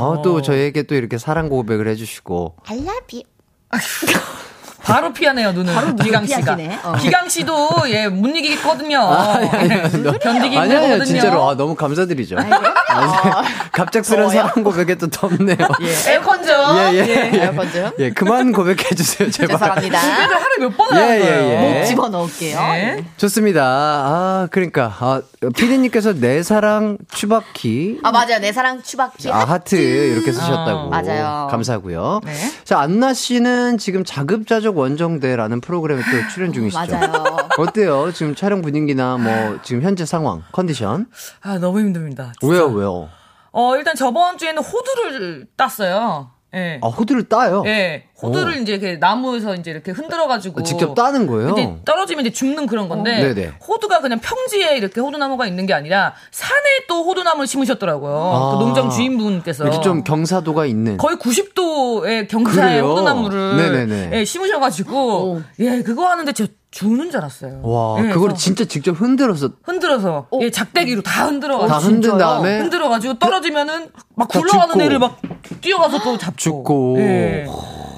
[0.00, 2.56] 아, 또 저희에게 또 이렇게 사랑 고백을 해주시고.
[2.68, 3.22] I love you.
[4.82, 5.74] 바로 피하네요, 눈을.
[5.74, 6.56] 바로 기강 씨가.
[6.82, 6.92] 어.
[6.96, 9.10] 기강 씨도, 예, 못 이기겠거든요.
[9.42, 11.04] 예, 견디기 힘들거든요.
[11.04, 11.48] 진짜로.
[11.48, 12.36] 아, 너무 감사드리죠.
[12.38, 12.50] 아니,
[13.72, 14.48] 갑작스런 더워요?
[14.48, 15.56] 사랑 고백에 또 덥네요.
[15.82, 16.54] 예, 에어컨 좀.
[16.76, 17.30] 예, 예.
[17.32, 17.42] 예.
[17.44, 17.90] 에어컨 좀.
[17.98, 19.58] 예, 그만 고백해 주세요, 제발.
[19.58, 20.00] 죄송합니다.
[20.00, 21.50] 고백을 하루에 몇 번을 예, 하는 예, 거예요?
[21.50, 21.78] 예.
[21.78, 22.58] 목 집어 넣을게요.
[22.74, 23.04] 예.
[23.16, 23.62] 좋습니다.
[23.64, 24.94] 아, 그러니까.
[25.00, 25.20] 아,
[25.56, 28.00] 피디님께서 내 사랑 추바키.
[28.02, 28.38] 아 맞아요.
[28.38, 29.30] 내 사랑 추바키.
[29.30, 30.78] 아, 하트 이렇게 쓰셨다고.
[30.78, 31.48] 어, 맞아요.
[31.50, 32.20] 감사하고요.
[32.24, 32.32] 네.
[32.64, 36.92] 자, 안나 씨는 지금 자급자족 원정대라는 프로그램에 또 출연 중이시죠?
[36.98, 37.36] 맞아요.
[37.58, 38.12] 어때요?
[38.12, 41.06] 지금 촬영 분위기나 뭐 지금 현재 상황, 컨디션?
[41.42, 42.32] 아, 너무 힘듭니다.
[42.40, 42.52] 진짜.
[42.52, 43.08] 왜요, 왜요?
[43.52, 46.31] 어, 일단 저번 주에는 호두를 땄어요.
[46.54, 46.78] 예.
[46.82, 47.62] 아, 호두를 따요?
[47.66, 48.04] 예.
[48.22, 50.60] 호두를 이제 이렇게 나무에서 이제 이렇게 흔들어가지고.
[50.60, 51.50] 아, 직접 따는 거예요?
[51.50, 53.10] 이제 떨어지면 이제 죽는 그런 건데.
[53.18, 53.34] 어.
[53.34, 53.52] 네네.
[53.66, 58.14] 호두가 그냥 평지에 이렇게 호두나무가 있는 게 아니라 산에 또 호두나무를 심으셨더라고요.
[58.14, 58.58] 아.
[58.58, 59.64] 그 농장 주인분께서.
[59.64, 60.98] 이렇게 좀 경사도가 있는.
[60.98, 62.88] 거의 90도의 경사의 그래요?
[62.90, 64.10] 호두나무를 네네네.
[64.12, 67.60] 예, 심으셔가지고 예 그거 하는데 제가 죽는 줄 알았어요.
[67.62, 72.58] 와, 예, 그걸 그래서 진짜 직접 흔들어서 흔들어서 예 작대기로 다 흔들어 다 흔든 다음에
[72.60, 74.80] 흔들어 가지고 떨어지면은 막다 굴러가는.
[74.80, 75.20] 애를 막
[75.60, 76.94] 뛰어가서 또 잡고 죽고.
[76.98, 77.46] 예.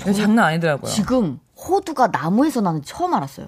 [0.07, 0.91] 예, 장난 아니더라고요.
[0.91, 3.47] 지금 호두가 나무에서 나는 처음 알았어요.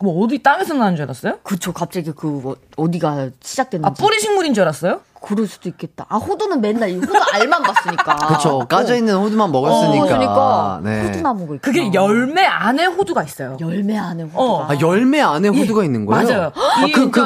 [0.00, 1.40] 뭐 어디 땅에서 나는 줄 알았어요?
[1.42, 1.72] 그쵸.
[1.72, 3.88] 갑자기 그 뭐, 어디가 시작됐는지.
[3.88, 5.00] 아 뿌리 식물인 줄 알았어요?
[5.24, 6.06] 그럴 수도 있겠다.
[6.08, 8.16] 아 호두는 맨날 이 호두 알만 봤으니까.
[8.28, 8.66] 그쵸.
[8.68, 10.04] 까져 있는 호두만 먹었으니까.
[10.04, 11.02] 어, 그러니까 네.
[11.06, 11.60] 호두나무가 있구나.
[11.60, 13.56] 그게 열매 안에 호두가 있어요.
[13.60, 14.42] 열매 안에 호두가.
[14.42, 14.66] 어.
[14.68, 16.26] 아, 열매 안에 호두가 있는 거예요?
[16.26, 16.52] 맞아요.
[16.54, 17.24] 아, 그, 그?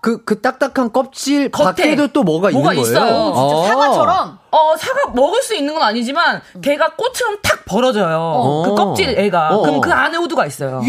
[0.00, 3.00] 그, 그 딱딱한 껍질 겉에 밖에도 또 뭐가, 뭐가 있는 있어요.
[3.00, 3.34] 거예요?
[3.34, 3.66] 진짜 아.
[3.66, 4.39] 사과처럼.
[4.50, 8.18] 어, 사과 먹을 수 있는 건 아니지만, 걔가 꽃처럼 탁 벌어져요.
[8.18, 8.62] 어.
[8.64, 9.50] 그 껍질 애가.
[9.56, 9.62] 어.
[9.62, 10.82] 그럼 그 안에 호두가 있어요.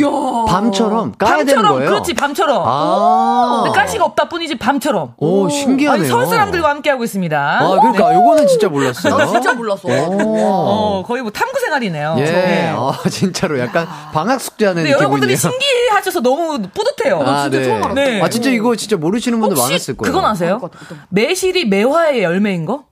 [0.47, 1.89] 밤처럼 까야 되는 밤처럼, 거예요?
[1.89, 2.63] 그렇지, 밤처럼.
[2.65, 3.61] 아.
[3.63, 5.13] 근데 가시가 없다 뿐이지, 밤처럼.
[5.17, 6.01] 오, 신기하네요.
[6.01, 7.59] 아니, 서울 사람들과 함께 하고 있습니다.
[7.61, 9.15] 아, 그러니까 요거는 진짜 몰랐어요.
[9.15, 9.87] 나 진짜 몰랐어.
[9.87, 12.15] 어, 거의 뭐 탐구 생활이네요.
[12.19, 12.23] 예.
[12.23, 12.73] 네.
[12.75, 15.59] 아, 진짜로 약간 방학 숙제하는 근데 여러분들이 기분이에요.
[15.59, 17.21] 신기해하셔서 너무 뿌듯해요.
[17.21, 17.93] 아, 진짜 처음 알았어요.
[17.93, 18.21] 네.
[18.21, 20.11] 아, 진짜 이거 진짜 모르시는 분들 많았을 거예요.
[20.13, 20.59] 그건 아세요?
[21.09, 22.85] 매실이 매화의 열매인 거?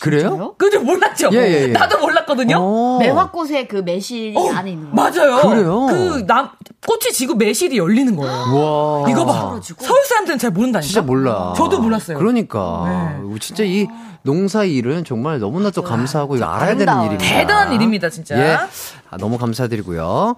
[0.00, 0.54] 그래요?
[0.58, 1.30] 그죠 몰랐죠?
[1.32, 1.66] 예, 예, 예.
[1.68, 2.56] 나도 몰랐거든요.
[2.58, 2.98] 어.
[3.00, 4.96] 매화꽃에 그 매실이 어, 안에 있는 거.
[4.96, 5.48] 맞아요.
[5.48, 5.86] 그래요?
[5.88, 6.50] 그 남,
[6.86, 8.32] 꽃이 지고 매실이 열리는 거예요.
[8.32, 9.08] 와.
[9.08, 9.60] 이거 봐.
[9.78, 10.86] 서울 사람들은 잘 모른다니까.
[10.86, 11.54] 진짜 몰라.
[11.56, 12.18] 저도 몰랐어요.
[12.18, 13.20] 그러니까.
[13.40, 13.86] 진짜 이
[14.22, 16.92] 농사 일은 정말 너무나도 감사하고 이거 알아야 되는.
[17.02, 17.24] 일입니다.
[17.24, 18.36] 대단한 일입니다, 진짜.
[18.38, 18.56] 예.
[19.10, 20.34] 아, 너무 감사드리고요.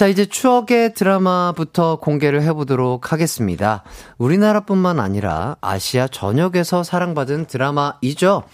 [0.00, 3.84] 자, 이제 추억의 드라마부터 공개를 해보도록 하겠습니다.
[4.16, 8.44] 우리나라뿐만 아니라 아시아 전역에서 사랑받은 드라마이죠.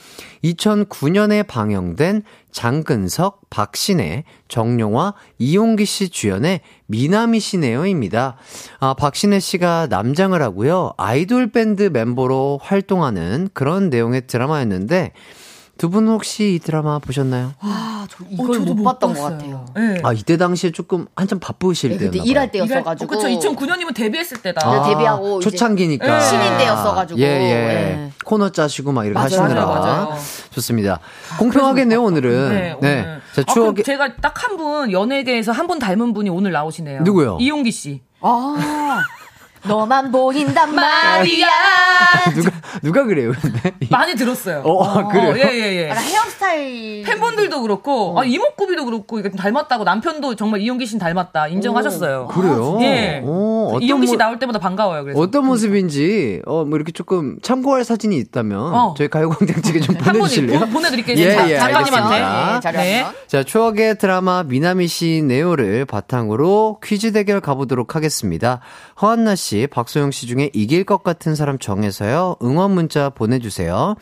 [0.42, 8.38] 2009년에 방영된 장근석, 박신혜, 정용화, 이용기 씨 주연의 미나미 시네요입니다.
[8.80, 10.94] 아, 박신혜 씨가 남장을 하고요.
[10.97, 15.12] 아이돌 밴드 멤버로 활동하는 그런 내용의 드라마였는데
[15.79, 17.53] 두 분 혹시 이 드라마 보셨나요?
[17.61, 19.20] 아, 저 어, 이걸 저도 못 봤던 것.
[19.22, 19.66] 같아요.
[19.77, 20.01] 예.
[20.03, 22.24] 아, 이때 당시에 조금 한참 바쁘실 네, 때였나.
[22.24, 23.11] 일할 때였어가지고.
[23.11, 23.29] 그쵸.
[23.29, 24.66] 2009년이면 데뷔했을 때다.
[24.66, 26.20] 아, 데뷔하고 초창기니까.
[26.20, 27.20] 신인 때였어가지고.
[27.20, 27.51] 예, 예.
[27.51, 28.11] 예.
[28.24, 29.66] 코너 짜시고 막 이렇게 맞아요, 하시느라.
[29.66, 30.18] 맞아요, 맞아요.
[30.51, 30.99] 좋습니다.
[31.39, 32.49] 공평하게네요, 오늘은.
[32.49, 33.01] 네, 네.
[33.03, 33.20] 오늘.
[33.35, 33.83] 자, 아, 추억의.
[33.83, 37.03] 그럼 제가 딱 한 분 연예계에서 한 분 닮은 분이 오늘 나오시네요.
[37.03, 37.37] 누구요?
[37.41, 38.01] 이용기 씨.
[38.22, 39.03] 아,
[39.67, 41.47] 너만 보인단 말이야.
[42.35, 42.51] 누가,
[42.83, 43.73] 누가 그래요, 근데?
[43.91, 44.62] 많이 들었어요.
[44.64, 45.35] 어, 아, 그래요?
[45.37, 45.91] 예, 예, 예.
[45.91, 47.03] 아, 헤어스타일.
[47.05, 52.27] 팬분들도 그렇고, 아, 이목구비도 그렇고, 이게 좀 닮았다고, 남편도 정말 이용기 씨는 닮았다, 인정하셨어요.
[52.29, 52.79] 그래요?
[52.83, 53.23] 예.
[53.25, 55.21] 어, 어떤 이용기 씨 모- 나올 때마다 반가워요, 그래서.
[55.21, 58.95] 어떤 모습인지, 어, 뭐 이렇게 조금 참고할 사진이 있다면, 어.
[58.97, 60.61] 저희 가요광장 측에 좀 보내주실래요?
[60.61, 61.17] 보- 보내드릴게요.
[61.19, 62.14] 예, 자- 예, 작가님한테.
[62.14, 62.55] 알겠습니다.
[62.55, 63.12] 네, 자료하면.
[63.27, 68.61] 자, 추억의 드라마 미나미 씨 네오를 바탕으로 퀴즈 대결 가보도록 하겠습니다.
[69.01, 72.36] 허한나 씨, 박소영 씨 중에 이길 것 같은 사람 정해서요.
[72.42, 73.96] 응원 문자 보내주세요.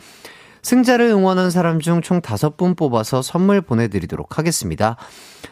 [0.61, 4.97] 승자를 응원한 사람 중총 5분 뽑아서 선물 보내드리도록 하겠습니다.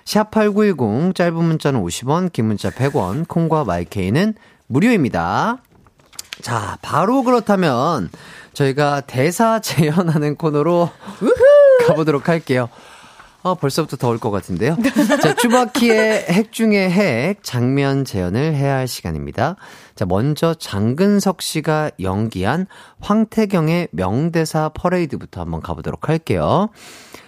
[0.06, 4.34] 샵8910 짧은 문자는 50원, 긴 문자 100원, 콩과 마이케이는
[4.68, 5.60] 무료입니다.
[6.42, 8.10] 자, 바로 그렇다면
[8.54, 10.90] 저희가 대사 재현하는 코너로
[11.88, 12.70] 가보도록 할게요.
[13.44, 14.78] 아, 벌써부터 더울 것 같은데요.
[15.22, 19.58] 자, 쭈바키의 핵 중의 핵 장면 재현을 해야 할 시간입니다.
[19.96, 22.68] 자, 먼저 장근석 씨가 연기한
[23.02, 26.70] 황태경의 명대사 퍼레이드부터 한번 가보도록 할게요.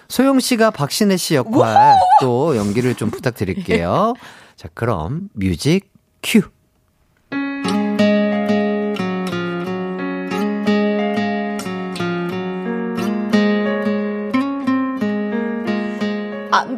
[0.08, 4.14] 소영 씨가 박신혜 씨 역할 또 연기를 좀 부탁드릴게요.
[4.56, 5.92] 자, 그럼 music
[6.24, 6.42] cue.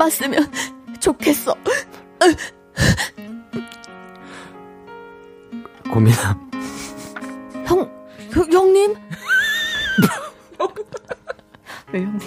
[0.07, 0.49] 안 봤으면
[1.01, 1.53] 좋겠어.
[5.91, 6.51] 고민함.
[7.65, 7.91] 형,
[8.31, 8.95] 형 형님?
[11.91, 12.21] 왜 형님?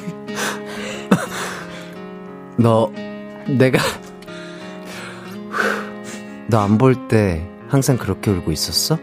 [2.59, 2.93] 너,
[3.49, 3.78] 내가,
[6.49, 8.99] 너 안 볼 때 항상 그렇게 울고 있었어?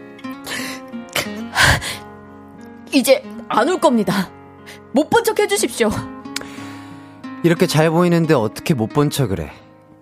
[2.92, 4.30] 이제 안 울 겁니다.
[4.92, 5.90] 못 본 척 해주십시오.
[7.42, 9.52] 이렇게 잘 보이는데 어떻게 못 본 척을 해?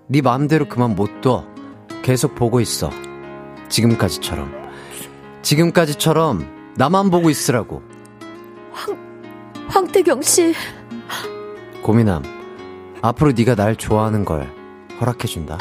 [0.09, 1.45] 네 마음대로 그만 못 둬.
[2.03, 2.91] 계속 보고 있어.
[3.68, 4.53] 지금까지처럼.
[5.43, 7.82] 지금까지처럼 나만 보고 있으라고.
[9.68, 10.55] 황태경 씨.
[11.82, 12.22] 고민함.
[13.03, 14.49] 앞으로 네가 날 좋아하는 걸
[15.01, 15.59] 허락해준다.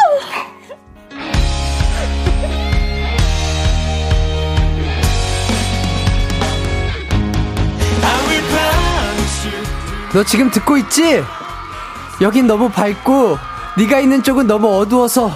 [10.13, 11.21] 너 지금 듣고 있지?
[12.21, 13.37] 여긴 너무 밝고
[13.77, 15.31] 네가 있는 쪽은 너무 어두워서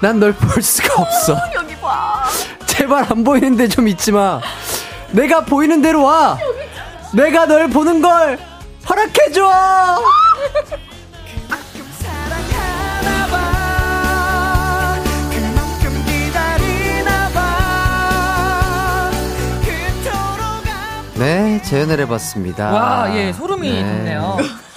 [0.00, 1.36] 난 널 볼 수가 없어.
[1.54, 2.24] 여기 봐.
[2.66, 4.40] 제발 안 보이는데 좀 있지 마.
[5.12, 6.36] 내가 보이는 대로 와.
[7.14, 8.38] 내가 널 보는 걸
[8.88, 9.48] 허락해 줘.
[21.16, 22.72] 네, 재연을 해봤습니다.
[22.72, 23.82] 와, 예, 소름이 네.
[23.82, 24.36] 돋네요.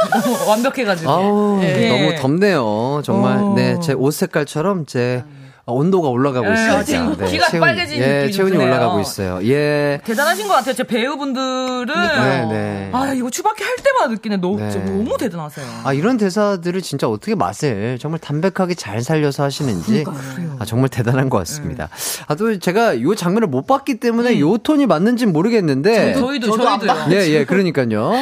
[0.10, 1.10] 너무 완벽해가지고.
[1.10, 1.90] 아우, 예.
[1.90, 3.02] 너무 덥네요.
[3.04, 3.54] 정말, 어.
[3.56, 5.24] 네, 제 옷 색깔처럼 제
[5.70, 6.84] 온도가 올라가고 예, 있어요.
[6.86, 8.68] 지금 키가 빨개진 예, 느낌이 체온이 좀 드네요.
[8.74, 9.40] 올라가고 있어요.
[9.44, 10.00] 예.
[10.06, 10.74] 대단하신 것 같아요.
[10.74, 11.88] 제 배우분들은.
[11.88, 12.90] 네, 네.
[12.94, 14.38] 아, 이거 추박해 할 때마다 느끼네.
[14.38, 14.70] 너무, 네.
[14.70, 15.66] 너무 대단하세요.
[15.84, 20.06] 아, 이런 대사들을 진짜 어떻게 맛을 정말 담백하게 잘 살려서 하시는지.
[20.58, 21.90] 아, 정말 대단한 것 같습니다.
[22.28, 26.14] 아, 또 제가 요 장면을 못 봤기 때문에 요 톤이 맞는지는 모르겠는데.
[26.14, 27.14] 저희도, 저도 안 저희도요.
[27.20, 28.14] 예, 예, 그러니까요.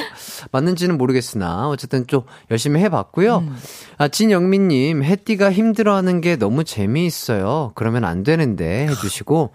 [0.51, 3.37] 맞는지는 모르겠으나, 어쨌든 좀 열심히 해봤고요.
[3.37, 3.55] 음.
[3.97, 7.34] 아, 진영민님, 혜띠가 힘들어하는 게 너무 재미있어요.
[7.75, 9.53] 그러면 안 되는데 해주시고,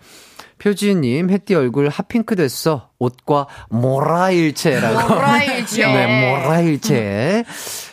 [0.58, 2.90] 표지님, 혜띠 얼굴 핫핑크 됐어.
[2.98, 5.14] 옷과 모라일체라고.
[5.14, 5.86] 모라일체.
[5.86, 7.44] 네, 모라일체.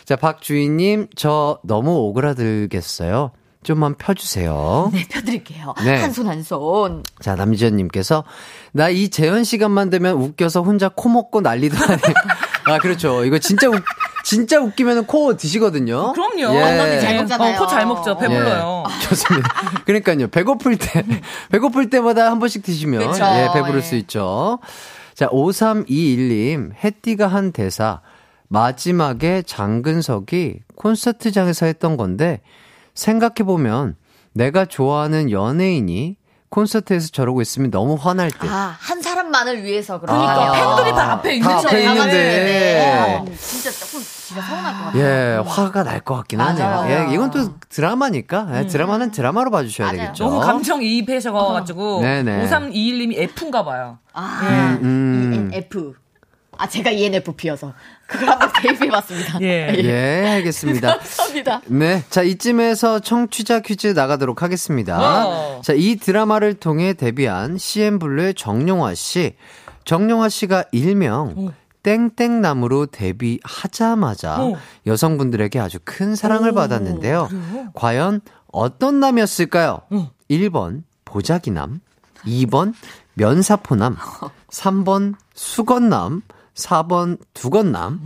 [0.04, 3.32] 자, 박주희님, 저 너무 오그라들겠어요.
[3.64, 4.90] 좀만 펴주세요.
[4.92, 5.74] 네, 펴드릴게요.
[5.84, 6.00] 네.
[6.00, 7.02] 한 손 한 손.
[7.20, 8.24] 자, 남지현님께서,
[8.72, 12.14] 나 이 재현 시간만 되면 웃겨서 혼자 코 먹고 난리도 아니에요.
[12.66, 13.24] 아, 그렇죠.
[13.24, 13.82] 이거 진짜 웃,
[14.28, 16.12] 진짜 웃기면 코 드시거든요.
[16.12, 16.54] 그럼요.
[16.54, 17.00] 예.
[17.00, 17.54] 잘 먹잖아요.
[17.54, 18.18] 어, 코잘 먹죠.
[18.18, 18.84] 배불러요.
[18.86, 19.48] 예, 좋습니다.
[19.86, 20.28] 그러니까요.
[20.28, 21.02] 배고플 때,
[21.50, 23.24] 배고플 때마다 한 번씩 드시면, 그쵸.
[23.24, 23.82] 예, 배부를 예.
[23.82, 24.58] 수 있죠.
[25.14, 28.02] 자, 5321님, 혜띠가 한 대사,
[28.48, 32.42] 마지막에 장근석이 콘서트장에서 했던 건데,
[32.92, 33.96] 생각해보면,
[34.34, 36.16] 내가 좋아하는 연예인이
[36.50, 38.48] 콘서트에서 저러고 있으면 너무 화날 때.
[38.48, 42.12] 아, 한 사람만을 위해서 그러니까 그러니까 팬들이 다 앞에 있는 다거 앞에 있는데.
[42.12, 43.24] 네.
[43.36, 45.02] 진짜 조금 진짜 서운할 것 같아요.
[45.02, 46.66] 예, 화가 날 것 같긴 하네요.
[46.66, 46.90] 맞아요.
[47.10, 48.48] 예, 이건 또 드라마니까.
[48.54, 50.00] 예, 드라마는 드라마로 봐주셔야 맞아요.
[50.00, 50.24] 되겠죠.
[50.24, 52.00] 너무 감정 이입하셔가지고.
[52.02, 52.46] 네네.
[52.48, 53.98] 5321님이 F인가 봐요.
[54.14, 55.50] 아, 음.
[55.52, 55.94] ENF.
[56.58, 57.72] 아, 제가 ENFP여서.
[58.06, 59.38] 그걸 한번 대입해봤습니다.
[59.42, 59.72] 예.
[59.78, 60.98] 예, 알겠습니다.
[60.98, 61.62] 감사합니다.
[61.66, 62.02] 네.
[62.10, 64.98] 자, 이쯤에서 청취자 퀴즈 나가도록 하겠습니다.
[64.98, 65.62] 와우.
[65.62, 69.36] 자, 이 드라마를 통해 데뷔한 CN블루의 정용화 씨.
[69.84, 71.52] 정용화 씨가 일명
[71.82, 74.56] 땡땡남으로 데뷔하자마자 오.
[74.86, 77.28] 여성분들에게 아주 큰 사랑을 오, 받았는데요.
[77.74, 78.20] 과연
[78.52, 79.80] 어떤 남이었을까요?
[80.28, 81.80] 1번 보자기남,
[82.26, 82.74] 2번
[83.14, 83.96] 면사포남,
[84.50, 86.22] 3번 수건남,
[86.58, 88.00] 4번 두건남.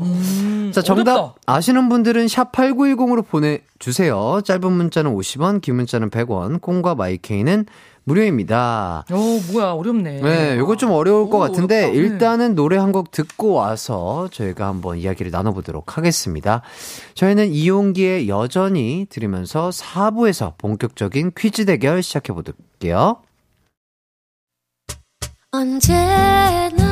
[0.72, 1.34] 자, 정답 어렵다.
[1.46, 4.40] 아시는 분들은 샵 8910으로 보내주세요.
[4.44, 7.66] 짧은 문자는 50원, 긴 문자는 100원, 콩과 마이케이는
[8.04, 9.04] 무료입니다.
[9.12, 10.20] 오, 뭐야, 어렵네.
[10.22, 11.92] 네, 요거 좀 어려울 것 오, 같은데, 어렵다.
[11.92, 11.98] 네.
[11.98, 16.62] 일단은 노래 한 곡 듣고 와서 저희가 한번 이야기를 나눠보도록 하겠습니다.
[17.14, 23.16] 저희는 이용기의 여전히 들으면서 4부에서 본격적인 퀴즈 대결 시작해볼게요.
[25.52, 26.91] 언제나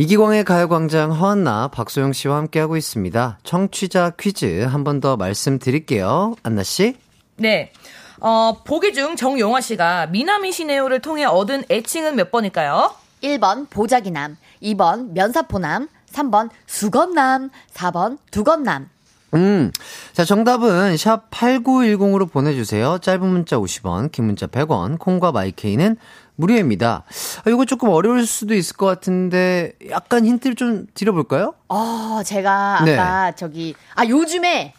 [0.00, 3.38] 이기광의 가요광장 허한나, 박소영 씨와 함께하고 있습니다.
[3.42, 6.36] 청취자 퀴즈 한 번 더 말씀드릴게요.
[6.44, 6.96] 안나 씨?
[7.36, 7.72] 네.
[8.20, 12.92] 어, 보기 중 정용화 씨가 미나미 시네오를 통해 얻은 애칭은 몇 번일까요?
[13.24, 18.88] 1번 보자기남, 2번 면사포남, 3번 수건남, 4번 두건남.
[19.34, 19.72] 음.
[20.12, 22.98] 자, 정답은 샵 8910으로 보내주세요.
[22.98, 25.96] 짧은 문자 50원, 긴 문자 100원, 콩과 마이케이는
[26.38, 27.04] 무료입니다.
[27.44, 31.54] 아, 이거 조금 어려울 수도 있을 것 같은데, 약간 힌트를 좀 드려볼까요?
[31.68, 32.96] 어, 제가 네.
[32.96, 34.72] 아까 저기, 아, 요즘에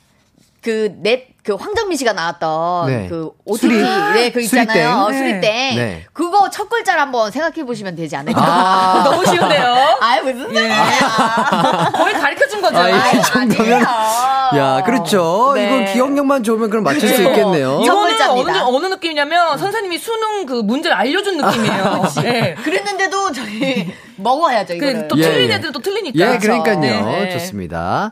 [0.62, 3.08] 그 넷, 그 황정민 씨가 나왔던 네.
[3.10, 3.82] 그 OTT, 수리-
[4.14, 4.68] 네, 그 있잖아요.
[4.68, 4.92] 수리땡.
[5.00, 5.18] 어, 네.
[5.18, 5.42] 수리땡.
[5.78, 6.06] 네.
[6.14, 8.40] 그거 첫 글자를 한번 생각해 보시면 되지 않을까?
[8.40, 9.02] 아.
[9.10, 9.98] 너무 쉬운데요?
[10.00, 10.60] 아이, 무슨 예.
[10.62, 11.92] 소리야.
[11.96, 12.78] 거의 가르쳐 준 거죠.
[12.78, 13.82] 아, 이 아이, 정도면.
[13.82, 15.54] 야, 그렇죠.
[15.56, 15.66] 네.
[15.66, 17.30] 이건 기억력만 좋으면 그럼 맞출 수 네.
[17.30, 17.82] 있겠네요.
[17.84, 18.30] 첫 이거는.
[18.30, 22.04] 어느, 어느 느낌이냐면 선생님이 수능 그 문제를 알려 준 느낌이에요.
[22.26, 22.56] 예.
[22.64, 23.92] 그랬는데도 저희
[24.22, 24.94] 먹어야죠, 이거를.
[25.04, 25.54] 그, 또 예, 틀린 예.
[25.56, 26.34] 애들은 또 틀리니까.
[26.34, 26.80] 예, 그러니까요.
[26.80, 27.30] 네, 네.
[27.32, 28.12] 좋습니다.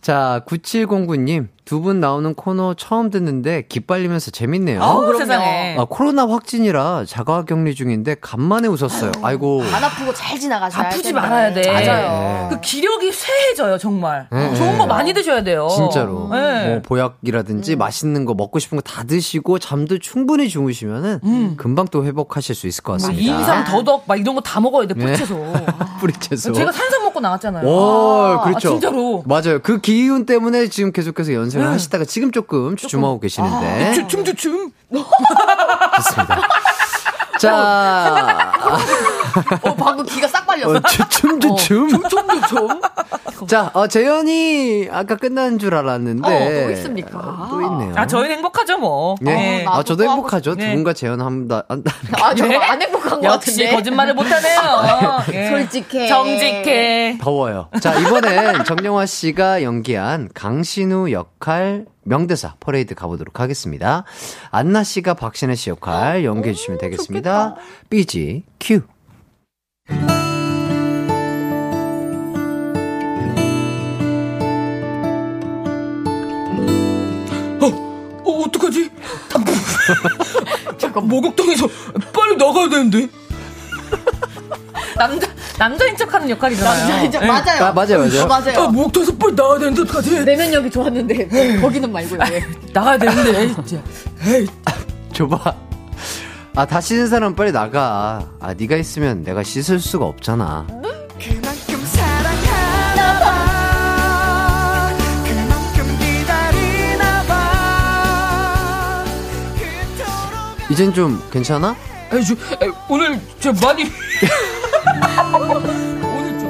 [0.00, 4.82] 자, 9709님, 두 분 나오는 코너 처음 듣는데 기빨리면서 재밌네요.
[4.82, 5.18] 아우, 그럼요.
[5.18, 5.76] 세상에.
[5.78, 9.12] 아, 코로나 확진이라 자가 격리 중인데 간만에 웃었어요.
[9.22, 9.62] 아이고.
[9.72, 11.12] 안 아프고 잘 지나가셔야 할 아프지.
[11.14, 11.72] 말아야 돼.
[11.72, 12.48] 맞아요.
[12.50, 14.28] 그 기력이 쇠해져요, 정말.
[14.30, 14.78] 네, 좋은 네.
[14.78, 15.68] 거 많이 드셔야 돼요.
[15.74, 16.28] 진짜로.
[16.32, 16.68] 네.
[16.68, 22.54] 뭐 보약이라든지 맛있는 거 먹고 싶은 거 다 드시고 잠도 충분히 주무시면은 금방 또 회복하실
[22.54, 23.22] 수 있을 것뭐 같습니다.
[23.38, 25.06] 인삼, 더덕, 막 이런 거 다 먹어야 돼, 네.
[25.06, 25.34] 뿌리채소.
[26.00, 26.52] 뿌리채소.
[26.52, 27.66] 제가 산삼 먹고 나왔잖아요.
[27.66, 28.68] 오, 아, 그렇죠.
[28.68, 29.22] 아, 진짜로.
[29.26, 29.60] 맞아요.
[29.62, 31.72] 그 기운 때문에 지금 계속해서 연습을 네.
[31.72, 33.94] 하시다가 지금 조금 주춤하고 계시는데.
[33.94, 34.70] 주춤, 주춤.
[35.96, 36.40] 좋습니다.
[37.38, 38.52] 자,
[39.62, 40.70] 어, 방금 기가 싹 빨렸어.
[40.76, 41.88] 어, 주춤, 주춤.
[42.48, 42.80] 좀.
[43.48, 46.28] 자, 어, 재현이 아까 끝난 줄 알았는데.
[46.28, 47.18] 어, 또 있습니까?
[47.18, 47.92] 어, 또 있네요.
[47.96, 49.16] 아, 저희는 행복하죠, 뭐.
[49.20, 49.34] 네.
[49.34, 49.64] 네.
[49.68, 50.54] 아, 저도 행복하죠.
[50.54, 50.66] 네.
[50.68, 51.64] 두 분과 재현 한다.
[51.68, 51.92] 한다.
[52.22, 52.56] 아, 저 네?
[52.56, 53.74] 안 행복한 것 역시 같은데.
[53.76, 54.60] 거짓말을 못하네요.
[55.32, 55.48] 예.
[55.50, 56.08] 솔직해.
[56.08, 57.18] 정직해.
[57.20, 57.68] 더워요.
[57.80, 64.04] 자, 이번엔 정영화 씨가 연기한 강신우 역할 명대사 퍼레이드 가보도록 하겠습니다.
[64.50, 67.56] 안나 씨가 박신혜 씨 역할 연기해 주시면 되겠습니다.
[67.90, 68.82] 삐지 큐.
[78.24, 78.90] 어, 어떡하지?
[80.78, 81.68] 잠깐, 목욕탕에서
[82.12, 83.08] 빨리 나가야 되는데.
[84.96, 85.28] 남자,
[85.58, 86.78] 남자인 척 하는 역할이잖아요.
[86.88, 87.26] 남자, 이제 예.
[87.26, 87.64] 맞아요.
[87.64, 88.22] 아, 맞아요, 맞아요.
[88.22, 88.60] 어, 맞아요.
[88.60, 90.24] 아, 목욕탕에서 빨리 나가야 되는데, 어떡하지?
[90.24, 92.20] 내면력이 좋았는데 거기는 말고요.
[92.32, 92.44] 예.
[92.72, 93.82] 나가야 되는데, 진짜.
[94.26, 94.46] 에이,
[95.12, 95.54] 줘봐.
[96.56, 98.30] 아, 다 씻은 사람 빨리 나가.
[98.38, 100.66] 아, 네가 있으면 내가 씻을 수가 없잖아.
[100.68, 104.92] 그만큼 사랑하나 봐
[105.24, 109.04] 그만큼 기다리나 봐
[109.56, 111.74] 그토록 이젠 좀 괜찮아?
[112.12, 112.34] 에이, 저,
[112.64, 113.84] 에이, 오늘 저 많이
[115.34, 116.46] 오늘 저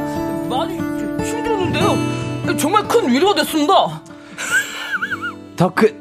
[0.54, 2.56] 많이 저 힘들었는데요.
[2.58, 3.72] 정말 큰 위로가 됐습니다.
[5.56, 5.96] 더 큰,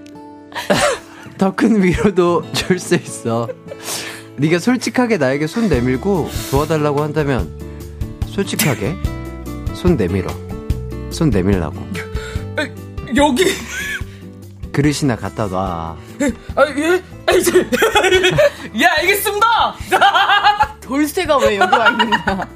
[1.43, 3.49] 더 큰 위로도 줄 수 있어.
[4.37, 7.51] 네가 솔직하게 나에게 손 내밀고 도와달라고 한다면
[8.27, 8.95] 솔직하게
[9.73, 10.29] 손 내밀어.
[11.11, 11.75] 손 내밀라고.
[13.17, 13.43] 여기
[14.71, 15.97] 그릇이나 갖다 놔.
[16.55, 17.03] 아 예,
[18.79, 19.75] 예 알겠습니다.
[20.79, 22.47] 돌쇠가 왜 여기 와 있는 거야?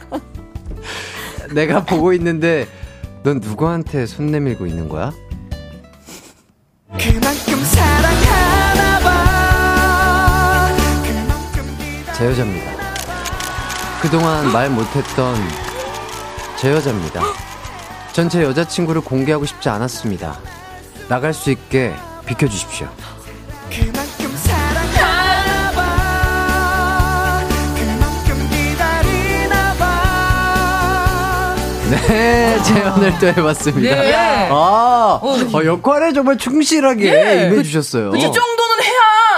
[1.51, 2.65] 내가 보고 있는데
[3.23, 5.11] 넌 누구한테 손 내밀고 있는 거야?
[6.97, 7.35] 그만
[12.17, 12.71] 제 여자입니다.
[14.01, 15.35] 그동안 말 못했던
[16.57, 17.21] 제 여자입니다.
[18.13, 20.39] 전 제 여자친구를 공개하고 싶지 않았습니다.
[21.07, 21.93] 나갈 수 있게
[22.25, 22.87] 비켜주십시오.
[31.89, 33.95] 네, 재연을 또 해봤습니다.
[33.95, 34.47] 네.
[34.51, 37.47] 아, 어, 역할에 정말 충실하게 예.
[37.47, 38.11] 임해주셨어요.
[38.13, 38.56] 이 정도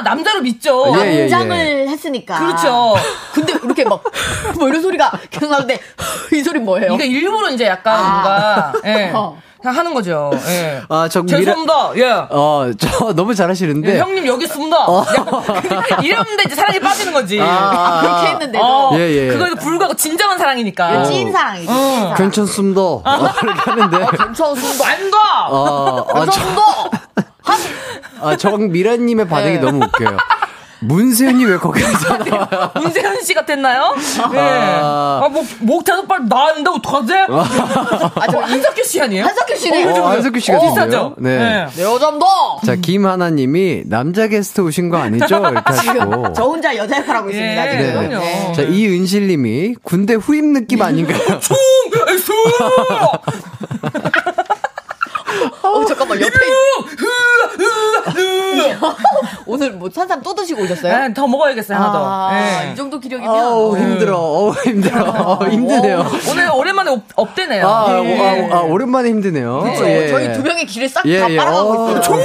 [0.01, 0.93] 남자로 믿죠.
[0.97, 1.29] 예, 예, 예.
[1.29, 1.55] 장을
[1.87, 2.39] 했으니까.
[2.39, 2.95] 그렇죠.
[3.33, 4.01] 근데 이렇게 막,
[4.57, 5.79] 뭐 이런 소리가 계속 나는데,
[6.33, 6.93] 이 소리 뭐예요?
[6.93, 8.11] 이게 일부러 이제 약간 아.
[8.11, 9.37] 뭔가 예, 어.
[9.61, 10.31] 그냥 하는 거죠.
[10.47, 10.81] 예.
[10.87, 11.91] 아, 정 미라, 죄송합니다.
[11.97, 12.09] 예.
[12.29, 13.95] 어, 저 너무 잘하시는데.
[13.95, 14.77] 예, 형님 여기 있습니다.
[16.01, 17.41] 이러는데 이제 사랑에 빠지는 거지.
[17.41, 17.43] 어.
[17.45, 18.63] 아, 그렇게 했는데도.
[18.63, 19.27] 어, 예, 예.
[19.27, 21.03] 그거에도 불구하고 진정한 사랑이니까.
[21.03, 22.13] 찐 사랑이지, 찐 사랑.
[22.15, 22.81] 괜찮습니다.
[22.81, 23.01] 어,
[23.37, 23.97] 그렇게 하는데.
[24.17, 24.87] 괜찮습니다.
[24.87, 25.47] 안 가!
[25.49, 26.61] 어, 아, 저, 괜찮습니다.
[28.21, 29.59] 아, 정미라님의 반응이 네.
[29.59, 30.17] 너무 웃겨요.
[30.81, 32.71] 문세윤이 왜 거기서 나와요?
[32.75, 33.95] 문세현 씨 같았나요?
[34.33, 34.39] 예.
[34.39, 35.19] 아.
[35.25, 37.13] 아, 뭐, 목 대서 빨리 나왔는데 어떡하지?
[37.29, 39.25] 아, 저 이- 한석규 씨 아니에요?
[39.25, 39.89] 한석규 씨네요.
[40.01, 40.85] 어, 한석규 씨 어, 같은데요?
[40.85, 41.15] 비슷하죠?
[41.17, 41.67] 네.
[41.75, 42.25] 내 여자입니다.
[42.65, 45.25] 자, 김하나 님이 남자 게스트 오신 거 아니죠?
[45.39, 46.31] 이렇게 하시고.
[46.33, 48.01] 저 혼자 여자 역할 하고 있습니다, 예, 지금.
[48.01, 48.07] 네.
[48.07, 48.53] 그럼요.
[48.53, 51.19] 자, 이은실 님이 군대 후임 느낌 아닌가요?
[51.41, 51.57] 숭!
[52.09, 52.35] 에이, 숭!
[55.61, 56.33] 어, 잠깐만, 옆에.
[59.45, 61.07] 오늘 뭐 산삼 또 드시고 오셨어요?
[61.07, 62.05] 네, 더 먹어야겠어요, 하나 더.
[62.05, 62.71] 아, 네.
[62.71, 63.33] 이 정도 기력이면.
[63.35, 64.17] 어우, 힘들어.
[64.17, 65.03] 어우, 힘들어.
[65.09, 66.05] 어, 힘드네요.
[66.29, 67.67] 오늘 오랜만에 up, up되네요.
[67.67, 68.49] 아, 예.
[68.51, 69.61] 아, 아, 오랜만에 힘드네요.
[69.61, 69.85] 그쵸?
[69.87, 70.09] 예.
[70.09, 71.37] 저희 두 명의 기를 싹 다 예, 예.
[71.37, 72.01] 빨아가고 어, 있어요.
[72.01, 72.19] 종!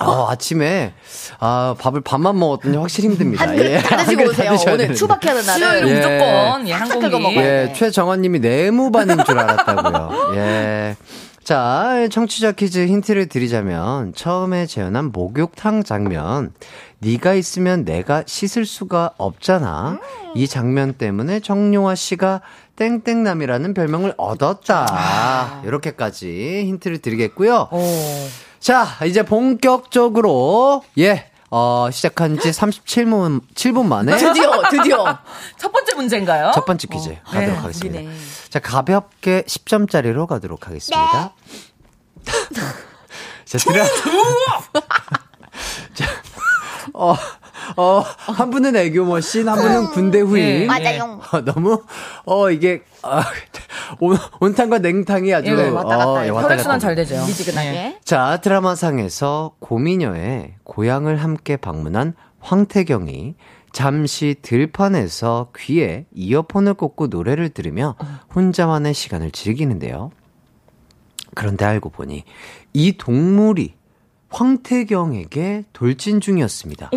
[0.00, 0.92] 어, 아침에
[1.40, 3.44] 아, 밥을 반만 먹었더니 확실히 힘듭니다.
[3.44, 3.78] 한 그릇 예.
[3.78, 4.50] 다한 드시고 오세요.
[4.56, 4.94] 다 오늘 되는데.
[4.94, 5.58] 투박해하는 날은.
[5.58, 5.94] 수요일은 예.
[5.94, 7.34] 무조건 예, 한 싹싹 긁어 공기.
[7.34, 7.40] 먹어요.
[7.40, 7.72] 예, 네.
[7.74, 10.34] 최정환님이 네모 반인 줄 알았다고요.
[10.36, 10.96] 예.
[11.44, 16.54] 자, 청취자 퀴즈 힌트를 드리자면 처음에 재현한 목욕탕 장면.
[17.00, 20.00] 네가 있으면 내가 씻을 수가 없잖아.
[20.34, 22.40] 이 장면 때문에 정용화 씨가
[22.76, 25.60] 땡땡남이라는 별명을 얻었다.
[25.66, 27.68] 이렇게까지 힌트를 드리겠고요.
[28.58, 31.26] 자, 이제 본격적으로 예.
[31.56, 35.18] 어, 시작한 지 37분 7분 만에 드디어, 드디어.
[35.56, 36.50] 첫 번째 문제인가요?
[36.52, 37.98] 첫 번째 퀴즈 가도록 네, 하겠습니다.
[38.00, 38.14] 우리네.
[38.48, 41.32] 자, 가볍게 10점짜리로 가도록 하겠습니다.
[43.44, 43.84] 자, 드라.
[45.94, 46.06] 자,
[46.92, 47.14] 어,
[47.76, 50.44] 어, 한 분은 애교 머신, 한 분은 군대 후임.
[50.44, 50.66] 네.
[50.66, 51.20] 맞아요.
[51.32, 51.82] 어, 너무,
[52.24, 53.22] 어, 이게, 아,
[54.00, 56.30] 온, 온탕과 냉탕이 아주, 예, 왔다 갔다 어, 예.
[56.30, 56.78] 왔다 혈액순환 갔다.
[56.78, 57.24] 잘 되죠.
[57.26, 57.98] 미지근하게.
[58.04, 63.34] 자, 드라마상에서 고미녀의 고향을 함께 방문한 황태경이
[63.72, 67.96] 잠시 들판에서 귀에 이어폰을 꽂고 노래를 들으며
[68.34, 70.10] 혼자만의 시간을 즐기는데요.
[71.34, 72.22] 그런데 알고 보니
[72.72, 73.74] 이 동물이
[74.28, 76.90] 황태경에게 돌진 중이었습니다.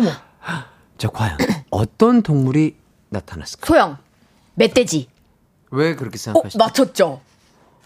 [0.98, 1.38] 자, 과연
[1.70, 2.76] 어떤 동물이
[3.08, 3.66] 나타났을까요?
[3.66, 3.98] 소영,
[4.54, 5.08] 멧돼지.
[5.70, 6.58] 왜 그렇게 어, 생각하시죠?
[6.58, 7.20] 맞췄죠?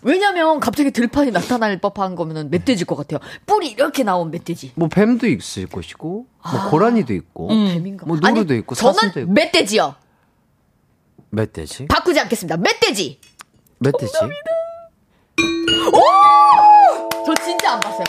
[0.05, 3.21] 왜냐면 갑자기 들판이 나타날 법한 거면은 멧돼지일 것 같아요.
[3.47, 4.73] 뿔이 이렇게 나온 멧돼지.
[4.75, 8.07] 뭐 뱀도 있을 것이고, 뭐 고라니도 있고, 뱀인가?
[8.07, 9.33] 뭐 노루도 아니, 있고, 사슴도 있고.
[9.33, 9.95] 멧돼지요.
[11.31, 11.87] 멧돼지?
[11.87, 12.57] 바꾸지 않겠습니다.
[12.57, 13.21] 멧돼지.
[13.79, 14.13] 멧돼지?
[17.25, 18.05] 저 진짜 안 봤어요.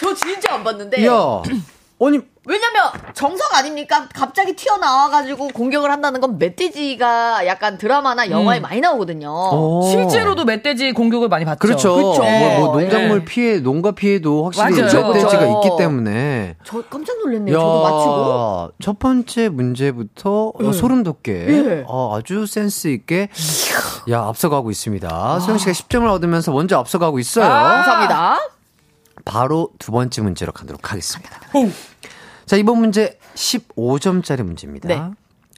[0.00, 1.06] 저 진짜 안 봤는데.
[1.06, 1.12] 야,
[2.00, 4.08] 아니 왜냐면 정석 아닙니까?
[4.14, 9.30] 갑자기 튀어나와가지고 공격을 한다는 건 멧돼지가 약간 드라마나 영화에 많이 나오거든요.
[9.30, 9.82] 어.
[9.90, 11.58] 실제로도 멧돼지 공격을 많이 받죠.
[11.58, 11.94] 그렇죠.
[11.94, 12.22] 그쵸.
[12.22, 12.84] 뭐, 뭐 네.
[12.84, 13.24] 농작물 네.
[13.26, 15.08] 피해, 농가 피해도 확실히 맞아요.
[15.08, 15.62] 멧돼지가 그쵸.
[15.66, 16.56] 있기 때문에.
[16.64, 17.54] 저 깜짝 놀랐네요.
[17.54, 18.72] 저도 맞추고.
[18.80, 21.84] 첫 번째 문제부터 어, 소름 돋게 예.
[21.86, 23.28] 어, 아주 센스 있게
[24.10, 25.40] 야 앞서가고 있습니다.
[25.40, 27.46] 소영 씨가 10점을 얻으면서 먼저 앞서가고 있어요.
[27.46, 28.38] 감사합니다.
[29.26, 31.40] 바로 두 번째 문제로 가도록 하겠습니다.
[32.48, 34.88] 자, 이번 문제 15점짜리 문제입니다.
[34.88, 35.02] 네.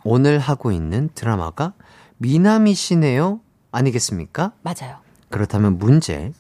[0.03, 1.73] 오늘 하고 있는 드라마가
[2.19, 3.39] 미나미시네요
[3.71, 4.51] 아니겠습니까?
[4.63, 4.97] 맞아요.
[5.29, 6.33] 그렇다면 문제.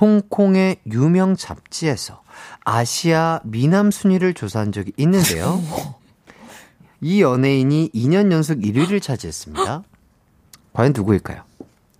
[0.00, 2.22] 홍콩의 유명 잡지에서
[2.64, 5.62] 아시아 미남 순위를 조사한 적이 있는데요.
[7.02, 9.82] 이 연예인이 2년 연속 1위를 차지했습니다.
[10.72, 11.42] 과연 누구일까요?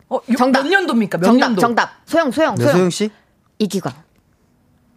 [0.09, 0.63] 어, 유- 정답.
[0.63, 1.19] 몇 년도입니까?
[1.19, 1.61] 몇 정답, 년도?
[1.61, 1.91] 정답.
[2.07, 2.77] 소영, 소영, 네, 소영.
[2.77, 3.11] 소영 씨?
[3.59, 3.93] 이기광.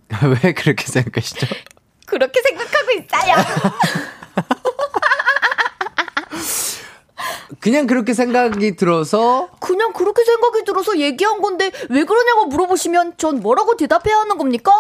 [0.44, 1.46] 왜 그렇게 생각하시죠?
[2.06, 3.36] 그렇게 생각하고 있어요.
[7.60, 13.76] 그냥 그렇게 생각이 들어서 그냥 그렇게 생각이 들어서 얘기한 건데 왜 그러냐고 물어보시면 전 뭐라고
[13.76, 14.72] 대답해야 하는 겁니까?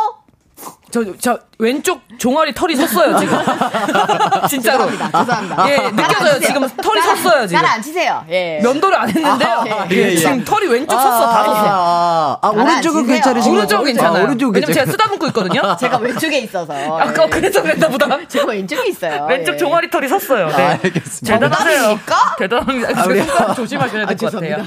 [0.95, 3.37] 저, 저, 왼쪽 종아리 털이 섰어요, 지금.
[4.47, 4.89] 진짜로.
[4.89, 5.19] 죄송합니다.
[5.25, 5.69] 죄송합니다.
[5.69, 6.39] 예, 느껴져요.
[6.39, 7.61] 지금 털이 섰어요, 지금.
[7.61, 8.23] 잘안 치세요.
[8.29, 8.59] 예.
[8.63, 9.49] 면도를 안 했는데요.
[9.49, 10.15] 아, 예, 예, 예.
[10.15, 11.55] 지금 털이 왼쪽 섰어, 다 섰어.
[11.65, 13.07] 아, 아, 안 오른쪽은.
[13.07, 13.75] 괜찮으신 거죠?
[13.77, 14.21] 오른쪽 괜찮아요.
[14.21, 14.89] 아, 오른쪽 왜냐면 제가.
[14.91, 15.75] 쓰다듬고 있거든요.
[15.79, 16.73] 제가 왼쪽에 있어서.
[16.73, 17.29] 아까 예.
[17.29, 18.17] 그래서 그랬나 보다.
[18.27, 19.25] 제가 왼쪽에 있어요.
[19.29, 19.57] 왼쪽 예.
[19.57, 20.47] 종아리 털이 섰어요.
[20.47, 20.53] 네.
[20.63, 21.39] 아, 알겠습니다.
[21.39, 21.99] 대단하세요.
[22.37, 22.89] 대단합니다.
[23.01, 24.63] 아, 아, 조심하셔야 될 것 같아요.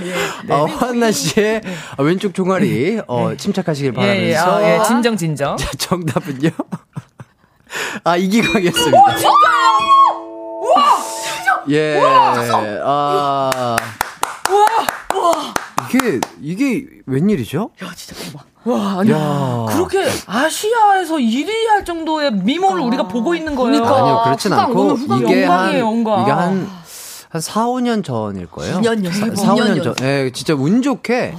[0.51, 1.63] 어, 환나 씨의
[1.97, 5.57] 어, 왼쪽 종아리 어, 침착하시길 예, 예, 바라면서 아, 예, 진정, 진정.
[5.57, 5.69] 자,
[6.19, 6.51] 정답은요?
[8.05, 8.99] 아, 이기광이었습니다.
[11.71, 12.01] 예.
[12.85, 13.77] 아.
[15.91, 17.71] 이게, 이게 웬일이죠?
[17.83, 18.45] 야, 진짜 대박.
[18.65, 19.67] 와, 아니, 야.
[19.71, 23.83] 그렇게 아시아에서 1위 할 정도의 미모를 우리가 보고 있는 거예요.
[23.83, 24.03] 그러니까.
[24.03, 26.23] 아니요, 그렇진 후광, 않고, 이게 한, 영광이에요, 영광.
[26.23, 26.71] 이게 한,
[27.31, 28.81] 한 4, 5년 전일 거예요.
[28.81, 29.37] 2년 전.
[29.37, 29.95] 4, 5년 2년 전.
[30.03, 31.35] 예, 진짜 운 좋게.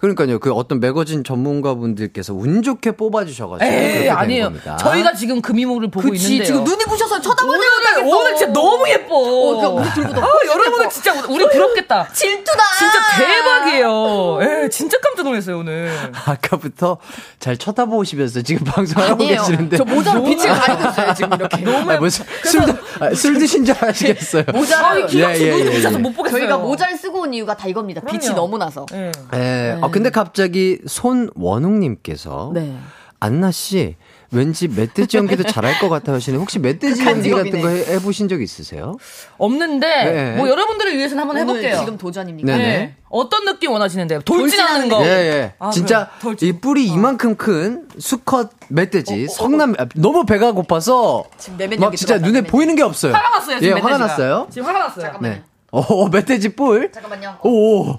[0.00, 3.70] 그러니까요, 그 어떤 매거진 전문가분들께서 운 좋게 뽑아주셔가지고.
[3.70, 4.44] 에이, 아니에요.
[4.44, 4.76] 겁니다.
[4.76, 6.46] 저희가 지금 그 미모를 보고 그치, 있는데요.
[6.46, 7.58] 지금 눈이 부셔서 쳐다보지
[7.98, 8.14] 오늘.
[8.14, 9.16] 오늘 진짜 너무 예뻐.
[9.16, 12.08] 어, 그냥 우리 둘보다 아, 여러분은 진짜 우리 부럽겠다.
[12.14, 12.62] 질투다.
[12.78, 14.38] 진짜 대박이에요.
[14.64, 15.90] 예, 진짜 깜짝 놀랐어요, 오늘.
[16.26, 16.98] 아까부터
[17.40, 19.40] 잘 쳐다보시면서 지금 방송하고 아니에요.
[19.40, 19.76] 계시는데.
[19.78, 21.56] 저 모자로 빛을 가리고 있어요, 지금 이렇게.
[21.58, 24.44] 너무 아니, 무슨 술, 드- 아, 술 드신 줄 아시겠어요.
[24.52, 25.04] 모자를.
[25.04, 26.02] 아, 씨 예, 예, 눈이 예, 부셔서 예.
[26.02, 26.38] 못 보겠어요.
[26.40, 28.00] 저희가 모자를 쓰고 온 이유가 다 이겁니다.
[28.02, 28.36] 빛이 그럼요.
[28.40, 28.86] 너무 나서.
[28.92, 29.10] 예.
[29.34, 29.78] 예.
[29.80, 32.52] 아, 근데 갑자기 손원웅님께서.
[32.54, 32.76] 네.
[33.20, 33.96] 안나 씨,
[34.30, 38.40] 왠지 멧돼지 연기도 잘할 것 같아 하시는 혹시 멧돼지 연기 같은 거 해, 해보신 적
[38.40, 38.96] 있으세요?
[39.38, 40.36] 없는데 네.
[40.36, 41.78] 뭐 여러분들을 위해서는 한번 해볼게요.
[41.80, 42.46] 지금 도전입니까?
[42.46, 42.64] 네네.
[42.64, 42.94] 네.
[43.08, 44.20] 어떤 느낌 원하시는데요?
[44.20, 45.04] 돌진하는 거.
[45.04, 45.54] 예, 예.
[45.58, 46.18] 아, 진짜 그래.
[46.20, 46.48] 돌진.
[46.48, 52.32] 이 뿔이 이만큼 큰 수컷 멧돼지 성남 아, 너무 배가 고파서 막 진짜 들어갔다, 눈에
[52.40, 53.14] 내면 보이는 게 없어요.
[53.14, 53.56] 화가 났어요.
[53.56, 54.06] 예, 지금 화가 멧돼지가.
[54.06, 54.46] 났어요.
[54.50, 55.02] 지금 화가 났어요.
[55.06, 55.34] 잠깐만요.
[55.34, 55.42] 네.
[55.72, 56.92] 어, 멧돼지 뿔.
[56.92, 57.38] 잠깐만요.
[57.42, 57.98] 오.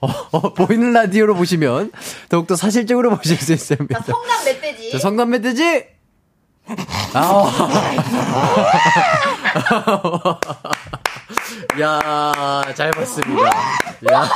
[0.00, 1.92] 어, 어, 보이는 라디오로 보시면
[2.28, 3.98] 더욱더 사실적으로 보실 수 있습니다.
[3.98, 4.90] 자, 성남 멧돼지.
[4.92, 5.86] 자, 성남 멧돼지.
[7.14, 7.50] 아.
[11.80, 13.50] 야, 잘 봤습니다.
[14.12, 14.30] 야.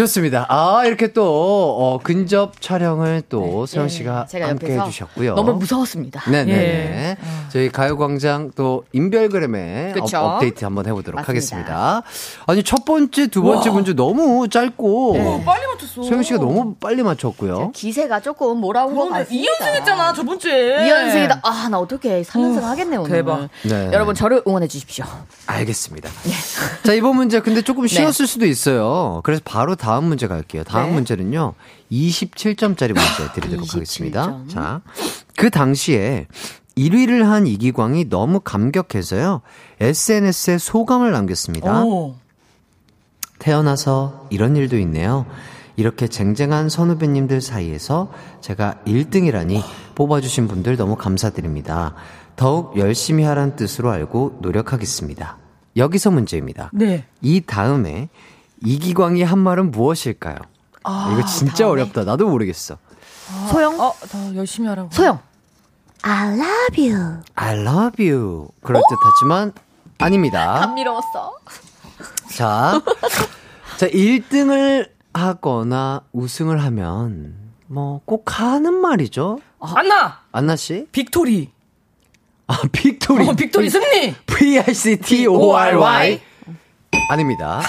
[0.00, 0.46] 좋습니다.
[0.48, 5.34] 아, 이렇게 또, 어, 근접 촬영을 또 세원 씨가 제가 함께 해주셨고요.
[5.34, 6.22] 너무 무서웠습니다.
[6.30, 6.52] 네네.
[6.52, 7.16] 예.
[7.50, 10.18] 저희 가요광장 또 인별그램에 그쵸?
[10.18, 11.28] 업, 데이트 한번 해보도록 맞습니다.
[11.28, 12.02] 하겠습니다.
[12.46, 15.16] 아니, 첫 번째, 두 번째 문제 너무 짧고.
[15.18, 16.02] 어, 빨리 맞췄어.
[16.08, 17.72] 세영 씨가 너무 빨리 맞췄고요.
[17.72, 19.52] 기세가 조금 몰아온 것 같습니다.
[19.52, 20.78] 2연승 했잖아, 저번 주에.
[20.78, 21.40] 2연승이다.
[21.42, 23.10] 아, 나 어떻게 3연승 하겠네, 오늘.
[23.10, 23.48] 대박.
[23.64, 23.90] 네.
[23.92, 25.04] 여러분, 저를 응원해 주십시오.
[25.46, 26.08] 알겠습니다.
[26.84, 29.20] 자, 이번 문제 근데 조금 쉬웠을 수도 있어요.
[29.24, 30.64] 그래서 바로 다음 문제 갈게요.
[30.64, 30.92] 다음 네.
[30.94, 31.54] 문제는요.
[31.90, 34.22] 27점짜리 문제 드리도록 27 하겠습니다.
[34.22, 34.48] 점.
[34.48, 34.80] 자,
[35.36, 36.26] 그 당시에
[36.76, 39.42] 1위를 한 이기광이 너무 감격해서요.
[39.80, 41.84] SNS에 소감을 남겼습니다.
[41.84, 42.14] 오.
[43.38, 45.26] 태어나서 이런 일도 있네요.
[45.76, 49.62] 이렇게 쟁쟁한 선후배님들 사이에서 제가 1등이라니
[49.94, 51.94] 뽑아주신 분들 너무 감사드립니다.
[52.36, 55.38] 더욱 열심히 하란 뜻으로 알고 노력하겠습니다.
[55.76, 56.70] 여기서 문제입니다.
[56.72, 57.06] 네.
[57.22, 58.08] 이 다음에
[58.64, 60.36] 이기광이 한 말은 무엇일까요?
[61.12, 61.82] 이거 진짜 다음에?
[61.82, 62.04] 어렵다.
[62.04, 62.76] 나도 모르겠어.
[63.50, 63.80] 소영?
[63.80, 64.90] 어, 더 열심히 하라고.
[64.92, 65.20] 소영.
[66.02, 67.20] I love you.
[67.34, 68.48] I love you.
[68.62, 69.52] 그럴 듯 하지만
[69.98, 70.54] 아닙니다.
[70.60, 71.34] 감미로웠어.
[72.34, 72.80] 자,
[73.76, 77.34] 자, 1등을 하거나 우승을 하면,
[77.66, 79.40] 뭐, 꼭 하는 말이죠.
[79.60, 80.20] 안나!
[80.32, 80.86] 안나 씨?
[80.92, 81.50] Victory.
[82.46, 83.28] 아, victory.
[83.28, 84.14] 어, victory 승리!
[84.26, 86.20] V-I-C-T-O-R-Y.
[87.10, 87.60] 아닙니다.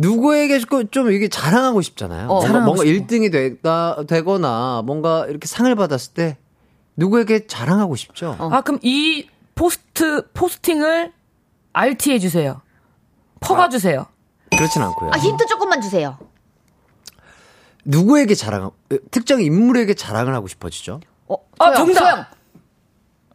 [0.00, 0.60] 누구에게
[0.90, 2.26] 좀 이게 자랑하고 싶잖아요.
[2.26, 3.04] 뭔가, 자랑하고 뭔가 싶어.
[3.06, 6.38] 1등이 되다, 되거나, 뭔가 이렇게 상을 받았을 때,
[6.96, 8.34] 누구에게 자랑하고 싶죠.
[8.38, 11.12] 아, 그럼 이 포스트, 포스팅을
[11.74, 12.62] RT 해주세요.
[13.40, 14.06] 퍼가주세요.
[14.56, 15.10] 그렇진 않고요.
[15.14, 16.16] 아, 힌트 조금만 주세요.
[17.84, 18.70] 누구에게 자랑,
[19.10, 21.00] 특정 인물에게 자랑을 하고 싶어지죠.
[21.28, 22.00] 어, 아, 소영, 정답!
[22.00, 22.24] 소영.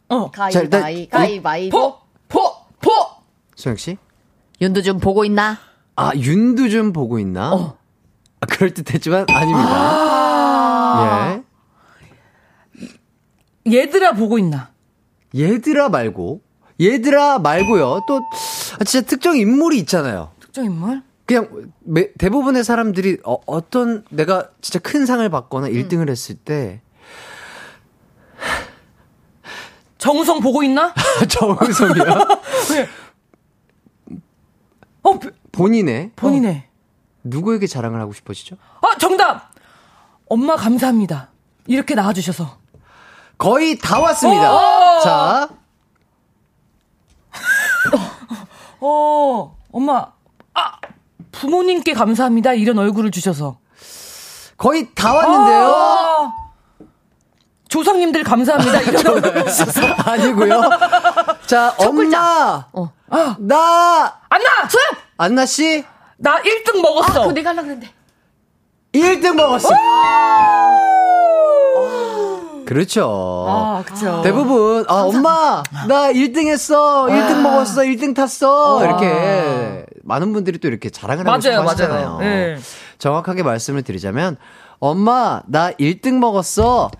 [0.08, 0.30] 어.
[0.32, 1.78] 가위바위, 가위바위보.
[1.78, 1.98] 포!
[2.28, 2.40] 포!
[2.80, 2.90] 포!
[3.54, 3.96] 소영 씨?
[4.60, 5.58] 윤도 좀 보고 있나?
[5.96, 7.52] 아, 윤도 좀 보고 있나?
[7.54, 7.78] 어.
[8.40, 11.42] 아, 그럴듯했지만 아닙니다.
[13.66, 14.70] 얘들아 보고 있나?
[15.34, 15.42] 예.
[15.44, 16.42] 얘들아 말고,
[16.80, 18.02] 얘들아 말고요.
[18.06, 18.20] 또,
[18.78, 20.30] 아, 진짜 특정 인물이 있잖아요.
[20.40, 21.02] 특정 인물?
[21.24, 26.80] 그냥 매- 대부분의 사람들이 어, 어떤 내가 진짜 큰 상을 받거나 1등을 했을 때
[29.98, 30.94] 정우성 보고 있나?
[31.28, 32.04] 정우성이야
[35.02, 36.64] 어, 비- 본인의 본인의.
[37.24, 38.56] 누구에게 자랑을 하고 싶어지죠?
[38.80, 39.50] 어, 정답!
[40.28, 41.30] 엄마 감사합니다.
[41.66, 42.58] 이렇게 나와주셔서.
[43.38, 44.54] 거의 다 왔습니다.
[44.54, 45.00] 어!
[45.00, 45.48] 자,
[48.80, 50.12] 어, 엄마,
[50.54, 50.72] 아,
[51.32, 52.52] 부모님께 감사합니다.
[52.54, 53.58] 이런 얼굴을 주셔서.
[54.56, 55.74] 거의 다 왔는데요.
[55.74, 56.32] 아,
[57.68, 58.80] 조상님들 감사합니다.
[58.82, 59.80] 이런 얼굴을 주셔서.
[60.04, 60.60] 아니고요.
[61.46, 62.92] 자, 엄마, 어.
[63.38, 64.68] 나 안 나!
[64.68, 65.05] 소영!
[65.16, 65.84] 안나 씨
[66.18, 67.20] 나 1등 먹었어.
[67.20, 67.92] 그거 내가 하려고 그랬는데.
[68.92, 69.68] 1등 먹었어.
[72.64, 73.44] 그렇죠.
[73.48, 74.22] 아, 그쵸.
[74.24, 80.90] 대부분 아 엄마 나 1등 했어 1등 먹었어 1등 탔어 이렇게 많은 분들이 또 이렇게
[80.90, 82.24] 자랑을 하고 맞아요, 싶어 하시잖아요 맞아요.
[82.24, 82.58] 예.
[82.98, 84.36] 정확하게 말씀을 드리자면
[84.78, 86.90] 엄마 나 1등 먹었어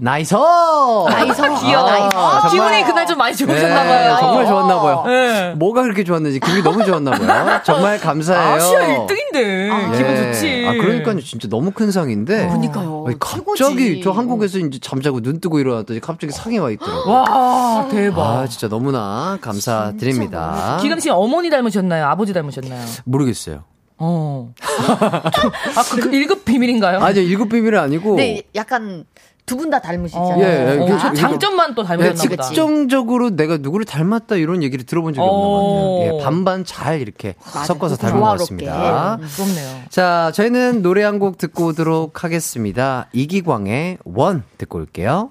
[0.00, 1.54] 나이서 나이서.
[1.60, 1.88] 귀여워.
[1.90, 4.14] 아, 정말- 기분이 그날 좀 많이 좋으셨나봐요.
[4.14, 5.54] 네, 정말 좋았나 봐요 네.
[5.56, 9.96] 뭐가 그렇게 좋았는지 기분이 너무 좋았나 봐요 정말 감사해요 아시아 1등인데.
[9.96, 10.32] 기분 예.
[10.32, 10.64] 좋지.
[10.68, 11.20] 아, 그러니까요.
[11.20, 12.46] 진짜 너무 큰 상인데.
[12.46, 13.04] 그러니까요.
[13.06, 14.00] 아니, 갑자기 최고지.
[14.04, 17.12] 저 한국에서 이제 잠자고 눈 뜨고 일어났더니 갑자기 상에 와 있더라고요.
[17.12, 18.22] 와, 대박.
[18.24, 20.78] 아, 진짜 너무나 감사드립니다.
[20.80, 22.06] 기강 씨 어머니 닮으셨나요?
[22.06, 22.80] 아버지 닮으셨나요?
[23.04, 23.64] 모르겠어요.
[23.98, 24.52] 어.
[24.60, 26.98] 아, 그, 그 1급 비밀인가요?
[27.00, 28.16] 아니요, 일곱 비밀은 아니고.
[28.16, 29.04] 네, 약간
[29.46, 30.18] 두 분 다 닮으시죠.
[30.18, 32.42] 어, 예, 예, 어, 이게- 장점만 또 네, 닮으셨나 보다.
[32.44, 35.98] 특정적으로 내가 누구를 닮았다 이런 얘기를 들어본 적이 없는 것 어.
[35.98, 36.18] 같아요.
[36.18, 37.34] 예, 반반 잘 이렇게
[37.66, 38.26] 섞어서 닮은 것.
[38.38, 39.18] 같습니다.
[39.20, 39.82] 음, 부럽네요.
[39.90, 43.06] 자, 저희는 노래 한 곡 듣고 오도록 하겠습니다.
[43.12, 45.30] 이기광의 원 듣고 올게요.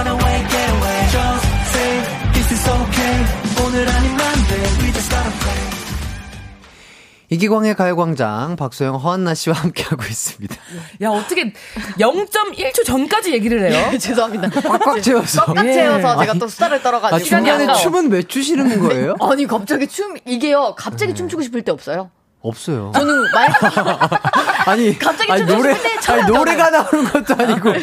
[7.31, 10.53] 이기광의 가요광장 박소영 허한나 씨와 함께하고 있습니다.
[11.01, 11.53] 야, 어떻게
[11.97, 13.97] 0.1초 전까지 얘기를 해요?
[13.97, 14.49] 죄송합니다.
[14.49, 15.45] 꽉꽉 채워서.
[15.45, 15.73] 꽉꽉 예.
[15.73, 17.15] 채워서 제가 또 수다를 떨어가지고.
[17.15, 17.73] 아, 중간에.
[17.73, 19.15] 춤은 왜 추시는 거예요?
[19.21, 20.75] 아니 갑자기 춤 이게요.
[20.77, 22.11] 갑자기 춤추고 싶을 때 없어요.
[22.41, 22.91] 없어요.
[22.95, 23.47] 저는 말
[24.67, 25.75] 아니, 갑자기 아니 춤을 노래,
[26.07, 27.73] 아니, 노래가 나오는 것도 아니고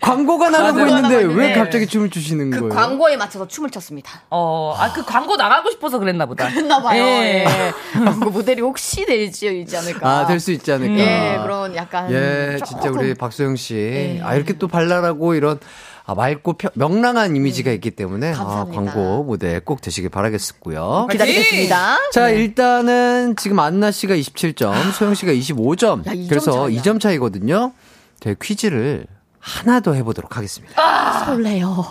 [0.00, 1.52] 광고가 나가고 광고가 있는데 왜 있는데.
[1.54, 2.74] 갑자기 춤을 추시는 그 거예요?
[2.74, 4.22] 광고에 맞춰서 춤을 췄습니다.
[4.30, 6.46] 어, 아, 그 광고 나가고 싶어서 그랬나 보다.
[6.46, 7.02] 했나 봐요.
[7.02, 7.44] 예.
[7.46, 7.72] 예.
[8.04, 10.08] 광고 모델이 혹시 될지 있지 않을까.
[10.08, 10.94] 아, 될 수 있지 않을까.
[10.98, 13.74] 예, 그런 약간 예, 조금 진짜 우리 박소영 씨.
[13.74, 14.20] 예.
[14.22, 15.58] 아, 이렇게 또 발랄하고 이런
[16.08, 18.74] 아, 맑고 펴- 명랑한 이미지가 있기 때문에 아, 네.
[18.76, 21.08] 광고 모델 꼭 되시길 바라겠고요.
[21.10, 21.98] 기다리겠습니다.
[22.12, 26.06] 자, 일단은 지금 안나 씨가 27점, 소영 씨가 25점.
[26.06, 26.80] 야, 그래서 차이야.
[26.80, 27.72] 2점 차이거든요.
[28.20, 29.06] 저희 퀴즈를
[29.40, 31.24] 하나 더 해보도록 하겠습니다.
[31.24, 31.84] 설레요.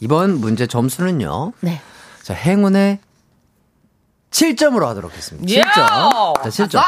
[0.00, 1.52] 이번 문제 점수는요.
[1.60, 1.80] 네.
[2.22, 3.00] 자, 행운의
[4.30, 5.50] 7점으로 하도록 하겠습니다.
[5.52, 5.60] 예!
[5.62, 6.42] 7점.
[6.44, 6.80] 자, 7점.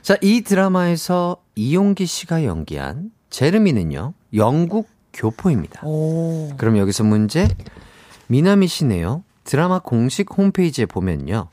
[0.00, 5.80] 자, 이 드라마에서 이용기 씨가 연기한 제르미는요, 영국 교포입니다.
[6.56, 7.48] 그럼 여기서 문제.
[8.28, 9.24] 미나미 씨네요.
[9.44, 11.48] 드라마 공식 홈페이지에 보면요.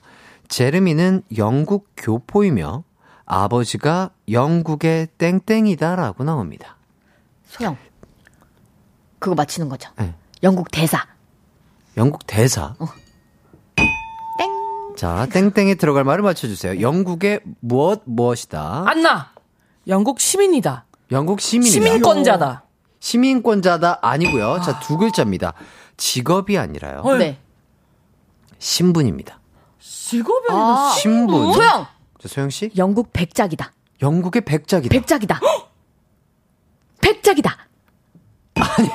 [0.48, 2.84] 제르미는 영국 교포이며
[3.26, 6.78] 아버지가 영국의 땡땡이다라고 나옵니다.
[7.48, 7.76] 소영.
[9.20, 9.90] 그거 맞히는 거죠.
[9.98, 10.14] 네.
[10.44, 11.06] 영국 대사.
[11.98, 12.76] 영국 대사.
[13.76, 14.96] 땡.
[14.96, 16.80] 자, 땡땡에 들어갈 말을 맞춰주세요.
[16.80, 18.84] 영국의 무엇 무엇이다.
[18.88, 19.32] 안나!
[19.88, 20.86] 영국 시민이다.
[21.12, 21.72] 영국 시민이다.
[21.74, 22.64] 시민권자다.
[23.00, 24.62] 시민권자다 아니고요.
[24.64, 25.54] 자, 두 글자입니다.
[25.98, 27.04] 직업이 아니라요.
[27.18, 27.40] 네.
[28.60, 29.40] 신분입니다.
[29.80, 31.54] 직업이 아, 신분.
[31.54, 31.86] 소영.
[32.20, 32.72] 자, 소영 씨.
[32.78, 33.72] 영국 백작이다.
[34.02, 34.92] 영국의 백작이다.
[34.94, 35.40] 백작이다.
[37.02, 37.58] 백작이다.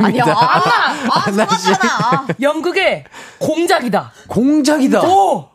[0.00, 0.24] 아니야.
[0.26, 0.60] 아,
[1.14, 1.30] 아.
[1.30, 2.26] 속았잖아.
[2.40, 3.04] 영국의
[3.38, 4.12] 공작이다.
[4.28, 5.02] 공작이다.
[5.08, 5.48] 오!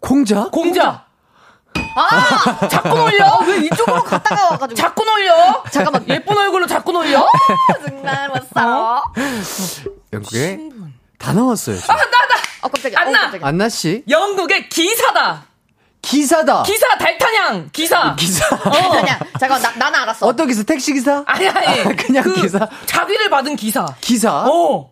[0.00, 0.50] 공작?
[0.50, 1.03] 공작!
[1.96, 3.38] 아, 자꾸 놀려!
[3.46, 4.74] 왜 이쪽으로 갔다가 와가지고.
[4.74, 5.62] 자꾸 놀려!
[5.70, 6.04] 잠깐만.
[6.08, 7.26] 예쁜 얼굴로 자꾸 놀려!
[7.86, 9.02] 정말 못살아.
[10.12, 10.70] 영국의
[11.18, 11.78] 다 나왔어요.
[11.78, 11.94] 지금.
[12.62, 12.98] 어, 깜짝이야.
[13.00, 13.18] 안나!
[13.18, 13.48] 어, 깜짝이야.
[13.48, 14.02] 안나 씨.
[14.08, 15.44] 영국의 기사다!
[16.02, 16.62] 기사다.
[16.64, 17.70] 기사 달타냥!
[17.72, 18.14] 기사!
[18.16, 18.46] 기사.
[18.58, 20.26] 그냥, 잠깐, 나, 나는 알았어.
[20.26, 20.62] 어떤 기사?
[20.62, 21.22] 택시 기사?
[21.26, 21.80] 아니, 아니.
[21.80, 22.68] 아, 그냥 그 기사.
[22.86, 23.86] 자비를 받은 기사.
[24.00, 24.44] 기사.
[24.46, 24.90] 어.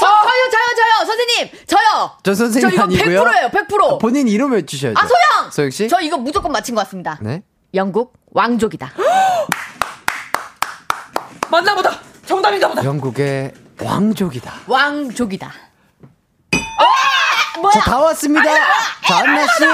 [0.00, 1.50] 저, 저요, 저요, 저요, 선생님!
[1.66, 2.10] 저요!
[2.22, 3.24] 저 선생님 저 이거 아니고요.
[3.24, 4.00] 100%예요, 100%.
[4.00, 4.98] 본인 이름 외주셔야죠.
[4.98, 5.50] 아, 소영!
[5.50, 5.88] 소영 씨.
[5.88, 7.18] 저 이거 무조건 맞힌 것 같습니다.
[7.20, 7.42] 네.
[7.74, 8.92] 영국 왕족이다.
[11.50, 11.98] 맞나 보다!
[12.26, 12.84] 정답인가 보다!
[12.84, 14.52] 영국의 왕족이다.
[14.66, 15.52] 왕족이다.
[17.72, 18.42] 자, 다 왔습니다.
[19.06, 19.64] 자, 안나 씨.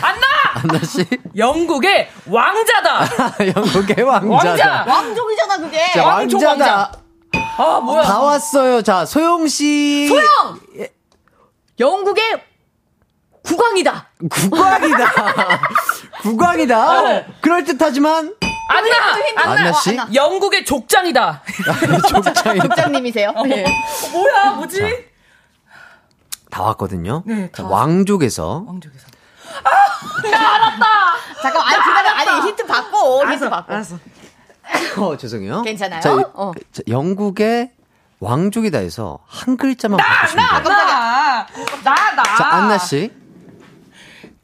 [0.00, 0.26] 안나!
[0.54, 1.06] 안나 씨.
[1.36, 3.34] 영국의 왕자다!
[3.54, 4.34] 영국의 왕자다.
[4.50, 4.84] 왕자!
[4.88, 5.92] 왕족이잖아, 그게.
[5.92, 6.92] 자, 왕족 왕자다.
[7.56, 8.02] 아, 뭐야.
[8.02, 8.82] 다 왔어요.
[8.82, 10.08] 자, 소영 씨.
[10.08, 10.60] 소영!
[11.78, 12.42] 영국의
[13.42, 14.08] 국왕이다.
[14.30, 15.12] 국왕이다.
[16.22, 17.24] 국왕이다.
[17.40, 18.34] 그럴 듯하지만
[18.68, 19.52] 안나!
[19.52, 19.90] 안나 씨.
[19.90, 20.08] 안나.
[20.14, 21.42] 영국의 족장이다!
[22.08, 23.32] 족장이 국장님이세요?
[23.46, 23.64] 네.
[24.12, 25.06] 뭐야, 뭐지?
[26.50, 27.22] 다 왔거든요.
[27.26, 29.06] 네, 자, 다 왕족에서 왕족에서.
[31.42, 32.10] 잠깐만, 아니, 기다려.
[32.10, 33.74] 아니, 힌트 받고, 힌트 받고.
[33.74, 33.82] 어,
[35.18, 35.62] 죄송해요.
[35.62, 36.00] 괜찮아요?
[36.00, 36.52] 자, 이- 어.
[36.72, 37.70] 자, 영국의
[38.20, 40.62] 왕족이다 해서 한 글자만 바꾸시면 돼요.
[40.74, 41.46] 나!
[41.84, 42.22] 나, 나!
[42.36, 43.10] 자, 안나 씨.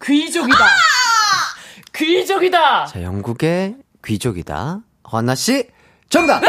[0.03, 0.59] 귀족이다!
[1.95, 2.87] 귀족이다!
[2.87, 4.81] 자, 영국의 귀족이다.
[5.13, 5.69] 허나 씨.
[6.09, 6.43] 정답.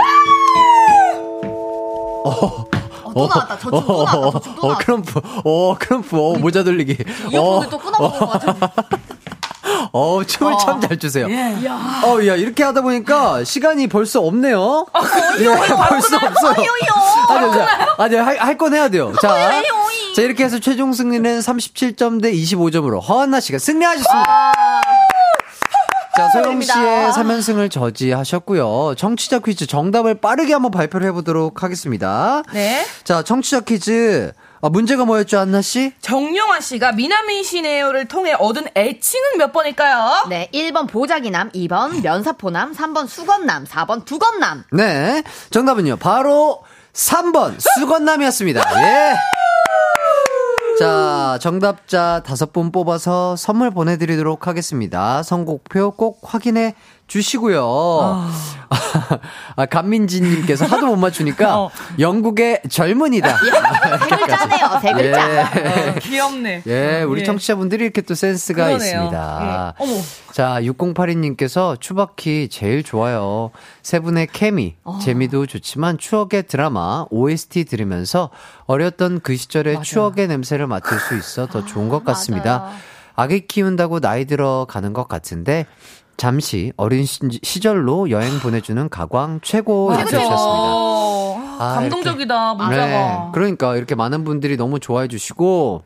[2.24, 2.66] 어,
[3.14, 3.58] 또 나왔다.
[3.60, 4.32] 저춤 또 나왔다.
[4.40, 4.86] 저춤 또 어, 나왔다.
[4.86, 5.22] 크럼프.
[5.44, 6.18] 어, 크럼프.
[6.18, 6.98] 어, 모자 돌리기.
[7.32, 8.68] 이어폰을 또 끊어먹은 것 같은데.
[9.92, 10.58] 어, 춤을 어.
[10.58, 11.28] 참잘 추세요.
[11.30, 11.56] 예.
[12.04, 14.86] 어, 야, 이렇게 하다 보니까 시간이 벌써 없네요.
[15.40, 16.66] 예, 벌써 없어요.
[17.30, 17.68] 아니, 자,
[17.98, 19.14] 아니, 할, 할건 해야 돼요.
[19.22, 19.62] 자,
[20.16, 24.52] 자, 이렇게 해서 최종 승리는 37점 대 25점으로 허한나 씨가 승리하셨습니다.
[26.18, 27.12] 자, 소영 씨의 축하드립니다.
[27.14, 28.96] 3연승을 저지하셨고요.
[28.98, 32.44] 청취자 퀴즈 정답을 빠르게 한번 발표를 해보도록 하겠습니다.
[32.54, 32.86] 네.
[33.04, 34.34] 자, 청취자 퀴즈.
[34.64, 35.92] 아, 문제가 뭐였죠, 안나 씨?
[36.02, 40.28] 정용화 씨가 미나미시네요를 통해 얻은 애칭은 몇 번일까요?
[40.30, 44.64] 네, 1번 보자기남, 2번 면사포남, 3번 수건남, 4번 두건남.
[44.72, 45.24] 네.
[45.50, 45.98] 정답은요.
[45.98, 46.62] 바로
[46.94, 48.62] 3번 수건남이었습니다.
[48.84, 49.16] 예.
[50.78, 55.24] 자, 정답자 다섯 분 뽑아서 선물 보내드리도록 하겠습니다.
[55.24, 56.76] 선곡표 꼭 확인해
[57.12, 58.30] 주시고요.
[59.58, 61.70] 아, 감민지님께서 하도 못 맞추니까 어.
[62.00, 63.38] 영국의 젊은이다.
[63.38, 65.52] 세 글자네요, 세 글자.
[65.58, 66.00] 예.
[66.00, 66.64] 귀엽네.
[66.68, 67.26] 예, 우리 예.
[67.26, 68.86] 청취자분들이 이렇게 또 센스가 그러네요.
[68.86, 69.76] 있습니다.
[69.78, 69.84] 예.
[69.84, 70.02] 어머.
[70.32, 73.52] 자, 6082님께서 추바키 제일 좋아요.
[73.84, 74.98] 세 분의 케미, 어.
[75.02, 78.30] 재미도 좋지만 추억의 드라마, OST 들으면서
[78.68, 82.60] 어렸던 그 시절의 추억의 냄새를 맡을 수 있어 더 좋은 것 같습니다.
[82.60, 82.76] 맞아요.
[83.16, 85.66] 아기 키운다고 나이 들어 가는 것 같은데,
[86.26, 90.06] 잠시 어린 시- 시절로 여행 보내주는 가광 최고 맞아.
[90.06, 90.38] 주셨습니다.
[90.38, 92.86] 아, 감동적이다, 문자가.
[92.86, 93.18] 네.
[93.34, 95.82] 그러니까 이렇게 많은 분들이 너무 좋아해 주시고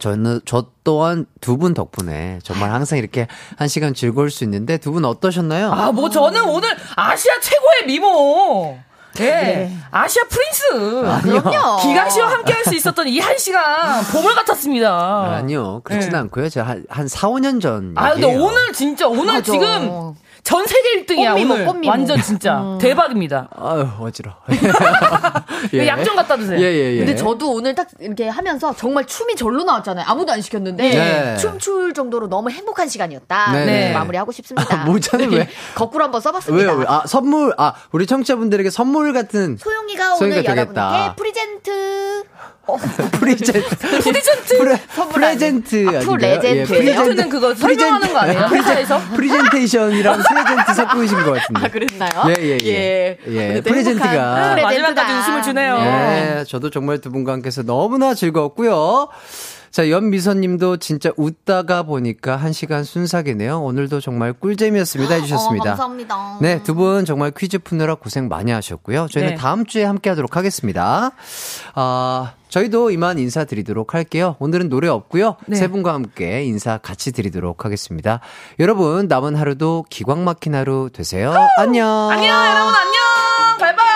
[0.00, 3.26] 저는 저 또한 두 분 덕분에 정말 항상 이렇게
[3.56, 5.72] 한 시간 즐거울 수 있는데 두 분 어떠셨나요?
[5.72, 8.78] 아, 뭐 저는 오늘 아시아 최고의 미모.
[9.20, 9.24] 예.
[9.24, 9.76] 네.
[9.90, 11.22] 아시아 프린스.
[11.22, 11.78] 그럼요.
[11.82, 15.34] 기강 씨와 함께 할 수 있었던 이 한 시간 보물 같았습니다.
[15.36, 16.18] 아니요 그렇진 네.
[16.18, 16.48] 않고요.
[16.48, 18.42] 제가 한, 한 4, 5년 전 아, 근데 얘기예요.
[18.44, 19.52] 오늘 진짜 오늘 맞아.
[19.52, 21.66] 지금 전 세계 1등이야 꽃미모, 오늘.
[21.66, 21.90] 꽃미모.
[21.90, 23.48] 완전 진짜 대박입니다.
[23.56, 24.36] 아유 어지러.
[25.70, 26.60] 그 약좀 갖다 드세요.
[26.60, 26.98] 예예 예.
[26.98, 30.04] 근데 저도 오늘 딱 이렇게 하면서 정말 춤이 절로 나왔잖아요.
[30.06, 31.36] 아무도 안 시켰는데 네.
[31.38, 33.52] 춤출 정도로 너무 행복한 시간이었다.
[33.52, 33.92] 네, 네.
[33.94, 34.82] 마무리하고 싶습니다.
[34.82, 35.48] 아, 모자는 왜?
[35.74, 36.68] 거꾸로 한번 써봤습니다.
[36.72, 36.78] 왜요?
[36.78, 36.84] 왜?
[36.88, 40.58] 아 선물 아 우리 청취자분들에게 선물 같은 소영이가 소영이가 오늘.
[40.58, 42.22] 여러분께 present
[43.12, 43.62] present
[44.02, 44.80] present pre,
[45.12, 46.10] present 아, 아닌가요?
[46.16, 46.66] present예요?
[46.66, 48.46] present는 그거 설명하는 거 아니에요?
[48.46, 48.98] 회사에서?
[49.14, 51.66] 프리젠테이션이랑 present 섞으신 것 같은데.
[51.66, 52.10] 아, 그랬나요?
[52.28, 53.18] 예, 예, 예.
[53.26, 54.08] 예, present가.
[54.08, 54.62] 행복한 present다.
[54.62, 55.76] 마지막까지 웃음을 주네요.
[55.78, 59.08] 네, 저도 정말 두 분과 함께해서 너무나 즐거웠고요.
[59.70, 63.60] 자, 연미선님도 진짜 웃다가 보니까 한 시간 순삭이네요.
[63.60, 65.14] 오늘도 정말 꿀잼이었습니다.
[65.16, 65.64] 해주셨습니다.
[65.64, 66.38] 어, 감사합니다.
[66.40, 69.08] 네, 두 분 정말 퀴즈 푸느라 고생 많이 하셨고요.
[69.10, 69.36] 저희는 네.
[69.36, 71.10] 다음 주에 함께 하도록 하겠습니다.
[71.74, 74.36] 아, 저희도 이만 인사드리도록 할게요.
[74.38, 75.34] 오늘은 노래 없고요.
[75.46, 75.56] 네.
[75.56, 78.20] 세 분과 함께 인사 같이 드리도록 하겠습니다.
[78.60, 81.34] 여러분, 남은 하루도 기광 막힌 하루 되세요.
[81.58, 82.10] 안녕.
[82.12, 83.93] 안녕 여러분 안녕.